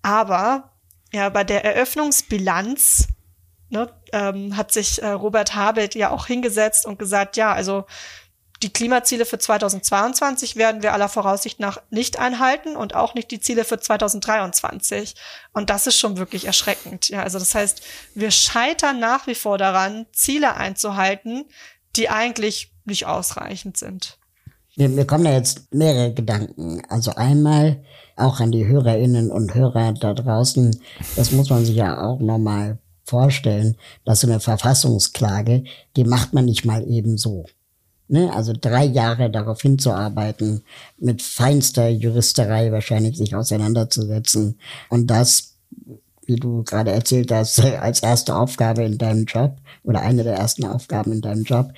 Aber 0.02 0.72
ja, 1.12 1.28
bei 1.28 1.44
der 1.44 1.64
Eröffnungsbilanz 1.64 3.08
ne, 3.68 3.92
ähm, 4.12 4.56
hat 4.56 4.72
sich 4.72 5.02
äh, 5.02 5.08
Robert 5.08 5.54
Habeck 5.54 5.94
ja 5.94 6.10
auch 6.10 6.26
hingesetzt 6.26 6.86
und 6.86 6.98
gesagt, 6.98 7.36
ja, 7.36 7.52
also 7.52 7.84
die 8.62 8.72
Klimaziele 8.72 9.24
für 9.24 9.38
2022 9.38 10.56
werden 10.56 10.82
wir 10.82 10.92
aller 10.92 11.08
Voraussicht 11.08 11.60
nach 11.60 11.80
nicht 11.90 12.18
einhalten 12.18 12.76
und 12.76 12.94
auch 12.94 13.14
nicht 13.14 13.30
die 13.30 13.40
Ziele 13.40 13.64
für 13.64 13.78
2023. 13.78 15.14
Und 15.52 15.70
das 15.70 15.86
ist 15.86 15.98
schon 15.98 16.16
wirklich 16.16 16.46
erschreckend. 16.46 17.08
Ja, 17.08 17.22
also 17.22 17.38
das 17.38 17.54
heißt, 17.54 17.82
wir 18.14 18.30
scheitern 18.30 18.98
nach 18.98 19.26
wie 19.26 19.36
vor 19.36 19.58
daran, 19.58 20.06
Ziele 20.12 20.56
einzuhalten, 20.56 21.44
die 21.94 22.08
eigentlich 22.08 22.72
nicht 22.84 23.06
ausreichend 23.06 23.76
sind. 23.76 24.18
Mir, 24.76 24.88
mir 24.88 25.06
kommen 25.06 25.24
da 25.24 25.32
jetzt 25.32 25.72
mehrere 25.72 26.12
Gedanken. 26.12 26.82
Also 26.88 27.14
einmal 27.14 27.84
auch 28.16 28.40
an 28.40 28.50
die 28.50 28.66
Hörerinnen 28.66 29.30
und 29.30 29.54
Hörer 29.54 29.92
da 29.92 30.14
draußen. 30.14 30.80
Das 31.14 31.30
muss 31.30 31.50
man 31.50 31.64
sich 31.64 31.76
ja 31.76 32.04
auch 32.04 32.18
nochmal 32.18 32.78
vorstellen, 33.04 33.76
dass 34.04 34.20
so 34.20 34.26
eine 34.26 34.40
Verfassungsklage, 34.40 35.64
die 35.96 36.04
macht 36.04 36.32
man 36.32 36.44
nicht 36.44 36.64
mal 36.64 36.88
eben 36.88 37.16
so. 37.16 37.46
Ne? 38.08 38.32
Also 38.32 38.52
drei 38.58 38.84
Jahre 38.84 39.30
darauf 39.30 39.60
hinzuarbeiten, 39.60 40.62
mit 40.98 41.22
feinster 41.22 41.88
Juristerei 41.88 42.72
wahrscheinlich 42.72 43.16
sich 43.16 43.34
auseinanderzusetzen 43.34 44.58
und 44.88 45.08
das, 45.08 45.56
wie 46.26 46.36
du 46.36 46.64
gerade 46.64 46.90
erzählt 46.90 47.30
hast, 47.30 47.60
als 47.80 48.00
erste 48.00 48.34
Aufgabe 48.34 48.82
in 48.84 48.98
deinem 48.98 49.26
Job 49.26 49.56
oder 49.84 50.00
eine 50.00 50.24
der 50.24 50.36
ersten 50.36 50.64
Aufgaben 50.64 51.12
in 51.12 51.20
deinem 51.20 51.44
Job, 51.44 51.72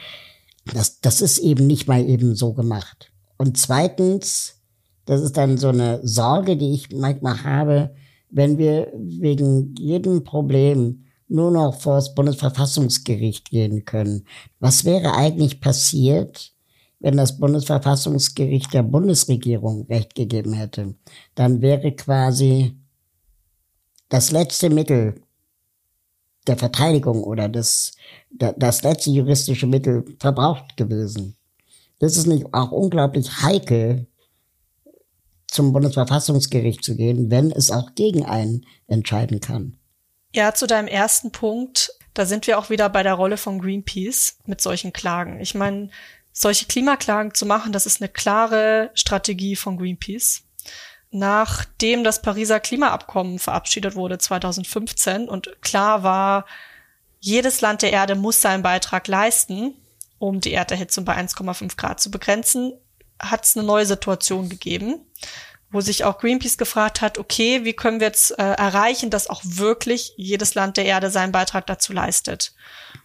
das, 0.66 1.00
das 1.00 1.20
ist 1.20 1.38
eben 1.38 1.66
nicht 1.66 1.88
mal 1.88 2.04
eben 2.08 2.36
so 2.36 2.52
gemacht. 2.52 3.10
Und 3.36 3.58
zweitens, 3.58 4.56
das 5.06 5.22
ist 5.22 5.36
dann 5.36 5.58
so 5.58 5.68
eine 5.68 6.00
Sorge, 6.06 6.56
die 6.56 6.72
ich 6.72 6.90
manchmal 6.92 7.42
habe, 7.42 7.94
wenn 8.30 8.58
wir 8.58 8.92
wegen 8.94 9.74
jedem 9.76 10.22
Problem 10.22 11.06
nur 11.30 11.50
noch 11.50 11.80
vor 11.80 11.96
das 11.96 12.14
Bundesverfassungsgericht 12.14 13.50
gehen 13.50 13.84
können. 13.84 14.26
Was 14.58 14.84
wäre 14.84 15.14
eigentlich 15.14 15.60
passiert, 15.60 16.52
wenn 16.98 17.16
das 17.16 17.38
Bundesverfassungsgericht 17.38 18.72
der 18.74 18.82
Bundesregierung 18.82 19.86
Recht 19.86 20.14
gegeben 20.14 20.52
hätte? 20.52 20.94
Dann 21.34 21.62
wäre 21.62 21.92
quasi 21.92 22.76
das 24.08 24.32
letzte 24.32 24.70
Mittel 24.70 25.22
der 26.46 26.56
Verteidigung 26.56 27.22
oder 27.22 27.48
das, 27.48 27.92
das 28.30 28.82
letzte 28.82 29.10
juristische 29.10 29.66
Mittel 29.66 30.04
verbraucht 30.18 30.76
gewesen. 30.76 31.36
Das 32.00 32.16
ist 32.16 32.26
nicht 32.26 32.52
auch 32.52 32.72
unglaublich 32.72 33.42
heikel, 33.42 34.06
zum 35.50 35.72
Bundesverfassungsgericht 35.72 36.84
zu 36.84 36.96
gehen, 36.96 37.30
wenn 37.30 37.50
es 37.50 37.70
auch 37.70 37.94
gegen 37.94 38.24
einen 38.24 38.64
entscheiden 38.86 39.40
kann. 39.40 39.79
Ja, 40.32 40.54
zu 40.54 40.66
deinem 40.66 40.86
ersten 40.86 41.32
Punkt, 41.32 41.92
da 42.14 42.24
sind 42.24 42.46
wir 42.46 42.58
auch 42.58 42.70
wieder 42.70 42.88
bei 42.88 43.02
der 43.02 43.14
Rolle 43.14 43.36
von 43.36 43.60
Greenpeace 43.60 44.38
mit 44.46 44.60
solchen 44.60 44.92
Klagen. 44.92 45.40
Ich 45.40 45.54
meine, 45.54 45.90
solche 46.32 46.66
Klimaklagen 46.66 47.34
zu 47.34 47.46
machen, 47.46 47.72
das 47.72 47.86
ist 47.86 48.00
eine 48.00 48.08
klare 48.08 48.90
Strategie 48.94 49.56
von 49.56 49.76
Greenpeace. 49.76 50.42
Nachdem 51.10 52.04
das 52.04 52.22
Pariser 52.22 52.60
Klimaabkommen 52.60 53.40
verabschiedet 53.40 53.96
wurde 53.96 54.18
2015 54.18 55.28
und 55.28 55.60
klar 55.62 56.04
war, 56.04 56.46
jedes 57.18 57.60
Land 57.60 57.82
der 57.82 57.92
Erde 57.92 58.14
muss 58.14 58.40
seinen 58.40 58.62
Beitrag 58.62 59.08
leisten, 59.08 59.74
um 60.20 60.40
die 60.40 60.52
Erderhitzung 60.52 61.04
bei 61.04 61.16
1,5 61.16 61.76
Grad 61.76 62.00
zu 62.00 62.12
begrenzen, 62.12 62.72
hat 63.20 63.44
es 63.44 63.56
eine 63.56 63.66
neue 63.66 63.86
Situation 63.86 64.48
gegeben 64.48 65.04
wo 65.70 65.80
sich 65.80 66.04
auch 66.04 66.18
Greenpeace 66.18 66.58
gefragt 66.58 67.00
hat, 67.00 67.18
okay, 67.18 67.64
wie 67.64 67.72
können 67.72 68.00
wir 68.00 68.08
jetzt 68.08 68.32
äh, 68.38 68.42
erreichen, 68.42 69.10
dass 69.10 69.30
auch 69.30 69.40
wirklich 69.44 70.12
jedes 70.16 70.54
Land 70.54 70.76
der 70.76 70.84
Erde 70.84 71.10
seinen 71.10 71.32
Beitrag 71.32 71.66
dazu 71.66 71.92
leistet. 71.92 72.52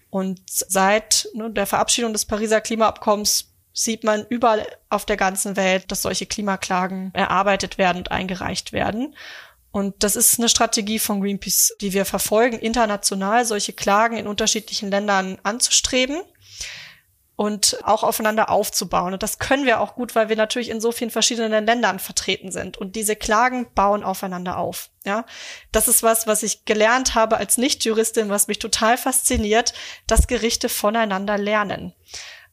Und 0.10 0.40
seit 0.48 1.28
ne, 1.34 1.52
der 1.52 1.68
Verabschiedung 1.68 2.14
des 2.14 2.26
Pariser 2.26 2.62
Klimaabkommens 2.62 3.52
sieht 3.74 4.04
man 4.04 4.26
überall 4.30 4.66
auf 4.90 5.06
der 5.06 5.18
ganzen 5.18 5.58
Welt, 5.58 5.92
dass 5.92 6.02
solche 6.02 6.26
Klimaklagen 6.26 7.14
erarbeitet 7.14 7.78
werden 7.78 7.98
und 7.98 8.12
eingereicht 8.12 8.72
werden. 8.72 9.16
Und 9.72 10.04
das 10.04 10.16
ist 10.16 10.40
eine 10.40 10.48
Strategie 10.48 11.00
von 11.00 11.20
Greenpeace, 11.20 11.76
die 11.82 11.92
wir 11.92 12.06
verfolgen, 12.06 12.58
international 12.58 13.44
solche 13.44 13.74
Klagen 13.74 14.16
in 14.16 14.26
unterschiedlichen 14.26 14.90
Ländern 14.90 15.38
anzustreben 15.44 16.22
und 17.36 17.78
auch 17.84 18.04
aufeinander 18.04 18.50
aufzubauen. 18.50 19.14
Und 19.14 19.22
das 19.22 19.40
können 19.40 19.66
wir 19.66 19.82
auch 19.82 19.96
gut, 19.96 20.16
weil 20.16 20.30
wir 20.30 20.36
natürlich 20.36 20.70
in 20.70 20.80
so 20.80 20.92
vielen 20.92 21.12
verschiedenen 21.12 21.66
Ländern 21.66 22.00
vertreten 22.00 22.52
sind. 22.52 22.78
Und 22.78 22.96
diese 22.96 23.16
Klagen 23.16 23.68
bauen 23.74 24.04
aufeinander 24.04 24.58
auf. 24.58 24.90
Ja, 25.06 25.26
das 25.72 25.88
ist 25.88 26.02
was, 26.02 26.28
was 26.28 26.44
ich 26.44 26.66
gelernt 26.66 27.14
habe 27.14 27.38
als 27.38 27.58
Nichtjuristin, 27.58 28.30
was 28.30 28.48
mich 28.48 28.60
total 28.60 28.98
fasziniert, 28.98 29.74
dass 30.08 30.28
Gerichte 30.28 30.70
voneinander 30.70 31.38
lernen. 31.38 31.94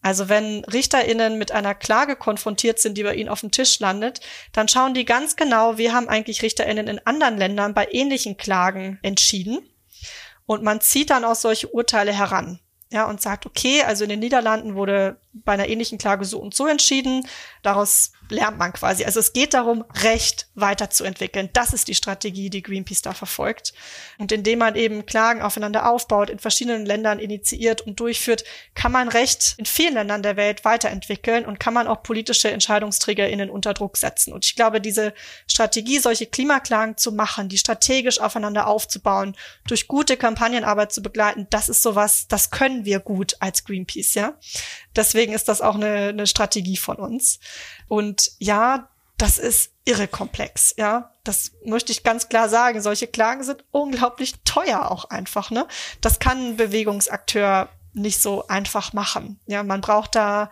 Also 0.05 0.29
wenn 0.29 0.65
RichterInnen 0.65 1.39
mit 1.39 1.53
einer 1.53 1.77
Klage 1.77 2.17
konfrontiert 2.17 2.81
sind, 2.81 2.99
die 2.99 3.05
bei 3.05 3.15
ihnen 3.15 3.29
auf 3.29 3.41
dem 3.41 3.53
Tisch 3.53 3.79
landet, 3.79 4.21
dann 4.51 4.67
schauen 4.67 4.95
die 4.95 5.05
ganz 5.05 5.37
genau, 5.37 5.79
wie 5.79 5.93
haben 5.93 6.09
eigentlich 6.09 6.43
RichterInnen 6.43 6.89
in 6.89 7.07
anderen 7.07 7.39
Ländern 7.39 7.73
bei 7.73 7.87
ähnlichen 7.93 8.37
Klagen 8.37 8.99
entschieden. 9.03 9.61
Und 10.45 10.65
man 10.65 10.81
zieht 10.81 11.11
dann 11.11 11.25
auch 11.25 11.37
solche 11.37 11.69
Urteile 11.69 12.13
heran 12.13 12.59
ja, 12.93 13.07
und 13.09 13.21
sagt, 13.23 13.47
okay, 13.47 13.83
also 13.83 14.05
in 14.05 14.11
den 14.11 14.21
Niederlanden 14.21 14.75
wurde 14.75 15.17
bei 15.33 15.53
einer 15.53 15.69
ähnlichen 15.69 15.99
Klage 15.99 16.25
so 16.27 16.39
und 16.39 16.55
so 16.55 16.67
entschieden. 16.67 17.27
Daraus 17.63 18.13
lernt 18.33 18.59
man 18.59 18.73
quasi. 18.73 19.05
Also 19.05 19.21
es 19.21 19.33
geht 19.33 19.55
darum, 19.55 19.85
Recht 20.03 20.49
weiterzuentwickeln. 20.55 21.51
Das 21.53 21.73
ist 21.73 21.89
die 21.89 21.95
Strategie, 21.95 22.51
die 22.51 22.63
Greenpeace 22.63 23.03
da 23.03 23.13
verfolgt. 23.13 23.73
Und 24.19 24.33
indem 24.33 24.59
man 24.59 24.75
eben 24.75 25.07
Klagen 25.07 25.43
aufeinander 25.43 25.89
aufbaut, 25.89 26.31
in 26.31 26.39
verschiedenen 26.39 26.87
Ländern 26.87 27.19
initiiert 27.19 27.83
und 27.83 28.01
durchführt, 28.01 28.45
kann 28.75 28.93
man 28.93 29.09
Recht 29.09 29.55
in 29.59 29.67
vielen 29.67 29.95
Ländern 29.95 30.23
der 30.23 30.37
Welt 30.37 30.65
weiterentwickeln 30.65 31.45
und 31.45 31.61
kann 31.61 31.75
man 31.75 31.87
auch 31.87 32.03
politische 32.03 32.51
EntscheidungsträgerInnen 32.51 33.51
unter 33.51 33.75
Druck 33.75 33.97
setzen. 33.97 34.33
Und 34.33 34.45
ich 34.45 34.57
glaube, 34.57 34.81
diese 34.81 35.15
Strategie, 35.47 35.99
solche 35.99 36.27
Klimaklagen 36.27 36.97
zu 36.97 37.13
machen, 37.13 37.49
die 37.49 37.59
strategisch 37.59 38.21
aufeinander 38.21 38.67
aufzubauen, 38.67 39.37
durch 39.67 39.87
gute 39.87 40.17
Kampagnenarbeit 40.17 40.93
zu 40.93 41.03
begleiten, 41.03 41.47
das 41.51 41.69
ist 41.69 41.83
sowas, 41.83 42.27
das 42.29 42.51
können 42.51 42.85
wir 42.85 43.01
gut 43.01 43.37
als 43.41 43.65
Greenpeace, 43.65 44.15
ja. 44.15 44.35
Deswegen 44.97 45.33
ist 45.33 45.49
das 45.49 45.61
auch 45.61 45.75
eine, 45.75 46.09
eine 46.09 46.27
Strategie 46.27 46.77
von 46.77 46.97
uns. 46.97 47.41
Und 47.89 48.33
ja, 48.39 48.89
das 49.19 49.39
ist 49.39 49.73
irre 49.85 50.09
komplex, 50.09 50.75
ja. 50.77 51.13
Das 51.25 51.53
möchte 51.65 51.93
ich 51.93 52.03
ganz 52.03 52.29
klar 52.29 52.49
sagen. 52.49 52.83
Solche 52.83 53.07
Klagen 53.07 53.45
sind 53.45 53.65
unglaublich 53.71 54.35
teuer 54.45 54.91
auch 54.91 55.05
einfach, 55.07 55.51
ne? 55.51 55.67
Das 56.01 56.19
kann 56.19 56.51
ein 56.51 56.57
Bewegungsakteur 56.57 57.69
nicht 57.95 58.21
so 58.21 58.47
einfach 58.49 58.93
machen. 58.93 59.39
Ja, 59.47 59.63
man 59.63 59.81
braucht 59.81 60.15
da 60.15 60.51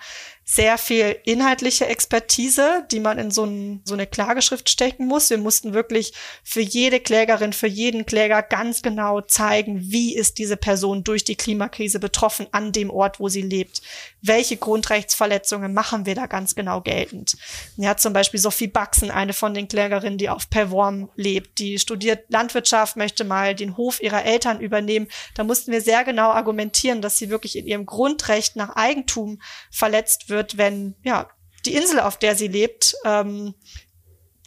sehr 0.52 0.78
viel 0.78 1.16
inhaltliche 1.24 1.86
Expertise, 1.86 2.84
die 2.90 2.98
man 2.98 3.20
in 3.20 3.30
so, 3.30 3.44
ein, 3.44 3.82
so 3.84 3.94
eine 3.94 4.08
Klageschrift 4.08 4.68
stecken 4.68 5.06
muss. 5.06 5.30
Wir 5.30 5.38
mussten 5.38 5.74
wirklich 5.74 6.12
für 6.42 6.60
jede 6.60 6.98
Klägerin, 6.98 7.52
für 7.52 7.68
jeden 7.68 8.04
Kläger 8.04 8.42
ganz 8.42 8.82
genau 8.82 9.20
zeigen, 9.20 9.80
wie 9.80 10.12
ist 10.12 10.38
diese 10.38 10.56
Person 10.56 11.04
durch 11.04 11.22
die 11.22 11.36
Klimakrise 11.36 12.00
betroffen 12.00 12.48
an 12.50 12.72
dem 12.72 12.90
Ort, 12.90 13.20
wo 13.20 13.28
sie 13.28 13.42
lebt. 13.42 13.80
Welche 14.22 14.56
Grundrechtsverletzungen 14.56 15.72
machen 15.72 16.04
wir 16.04 16.16
da 16.16 16.26
ganz 16.26 16.56
genau 16.56 16.80
geltend? 16.80 17.36
Ja, 17.76 17.96
zum 17.96 18.12
Beispiel 18.12 18.40
Sophie 18.40 18.66
Baxen, 18.66 19.12
eine 19.12 19.34
von 19.34 19.54
den 19.54 19.68
Klägerinnen, 19.68 20.18
die 20.18 20.30
auf 20.30 20.50
Perworm 20.50 21.10
lebt, 21.14 21.60
die 21.60 21.78
studiert 21.78 22.24
Landwirtschaft, 22.28 22.96
möchte 22.96 23.22
mal 23.22 23.54
den 23.54 23.76
Hof 23.76 24.02
ihrer 24.02 24.24
Eltern 24.24 24.58
übernehmen. 24.58 25.06
Da 25.36 25.44
mussten 25.44 25.70
wir 25.70 25.80
sehr 25.80 26.02
genau 26.02 26.30
argumentieren, 26.30 27.02
dass 27.02 27.18
sie 27.18 27.30
wirklich 27.30 27.56
in 27.56 27.68
ihrem 27.68 27.86
Grundrecht 27.86 28.56
nach 28.56 28.74
Eigentum 28.74 29.40
verletzt 29.70 30.28
wird 30.28 30.39
wird, 30.40 30.56
wenn 30.56 30.94
ja 31.02 31.28
die 31.66 31.74
Insel, 31.74 32.00
auf 32.00 32.18
der 32.18 32.34
sie 32.34 32.48
lebt, 32.48 32.96
ähm, 33.04 33.54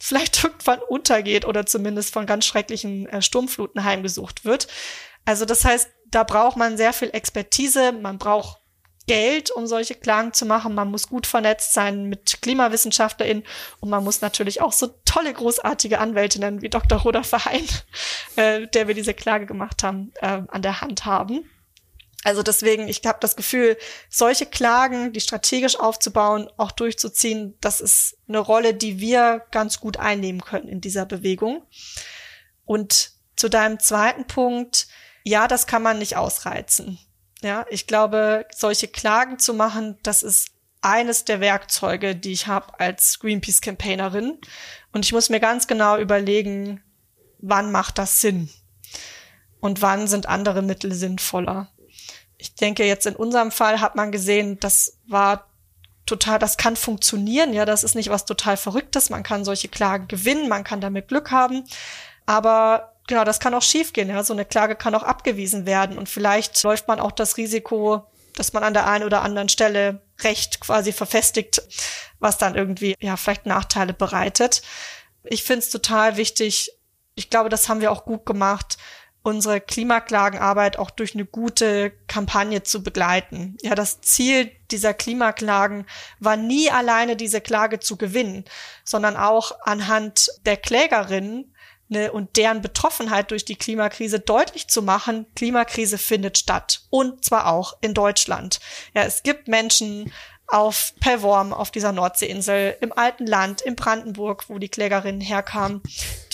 vielleicht 0.00 0.42
irgendwann 0.44 0.80
untergeht 0.80 1.46
oder 1.46 1.66
zumindest 1.66 2.12
von 2.12 2.26
ganz 2.26 2.44
schrecklichen 2.44 3.08
äh, 3.08 3.22
Sturmfluten 3.22 3.84
heimgesucht 3.84 4.44
wird. 4.44 4.66
Also 5.24 5.44
das 5.44 5.64
heißt, 5.64 5.88
da 6.10 6.24
braucht 6.24 6.56
man 6.56 6.76
sehr 6.76 6.92
viel 6.92 7.10
Expertise, 7.10 7.92
man 7.92 8.18
braucht 8.18 8.58
Geld, 9.06 9.50
um 9.50 9.66
solche 9.66 9.94
Klagen 9.94 10.32
zu 10.32 10.46
machen. 10.46 10.74
Man 10.74 10.90
muss 10.90 11.08
gut 11.08 11.26
vernetzt 11.26 11.74
sein 11.74 12.08
mit 12.08 12.40
KlimawissenschaftlerInnen 12.40 13.44
und 13.80 13.90
man 13.90 14.02
muss 14.02 14.20
natürlich 14.20 14.60
auch 14.60 14.72
so 14.72 14.88
tolle, 15.04 15.32
großartige 15.32 15.98
Anwältinnen 15.98 16.62
wie 16.62 16.70
Dr. 16.70 17.00
Roda 17.00 17.22
Verheyen, 17.22 17.68
äh, 18.36 18.66
der 18.66 18.88
wir 18.88 18.94
diese 18.94 19.14
Klage 19.14 19.46
gemacht 19.46 19.82
haben, 19.82 20.12
äh, 20.20 20.42
an 20.48 20.62
der 20.62 20.80
Hand 20.80 21.04
haben. 21.04 21.48
Also 22.24 22.42
deswegen, 22.42 22.88
ich 22.88 23.02
habe 23.04 23.18
das 23.20 23.36
Gefühl, 23.36 23.76
solche 24.08 24.46
Klagen, 24.46 25.12
die 25.12 25.20
strategisch 25.20 25.78
aufzubauen, 25.78 26.48
auch 26.56 26.72
durchzuziehen, 26.72 27.56
das 27.60 27.82
ist 27.82 28.16
eine 28.26 28.38
Rolle, 28.38 28.72
die 28.74 28.98
wir 28.98 29.44
ganz 29.50 29.78
gut 29.78 29.98
einnehmen 29.98 30.40
können 30.40 30.66
in 30.66 30.80
dieser 30.80 31.04
Bewegung. 31.04 31.62
Und 32.64 33.12
zu 33.36 33.50
deinem 33.50 33.78
zweiten 33.78 34.26
Punkt, 34.26 34.88
ja, 35.22 35.46
das 35.46 35.66
kann 35.66 35.82
man 35.82 35.98
nicht 35.98 36.16
ausreizen. 36.16 36.98
Ja, 37.42 37.66
ich 37.68 37.86
glaube, 37.86 38.46
solche 38.54 38.88
Klagen 38.88 39.38
zu 39.38 39.52
machen, 39.52 39.98
das 40.02 40.22
ist 40.22 40.48
eines 40.80 41.24
der 41.26 41.40
Werkzeuge, 41.40 42.16
die 42.16 42.32
ich 42.32 42.46
habe 42.46 42.80
als 42.80 43.18
Greenpeace-Campaignerin. 43.18 44.38
Und 44.92 45.04
ich 45.04 45.12
muss 45.12 45.28
mir 45.28 45.40
ganz 45.40 45.66
genau 45.66 45.98
überlegen, 45.98 46.82
wann 47.38 47.70
macht 47.70 47.98
das 47.98 48.22
Sinn? 48.22 48.48
Und 49.60 49.82
wann 49.82 50.06
sind 50.08 50.26
andere 50.26 50.62
Mittel 50.62 50.92
sinnvoller? 50.92 51.70
Ich 52.44 52.54
denke, 52.54 52.84
jetzt 52.84 53.06
in 53.06 53.16
unserem 53.16 53.50
Fall 53.50 53.80
hat 53.80 53.96
man 53.96 54.12
gesehen, 54.12 54.60
das 54.60 54.98
war 55.08 55.48
total, 56.04 56.38
das 56.38 56.58
kann 56.58 56.76
funktionieren. 56.76 57.54
Ja, 57.54 57.64
das 57.64 57.84
ist 57.84 57.94
nicht 57.94 58.10
was 58.10 58.26
total 58.26 58.58
Verrücktes. 58.58 59.08
Man 59.08 59.22
kann 59.22 59.46
solche 59.46 59.68
Klagen 59.68 60.08
gewinnen, 60.08 60.50
man 60.50 60.62
kann 60.62 60.82
damit 60.82 61.08
Glück 61.08 61.30
haben. 61.30 61.64
Aber 62.26 62.92
genau, 63.06 63.24
das 63.24 63.40
kann 63.40 63.54
auch 63.54 63.62
schiefgehen. 63.62 64.10
Ja, 64.10 64.22
so 64.22 64.34
eine 64.34 64.44
Klage 64.44 64.76
kann 64.76 64.94
auch 64.94 65.02
abgewiesen 65.02 65.64
werden. 65.64 65.96
Und 65.96 66.10
vielleicht 66.10 66.62
läuft 66.64 66.86
man 66.86 67.00
auch 67.00 67.12
das 67.12 67.38
Risiko, 67.38 68.06
dass 68.34 68.52
man 68.52 68.62
an 68.62 68.74
der 68.74 68.86
einen 68.86 69.04
oder 69.04 69.22
anderen 69.22 69.48
Stelle 69.48 70.02
Recht 70.20 70.60
quasi 70.60 70.92
verfestigt, 70.92 71.62
was 72.18 72.36
dann 72.36 72.56
irgendwie, 72.56 72.94
ja, 73.00 73.16
vielleicht 73.16 73.46
Nachteile 73.46 73.94
bereitet. 73.94 74.60
Ich 75.22 75.44
finde 75.44 75.60
es 75.60 75.70
total 75.70 76.18
wichtig. 76.18 76.72
Ich 77.14 77.30
glaube, 77.30 77.48
das 77.48 77.70
haben 77.70 77.80
wir 77.80 77.90
auch 77.90 78.04
gut 78.04 78.26
gemacht 78.26 78.76
unsere 79.24 79.60
Klimaklagenarbeit 79.60 80.78
auch 80.78 80.90
durch 80.90 81.14
eine 81.14 81.24
gute 81.24 81.92
Kampagne 82.06 82.62
zu 82.62 82.82
begleiten. 82.82 83.56
Ja, 83.62 83.74
das 83.74 84.02
Ziel 84.02 84.52
dieser 84.70 84.92
Klimaklagen 84.92 85.86
war 86.20 86.36
nie 86.36 86.70
alleine 86.70 87.16
diese 87.16 87.40
Klage 87.40 87.80
zu 87.80 87.96
gewinnen, 87.96 88.44
sondern 88.84 89.16
auch 89.16 89.52
anhand 89.62 90.28
der 90.44 90.58
Klägerinnen 90.58 91.54
ne, 91.88 92.12
und 92.12 92.36
deren 92.36 92.60
Betroffenheit 92.60 93.30
durch 93.30 93.46
die 93.46 93.56
Klimakrise 93.56 94.20
deutlich 94.20 94.68
zu 94.68 94.82
machen, 94.82 95.24
Klimakrise 95.34 95.96
findet 95.96 96.36
statt. 96.36 96.82
Und 96.90 97.24
zwar 97.24 97.46
auch 97.50 97.78
in 97.80 97.94
Deutschland. 97.94 98.60
Ja, 98.94 99.04
es 99.04 99.22
gibt 99.22 99.48
Menschen, 99.48 100.12
auf 100.46 100.92
Pellworm, 101.00 101.54
auf 101.54 101.70
dieser 101.70 101.92
Nordseeinsel, 101.92 102.76
im 102.82 102.92
alten 102.92 103.26
Land, 103.26 103.62
in 103.62 103.76
Brandenburg, 103.76 104.44
wo 104.48 104.58
die 104.58 104.68
Klägerinnen 104.68 105.22
herkamen, 105.22 105.80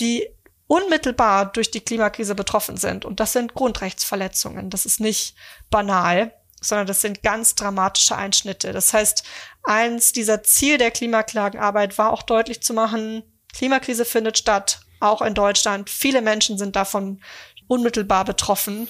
die 0.01 0.27
unmittelbar 0.71 1.47
durch 1.47 1.69
die 1.69 1.81
Klimakrise 1.81 2.33
betroffen 2.33 2.77
sind. 2.77 3.03
Und 3.03 3.19
das 3.19 3.33
sind 3.33 3.55
Grundrechtsverletzungen. 3.55 4.69
Das 4.69 4.85
ist 4.85 5.01
nicht 5.01 5.35
banal, 5.69 6.33
sondern 6.61 6.87
das 6.87 7.01
sind 7.01 7.23
ganz 7.23 7.55
dramatische 7.55 8.15
Einschnitte. 8.15 8.71
Das 8.71 8.93
heißt, 8.93 9.25
eins 9.63 10.13
dieser 10.13 10.43
Ziel 10.43 10.77
der 10.77 10.91
Klimaklagenarbeit 10.91 11.97
war 11.97 12.13
auch 12.13 12.23
deutlich 12.23 12.63
zu 12.63 12.73
machen, 12.73 13.23
Klimakrise 13.53 14.05
findet 14.05 14.37
statt, 14.37 14.79
auch 15.01 15.21
in 15.21 15.33
Deutschland. 15.33 15.89
Viele 15.89 16.21
Menschen 16.21 16.57
sind 16.57 16.77
davon 16.77 17.21
unmittelbar 17.67 18.23
betroffen. 18.23 18.87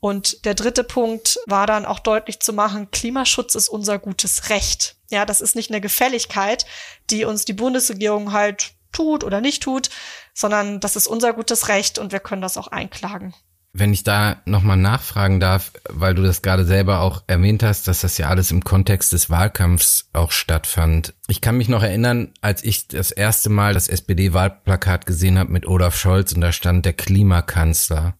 Und 0.00 0.44
der 0.44 0.54
dritte 0.54 0.82
Punkt 0.82 1.38
war 1.46 1.68
dann 1.68 1.86
auch 1.86 2.00
deutlich 2.00 2.40
zu 2.40 2.52
machen, 2.52 2.90
Klimaschutz 2.90 3.54
ist 3.54 3.68
unser 3.68 4.00
gutes 4.00 4.50
Recht. 4.50 4.96
Ja, 5.08 5.24
das 5.24 5.40
ist 5.40 5.54
nicht 5.54 5.70
eine 5.70 5.80
Gefälligkeit, 5.80 6.66
die 7.10 7.24
uns 7.24 7.44
die 7.44 7.52
Bundesregierung 7.52 8.32
halt 8.32 8.72
tut 8.90 9.24
oder 9.24 9.40
nicht 9.40 9.62
tut, 9.62 9.90
sondern 10.34 10.80
das 10.80 10.96
ist 10.96 11.06
unser 11.06 11.32
gutes 11.32 11.68
Recht 11.68 11.98
und 11.98 12.12
wir 12.12 12.20
können 12.20 12.42
das 12.42 12.56
auch 12.56 12.68
einklagen. 12.68 13.34
Wenn 13.74 13.94
ich 13.94 14.04
da 14.04 14.36
nochmal 14.44 14.76
nachfragen 14.76 15.40
darf, 15.40 15.72
weil 15.88 16.14
du 16.14 16.22
das 16.22 16.42
gerade 16.42 16.66
selber 16.66 17.00
auch 17.00 17.22
erwähnt 17.26 17.62
hast, 17.62 17.88
dass 17.88 18.02
das 18.02 18.18
ja 18.18 18.28
alles 18.28 18.50
im 18.50 18.64
Kontext 18.64 19.12
des 19.12 19.30
Wahlkampfs 19.30 20.10
auch 20.12 20.30
stattfand. 20.30 21.14
Ich 21.26 21.40
kann 21.40 21.56
mich 21.56 21.70
noch 21.70 21.82
erinnern, 21.82 22.32
als 22.42 22.62
ich 22.62 22.88
das 22.88 23.12
erste 23.12 23.48
Mal 23.48 23.72
das 23.72 23.88
SPD-Wahlplakat 23.88 25.06
gesehen 25.06 25.38
habe 25.38 25.52
mit 25.52 25.66
Olaf 25.66 25.96
Scholz 25.96 26.32
und 26.32 26.42
da 26.42 26.52
stand 26.52 26.84
der 26.84 26.92
Klimakanzler. 26.92 28.14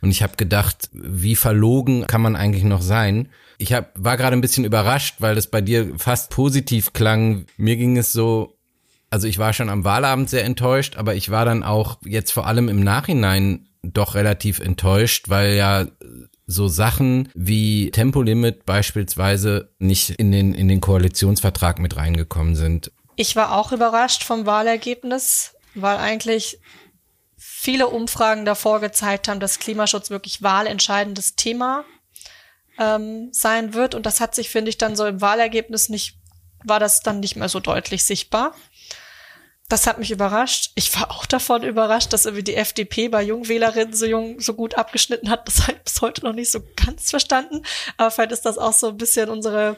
Und 0.00 0.10
ich 0.10 0.22
habe 0.22 0.36
gedacht, 0.36 0.90
wie 0.92 1.36
verlogen 1.36 2.06
kann 2.06 2.20
man 2.20 2.34
eigentlich 2.34 2.64
noch 2.64 2.82
sein? 2.82 3.28
Ich 3.58 3.72
hab, 3.72 3.92
war 3.94 4.16
gerade 4.16 4.36
ein 4.36 4.40
bisschen 4.40 4.64
überrascht, 4.64 5.16
weil 5.18 5.34
das 5.34 5.48
bei 5.48 5.60
dir 5.60 5.96
fast 5.96 6.30
positiv 6.30 6.92
klang. 6.92 7.46
Mir 7.56 7.76
ging 7.76 7.96
es 7.96 8.12
so, 8.12 8.57
also 9.10 9.26
ich 9.26 9.38
war 9.38 9.52
schon 9.52 9.70
am 9.70 9.84
Wahlabend 9.84 10.28
sehr 10.30 10.44
enttäuscht, 10.44 10.96
aber 10.96 11.14
ich 11.14 11.30
war 11.30 11.44
dann 11.44 11.62
auch 11.62 11.98
jetzt 12.04 12.32
vor 12.32 12.46
allem 12.46 12.68
im 12.68 12.80
Nachhinein 12.80 13.68
doch 13.82 14.14
relativ 14.14 14.58
enttäuscht, 14.58 15.28
weil 15.28 15.54
ja 15.54 15.86
so 16.46 16.66
Sachen 16.66 17.28
wie 17.34 17.90
Tempolimit 17.90 18.64
beispielsweise 18.64 19.70
nicht 19.78 20.10
in 20.10 20.32
den, 20.32 20.54
in 20.54 20.68
den 20.68 20.80
Koalitionsvertrag 20.80 21.78
mit 21.78 21.96
reingekommen 21.96 22.56
sind. 22.56 22.90
Ich 23.16 23.36
war 23.36 23.52
auch 23.52 23.72
überrascht 23.72 24.24
vom 24.24 24.46
Wahlergebnis, 24.46 25.54
weil 25.74 25.98
eigentlich 25.98 26.58
viele 27.36 27.88
Umfragen 27.88 28.44
davor 28.44 28.80
gezeigt 28.80 29.28
haben, 29.28 29.40
dass 29.40 29.58
Klimaschutz 29.58 30.08
wirklich 30.10 30.42
wahlentscheidendes 30.42 31.36
Thema 31.36 31.84
ähm, 32.78 33.28
sein 33.32 33.74
wird. 33.74 33.94
Und 33.94 34.06
das 34.06 34.20
hat 34.20 34.34
sich, 34.34 34.48
finde 34.48 34.70
ich, 34.70 34.78
dann 34.78 34.96
so 34.96 35.04
im 35.06 35.20
Wahlergebnis 35.20 35.88
nicht, 35.88 36.16
war 36.64 36.80
das 36.80 37.00
dann 37.00 37.20
nicht 37.20 37.36
mehr 37.36 37.48
so 37.48 37.60
deutlich 37.60 38.04
sichtbar. 38.04 38.54
Das 39.68 39.86
hat 39.86 39.98
mich 39.98 40.10
überrascht. 40.10 40.72
Ich 40.76 40.94
war 40.94 41.10
auch 41.10 41.26
davon 41.26 41.62
überrascht, 41.62 42.12
dass 42.12 42.24
irgendwie 42.24 42.44
die 42.44 42.54
FDP 42.54 43.08
bei 43.08 43.22
Jungwählerinnen 43.22 43.92
so 43.92 44.06
jung, 44.06 44.40
so 44.40 44.54
gut 44.54 44.76
abgeschnitten 44.76 45.28
hat. 45.28 45.46
Das 45.46 45.62
habe 45.62 45.72
ich 45.72 45.82
bis 45.82 46.00
heute 46.00 46.24
noch 46.24 46.32
nicht 46.32 46.50
so 46.50 46.60
ganz 46.76 47.10
verstanden. 47.10 47.62
Aber 47.98 48.10
vielleicht 48.10 48.32
ist 48.32 48.46
das 48.46 48.56
auch 48.56 48.72
so 48.72 48.88
ein 48.88 48.96
bisschen 48.96 49.28
unsere, 49.28 49.76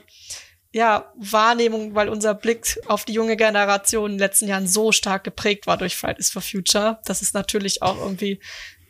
ja, 0.73 1.13
Wahrnehmung, 1.17 1.97
weil 1.97 2.09
unser 2.09 2.35
Blick 2.35 2.79
auf 2.87 3.05
die 3.05 3.13
junge 3.13 3.37
Generation 3.37 4.13
in 4.13 4.13
den 4.13 4.21
letzten 4.21 4.47
Jahren 4.47 4.69
so 4.69 4.93
stark 4.93 5.25
geprägt 5.25 5.67
war 5.67 5.77
durch 5.77 5.97
Fridays 5.97 6.31
for 6.31 6.43
Future, 6.43 7.01
dass 7.05 7.21
es 7.21 7.33
natürlich 7.33 7.83
auch 7.83 7.99
irgendwie 7.99 8.39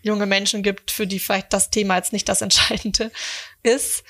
junge 0.02 0.26
Menschen 0.26 0.62
gibt, 0.62 0.90
für 0.90 1.06
die 1.06 1.18
vielleicht 1.18 1.52
das 1.52 1.70
Thema 1.70 1.96
jetzt 1.96 2.12
nicht 2.12 2.28
das 2.28 2.42
Entscheidende 2.42 3.10
ist. 3.62 4.04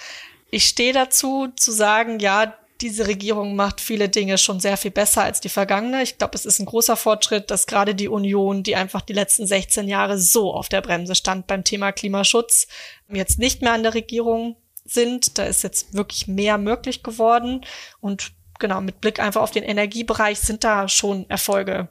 Ich 0.51 0.65
stehe 0.65 0.93
dazu 0.93 1.49
zu 1.55 1.71
sagen, 1.71 2.19
ja, 2.19 2.57
diese 2.81 3.07
Regierung 3.07 3.57
macht 3.57 3.81
viele 3.81 4.09
Dinge 4.09 4.39
schon 4.39 4.61
sehr 4.61 4.77
viel 4.77 4.91
besser 4.91 5.23
als 5.23 5.41
die 5.41 5.49
vergangene. 5.49 6.03
Ich 6.03 6.19
glaube, 6.19 6.35
es 6.35 6.47
ist 6.47 6.59
ein 6.59 6.67
großer 6.67 6.97
Fortschritt, 6.97 7.51
dass 7.51 7.67
gerade 7.67 7.95
die 7.95 8.09
Union, 8.09 8.63
die 8.63 8.77
einfach 8.77 9.03
die 9.03 9.13
letzten 9.13 9.47
16 9.47 9.89
Jahre 9.89 10.19
so 10.19 10.53
auf 10.53 10.69
der 10.69 10.81
Bremse 10.81 11.15
stand 11.15 11.47
beim 11.47 11.65
Thema 11.65 11.93
Klimaschutz, 11.93 12.69
jetzt 13.09 13.39
nicht 13.39 13.63
mehr 13.63 13.73
an 13.73 13.83
der 13.83 13.95
Regierung 13.95 14.57
sind. 14.85 15.39
Da 15.39 15.45
ist 15.45 15.63
jetzt 15.63 15.95
wirklich 15.95 16.27
mehr 16.27 16.59
möglich 16.59 17.03
geworden. 17.03 17.65
Und 18.01 18.33
genau, 18.59 18.81
mit 18.81 19.01
Blick 19.01 19.21
einfach 19.21 19.43
auf 19.43 19.51
den 19.51 19.65
Energiebereich 19.65 20.41
sind 20.41 20.65
da 20.65 20.89
schon 20.89 21.29
Erfolge 21.29 21.89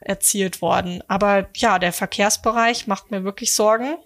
erzielt 0.00 0.60
worden. 0.62 1.02
Aber 1.08 1.48
ja, 1.56 1.78
der 1.78 1.92
Verkehrsbereich 1.92 2.86
macht 2.86 3.10
mir 3.10 3.24
wirklich 3.24 3.54
Sorgen. 3.54 3.96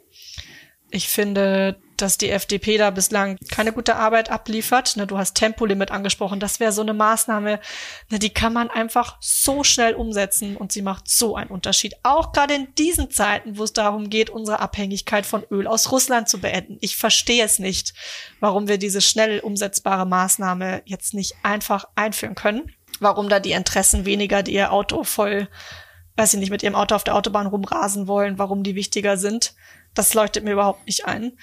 Ich 0.93 1.09
finde, 1.09 1.81
dass 1.97 2.19
die 2.19 2.31
FDP 2.31 2.79
da 2.79 2.91
bislang 2.91 3.37
keine 3.51 3.73
gute 3.73 3.97
Arbeit 3.97 4.31
abliefert. 4.31 4.97
Ne, 4.97 5.07
du 5.07 5.19
hast 5.19 5.35
Tempolimit 5.35 5.91
angesprochen. 5.91 6.41
Das 6.41 6.61
wäre 6.61 6.73
so 6.73 6.83
eine 6.83 6.95
Maßnahme, 6.95 7.61
ne, 8.09 8.19
die 8.19 8.31
kann 8.31 8.53
man 8.53 8.71
einfach 8.71 9.17
so 9.21 9.65
schnell 9.65 9.95
umsetzen 9.95 10.57
und 10.57 10.73
sie 10.73 10.83
macht 10.83 11.09
so 11.09 11.37
einen 11.37 11.51
Unterschied. 11.51 11.95
Auch 12.03 12.33
gerade 12.33 12.55
in 12.55 12.75
diesen 12.77 13.11
Zeiten, 13.11 13.59
wo 13.59 13.65
es 13.65 13.73
darum 13.73 14.11
geht, 14.11 14.31
unsere 14.31 14.61
Abhängigkeit 14.61 15.27
von 15.27 15.45
Öl 15.51 15.67
aus 15.67 15.93
Russland 15.93 16.29
zu 16.29 16.41
beenden. 16.41 16.79
Ich 16.81 16.97
verstehe 16.97 17.45
es 17.45 17.59
nicht, 17.59 17.95
warum 18.41 18.69
wir 18.69 18.79
diese 18.79 19.01
schnell 19.01 19.41
umsetzbare 19.41 20.07
Maßnahme 20.07 20.83
jetzt 20.85 21.15
nicht 21.15 21.37
einfach 21.43 21.87
einführen 21.95 22.35
können. 22.35 22.73
Warum 22.99 23.29
da 23.29 23.41
die 23.41 23.53
Interessen 23.53 24.05
weniger, 24.05 24.43
die 24.43 24.55
ihr 24.55 24.73
Auto 24.73 25.05
voll, 25.05 25.49
weiß 26.17 26.35
ich 26.35 26.41
nicht, 26.41 26.51
mit 26.51 26.63
ihrem 26.63 26.75
Auto 26.75 26.95
auf 26.95 27.05
der 27.05 27.15
Autobahn 27.15 27.47
rumrasen 27.47 28.09
wollen, 28.09 28.39
warum 28.39 28.63
die 28.63 28.75
wichtiger 28.75 29.17
sind. 29.17 29.55
Das 29.95 30.15
leuchtet 30.15 30.45
mir 30.45 30.53
überhaupt 30.53 30.87
nicht 30.87 31.07
ein. 31.07 31.37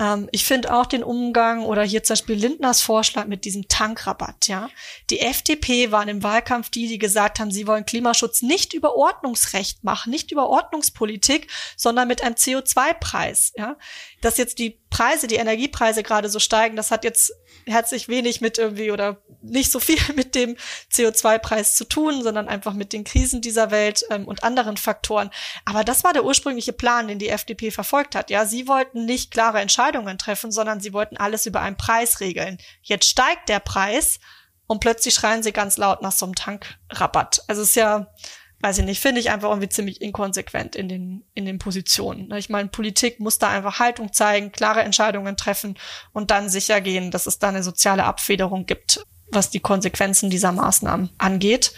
Ähm, 0.00 0.28
ich 0.32 0.44
finde 0.44 0.74
auch 0.74 0.86
den 0.86 1.04
Umgang 1.04 1.64
oder 1.64 1.82
hier 1.82 2.02
zum 2.02 2.14
Beispiel 2.14 2.36
Lindners 2.36 2.80
Vorschlag 2.80 3.26
mit 3.26 3.44
diesem 3.44 3.68
Tankrabatt, 3.68 4.48
ja. 4.48 4.70
Die 5.10 5.20
FDP 5.20 5.92
waren 5.92 6.08
im 6.08 6.22
Wahlkampf 6.22 6.70
die, 6.70 6.88
die 6.88 6.98
gesagt 6.98 7.38
haben, 7.38 7.50
sie 7.50 7.66
wollen 7.66 7.84
Klimaschutz 7.84 8.42
nicht 8.42 8.72
über 8.72 8.96
Ordnungsrecht 8.96 9.84
machen, 9.84 10.10
nicht 10.10 10.32
über 10.32 10.48
Ordnungspolitik, 10.48 11.48
sondern 11.76 12.08
mit 12.08 12.22
einem 12.22 12.34
CO2-Preis, 12.34 13.52
ja. 13.56 13.76
Dass 14.22 14.38
jetzt 14.38 14.58
die 14.58 14.80
Preise, 14.88 15.26
die 15.26 15.36
Energiepreise 15.36 16.02
gerade 16.02 16.30
so 16.30 16.38
steigen, 16.38 16.76
das 16.76 16.90
hat 16.90 17.04
jetzt 17.04 17.32
herzlich 17.66 18.08
wenig 18.08 18.40
mit 18.40 18.58
irgendwie 18.58 18.90
oder 18.90 19.18
nicht 19.42 19.70
so 19.70 19.80
viel 19.80 19.98
mit 20.14 20.34
dem 20.34 20.56
CO2-Preis 20.92 21.76
zu 21.76 21.84
tun, 21.84 22.22
sondern 22.22 22.48
einfach 22.48 22.74
mit 22.74 22.92
den 22.92 23.04
Krisen 23.04 23.40
dieser 23.40 23.70
Welt 23.70 24.04
ähm, 24.10 24.26
und 24.26 24.44
anderen 24.44 24.76
Faktoren. 24.76 25.30
Aber 25.64 25.84
das 25.84 26.04
war 26.04 26.12
der 26.12 26.24
ursprüngliche 26.24 26.72
Plan, 26.72 27.08
den 27.08 27.18
die 27.18 27.28
FDP 27.28 27.70
verfolgt 27.70 28.14
hat. 28.14 28.30
Ja, 28.30 28.46
sie 28.46 28.68
wollten 28.68 29.04
nicht 29.04 29.30
klare 29.30 29.60
Entscheidungen 29.60 30.18
treffen, 30.18 30.52
sondern 30.52 30.80
sie 30.80 30.92
wollten 30.92 31.16
alles 31.16 31.46
über 31.46 31.60
einen 31.60 31.76
Preis 31.76 32.20
regeln. 32.20 32.58
Jetzt 32.82 33.08
steigt 33.08 33.48
der 33.48 33.60
Preis 33.60 34.18
und 34.66 34.80
plötzlich 34.80 35.14
schreien 35.14 35.42
sie 35.42 35.52
ganz 35.52 35.76
laut 35.76 36.00
nach 36.02 36.12
so 36.12 36.26
einem 36.26 36.34
Tankrabatt. 36.34 37.42
Also 37.48 37.62
es 37.62 37.70
ist 37.70 37.74
ja 37.76 38.06
weiß 38.60 38.78
ich 38.78 38.84
nicht, 38.84 39.00
finde 39.00 39.20
ich 39.20 39.30
einfach 39.30 39.48
irgendwie 39.48 39.68
ziemlich 39.68 40.02
inkonsequent 40.02 40.76
in 40.76 40.88
den, 40.88 41.24
in 41.34 41.46
den 41.46 41.58
Positionen. 41.58 42.28
Ne? 42.28 42.38
Ich 42.38 42.50
meine, 42.50 42.68
Politik 42.68 43.18
muss 43.20 43.38
da 43.38 43.48
einfach 43.48 43.78
Haltung 43.78 44.12
zeigen, 44.12 44.52
klare 44.52 44.82
Entscheidungen 44.82 45.36
treffen 45.36 45.76
und 46.12 46.30
dann 46.30 46.48
sicher 46.48 46.80
gehen, 46.80 47.10
dass 47.10 47.26
es 47.26 47.38
da 47.38 47.48
eine 47.48 47.62
soziale 47.62 48.04
Abfederung 48.04 48.66
gibt, 48.66 49.04
was 49.30 49.50
die 49.50 49.60
Konsequenzen 49.60 50.28
dieser 50.28 50.52
Maßnahmen 50.52 51.10
angeht. 51.18 51.72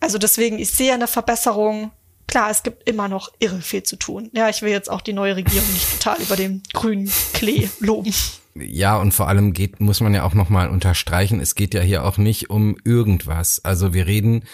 Also 0.00 0.18
deswegen, 0.18 0.58
ich 0.58 0.70
sehe 0.72 0.92
eine 0.92 1.06
Verbesserung. 1.06 1.90
Klar, 2.26 2.50
es 2.50 2.62
gibt 2.62 2.88
immer 2.88 3.08
noch 3.08 3.30
irre 3.38 3.60
viel 3.60 3.82
zu 3.82 3.96
tun. 3.96 4.30
Ja, 4.32 4.48
ich 4.48 4.60
will 4.62 4.70
jetzt 4.70 4.90
auch 4.90 5.00
die 5.00 5.12
neue 5.12 5.36
Regierung 5.36 5.70
nicht 5.72 6.02
total 6.02 6.20
über 6.20 6.36
den 6.36 6.62
grünen 6.72 7.10
Klee 7.32 7.68
loben. 7.80 8.12
Ja, 8.54 8.96
und 8.98 9.12
vor 9.12 9.28
allem 9.28 9.52
geht, 9.52 9.80
muss 9.80 10.00
man 10.00 10.14
ja 10.14 10.24
auch 10.24 10.34
nochmal 10.34 10.68
unterstreichen, 10.68 11.40
es 11.40 11.54
geht 11.54 11.74
ja 11.74 11.80
hier 11.80 12.04
auch 12.04 12.18
nicht 12.18 12.50
um 12.50 12.76
irgendwas. 12.84 13.64
Also 13.64 13.94
wir 13.94 14.06
reden 14.06 14.44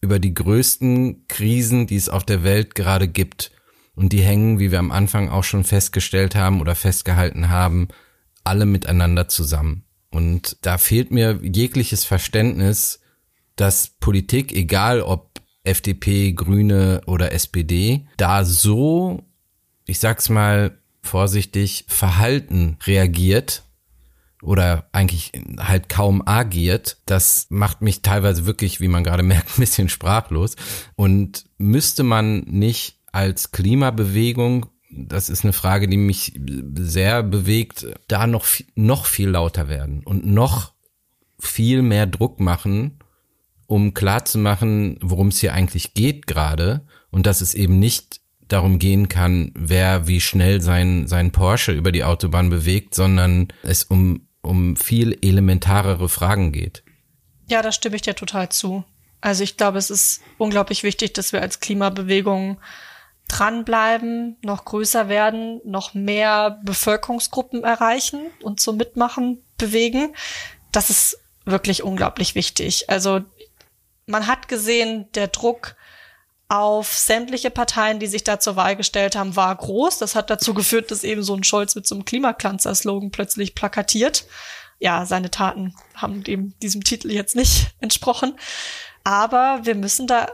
über 0.00 0.18
die 0.18 0.34
größten 0.34 1.26
Krisen, 1.28 1.86
die 1.86 1.96
es 1.96 2.08
auf 2.08 2.24
der 2.24 2.44
Welt 2.44 2.74
gerade 2.74 3.08
gibt. 3.08 3.50
Und 3.94 4.12
die 4.12 4.22
hängen, 4.22 4.58
wie 4.58 4.70
wir 4.70 4.78
am 4.78 4.92
Anfang 4.92 5.28
auch 5.28 5.42
schon 5.42 5.64
festgestellt 5.64 6.36
haben 6.36 6.60
oder 6.60 6.74
festgehalten 6.76 7.48
haben, 7.48 7.88
alle 8.44 8.64
miteinander 8.64 9.28
zusammen. 9.28 9.84
Und 10.10 10.56
da 10.62 10.78
fehlt 10.78 11.10
mir 11.10 11.40
jegliches 11.42 12.04
Verständnis, 12.04 13.00
dass 13.56 13.88
Politik, 13.98 14.52
egal 14.52 15.02
ob 15.02 15.40
FDP, 15.64 16.32
Grüne 16.32 17.02
oder 17.06 17.32
SPD, 17.32 18.06
da 18.16 18.44
so, 18.44 19.24
ich 19.84 19.98
sag's 19.98 20.28
mal 20.28 20.78
vorsichtig, 21.02 21.84
verhalten 21.88 22.78
reagiert 22.86 23.64
oder 24.42 24.88
eigentlich 24.92 25.32
halt 25.58 25.88
kaum 25.88 26.22
agiert, 26.26 26.98
das 27.06 27.46
macht 27.50 27.82
mich 27.82 28.02
teilweise 28.02 28.46
wirklich, 28.46 28.80
wie 28.80 28.88
man 28.88 29.04
gerade 29.04 29.22
merkt, 29.24 29.56
ein 29.56 29.60
bisschen 29.60 29.88
sprachlos. 29.88 30.56
Und 30.96 31.44
müsste 31.58 32.02
man 32.02 32.40
nicht 32.40 32.98
als 33.12 33.50
Klimabewegung, 33.50 34.66
das 34.90 35.28
ist 35.28 35.44
eine 35.44 35.52
Frage, 35.52 35.88
die 35.88 35.96
mich 35.96 36.40
sehr 36.76 37.22
bewegt, 37.22 37.86
da 38.06 38.26
noch, 38.26 38.46
noch 38.74 39.04
viel 39.06 39.28
lauter 39.28 39.68
werden 39.68 40.02
und 40.04 40.26
noch 40.26 40.72
viel 41.38 41.82
mehr 41.82 42.06
Druck 42.06 42.40
machen, 42.40 42.98
um 43.66 43.92
klarzumachen, 43.92 44.98
worum 45.02 45.28
es 45.28 45.40
hier 45.40 45.52
eigentlich 45.52 45.94
geht 45.94 46.26
gerade 46.26 46.86
und 47.10 47.26
dass 47.26 47.42
es 47.42 47.54
eben 47.54 47.78
nicht 47.78 48.20
darum 48.48 48.78
gehen 48.78 49.08
kann, 49.08 49.52
wer 49.54 50.06
wie 50.08 50.20
schnell 50.20 50.62
sein, 50.62 51.06
sein 51.06 51.32
Porsche 51.32 51.72
über 51.72 51.92
die 51.92 52.04
Autobahn 52.04 52.48
bewegt, 52.48 52.94
sondern 52.94 53.48
es 53.62 53.84
um 53.84 54.27
um 54.48 54.76
viel 54.76 55.18
elementarere 55.22 56.08
Fragen 56.08 56.52
geht. 56.52 56.82
Ja, 57.48 57.62
da 57.62 57.70
stimme 57.70 57.96
ich 57.96 58.02
dir 58.02 58.14
total 58.14 58.48
zu. 58.48 58.84
Also 59.20 59.44
ich 59.44 59.56
glaube, 59.56 59.78
es 59.78 59.90
ist 59.90 60.22
unglaublich 60.38 60.82
wichtig, 60.82 61.12
dass 61.12 61.32
wir 61.32 61.42
als 61.42 61.60
Klimabewegung 61.60 62.58
dranbleiben, 63.28 64.36
noch 64.42 64.64
größer 64.64 65.08
werden, 65.08 65.60
noch 65.64 65.92
mehr 65.92 66.60
Bevölkerungsgruppen 66.64 67.62
erreichen 67.62 68.20
und 68.42 68.58
zum 68.58 68.78
Mitmachen 68.78 69.42
bewegen. 69.58 70.14
Das 70.72 70.88
ist 70.88 71.20
wirklich 71.44 71.82
unglaublich 71.82 72.34
wichtig. 72.34 72.88
Also 72.88 73.20
man 74.06 74.26
hat 74.26 74.48
gesehen, 74.48 75.08
der 75.14 75.28
Druck 75.28 75.76
auf 76.48 76.94
sämtliche 76.94 77.50
Parteien, 77.50 77.98
die 77.98 78.06
sich 78.06 78.24
da 78.24 78.40
zur 78.40 78.56
Wahl 78.56 78.74
gestellt 78.74 79.16
haben, 79.16 79.36
war 79.36 79.54
groß. 79.54 79.98
Das 79.98 80.14
hat 80.14 80.30
dazu 80.30 80.54
geführt, 80.54 80.90
dass 80.90 81.04
eben 81.04 81.22
so 81.22 81.34
ein 81.34 81.44
Scholz 81.44 81.74
mit 81.74 81.86
so 81.86 81.94
einem 81.94 82.06
Klimaklanzer-Slogan 82.06 83.10
plötzlich 83.10 83.54
plakatiert. 83.54 84.26
Ja, 84.78 85.04
seine 85.04 85.30
Taten 85.30 85.74
haben 85.94 86.24
dem, 86.24 86.58
diesem 86.60 86.84
Titel 86.84 87.10
jetzt 87.10 87.36
nicht 87.36 87.74
entsprochen. 87.80 88.34
Aber 89.04 89.60
wir 89.64 89.74
müssen 89.74 90.06
da 90.06 90.28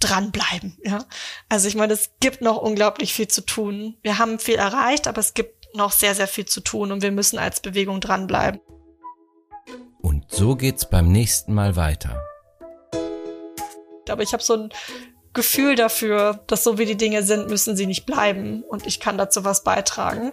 dranbleiben, 0.00 0.78
ja. 0.82 1.04
Also 1.48 1.68
ich 1.68 1.76
meine, 1.76 1.92
es 1.92 2.10
gibt 2.18 2.40
noch 2.40 2.56
unglaublich 2.56 3.14
viel 3.14 3.28
zu 3.28 3.42
tun. 3.42 3.96
Wir 4.02 4.18
haben 4.18 4.40
viel 4.40 4.56
erreicht, 4.56 5.06
aber 5.06 5.20
es 5.20 5.34
gibt 5.34 5.76
noch 5.76 5.92
sehr, 5.92 6.16
sehr 6.16 6.26
viel 6.26 6.44
zu 6.44 6.60
tun 6.60 6.90
und 6.90 7.02
wir 7.02 7.12
müssen 7.12 7.38
als 7.38 7.60
Bewegung 7.60 8.00
dranbleiben. 8.00 8.60
Und 10.00 10.24
so 10.28 10.56
geht's 10.56 10.90
beim 10.90 11.12
nächsten 11.12 11.54
Mal 11.54 11.76
weiter. 11.76 12.20
Aber 14.08 14.22
ich 14.22 14.32
habe 14.32 14.42
so 14.42 14.54
ein 14.54 14.72
Gefühl 15.34 15.76
dafür, 15.76 16.40
dass 16.46 16.64
so 16.64 16.78
wie 16.78 16.84
die 16.84 16.96
Dinge 16.96 17.22
sind, 17.22 17.48
müssen 17.48 17.76
sie 17.76 17.86
nicht 17.86 18.04
bleiben 18.06 18.62
und 18.62 18.86
ich 18.86 19.00
kann 19.00 19.16
dazu 19.16 19.44
was 19.44 19.64
beitragen. 19.64 20.32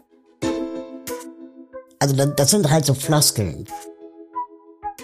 Also 2.00 2.16
das 2.16 2.52
sind 2.52 2.70
halt 2.70 2.86
so 2.86 2.94
Floskeln. 2.94 3.68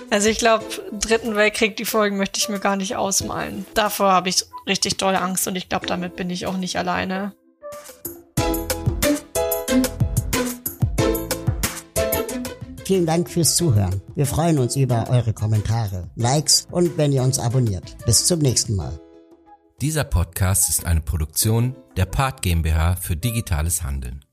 Also 0.10 0.30
ich 0.30 0.38
glaube, 0.38 0.66
Dritten 0.92 1.36
Weltkrieg, 1.36 1.76
die 1.78 1.86
Folgen 1.86 2.18
möchte 2.18 2.40
ich 2.40 2.48
mir 2.50 2.60
gar 2.60 2.76
nicht 2.76 2.96
ausmalen. 2.96 3.66
Davor 3.74 4.12
habe 4.12 4.30
ich 4.30 4.46
richtig 4.68 4.98
dolle 4.98 5.22
Angst 5.22 5.48
und 5.48 5.56
ich 5.56 5.68
glaube, 5.68 5.88
damit 5.88 6.16
bin 6.16 6.30
ich 6.30 6.46
auch 6.46 6.58
nicht 6.58 6.78
alleine. 6.78 7.34
Vielen 12.86 13.08
Dank 13.08 13.30
fürs 13.30 13.56
Zuhören. 13.56 14.00
Wir 14.14 14.28
freuen 14.28 14.60
uns 14.60 14.76
über 14.76 15.10
eure 15.10 15.34
Kommentare, 15.34 16.12
Likes 16.16 16.68
und 16.70 16.98
wenn 16.98 17.12
ihr 17.12 17.24
uns 17.24 17.40
abonniert. 17.40 17.96
Bis 18.06 18.26
zum 18.28 18.40
nächsten 18.40 18.76
Mal. 18.76 19.00
Dieser 19.86 20.04
Podcast 20.04 20.68
ist 20.68 20.84
eine 20.84 21.02
Produktion 21.02 21.76
der 21.96 22.08
Part 22.08 22.42
GmbH 22.42 22.96
für 22.96 23.16
digitales 23.16 23.84
Handeln. 23.84 24.25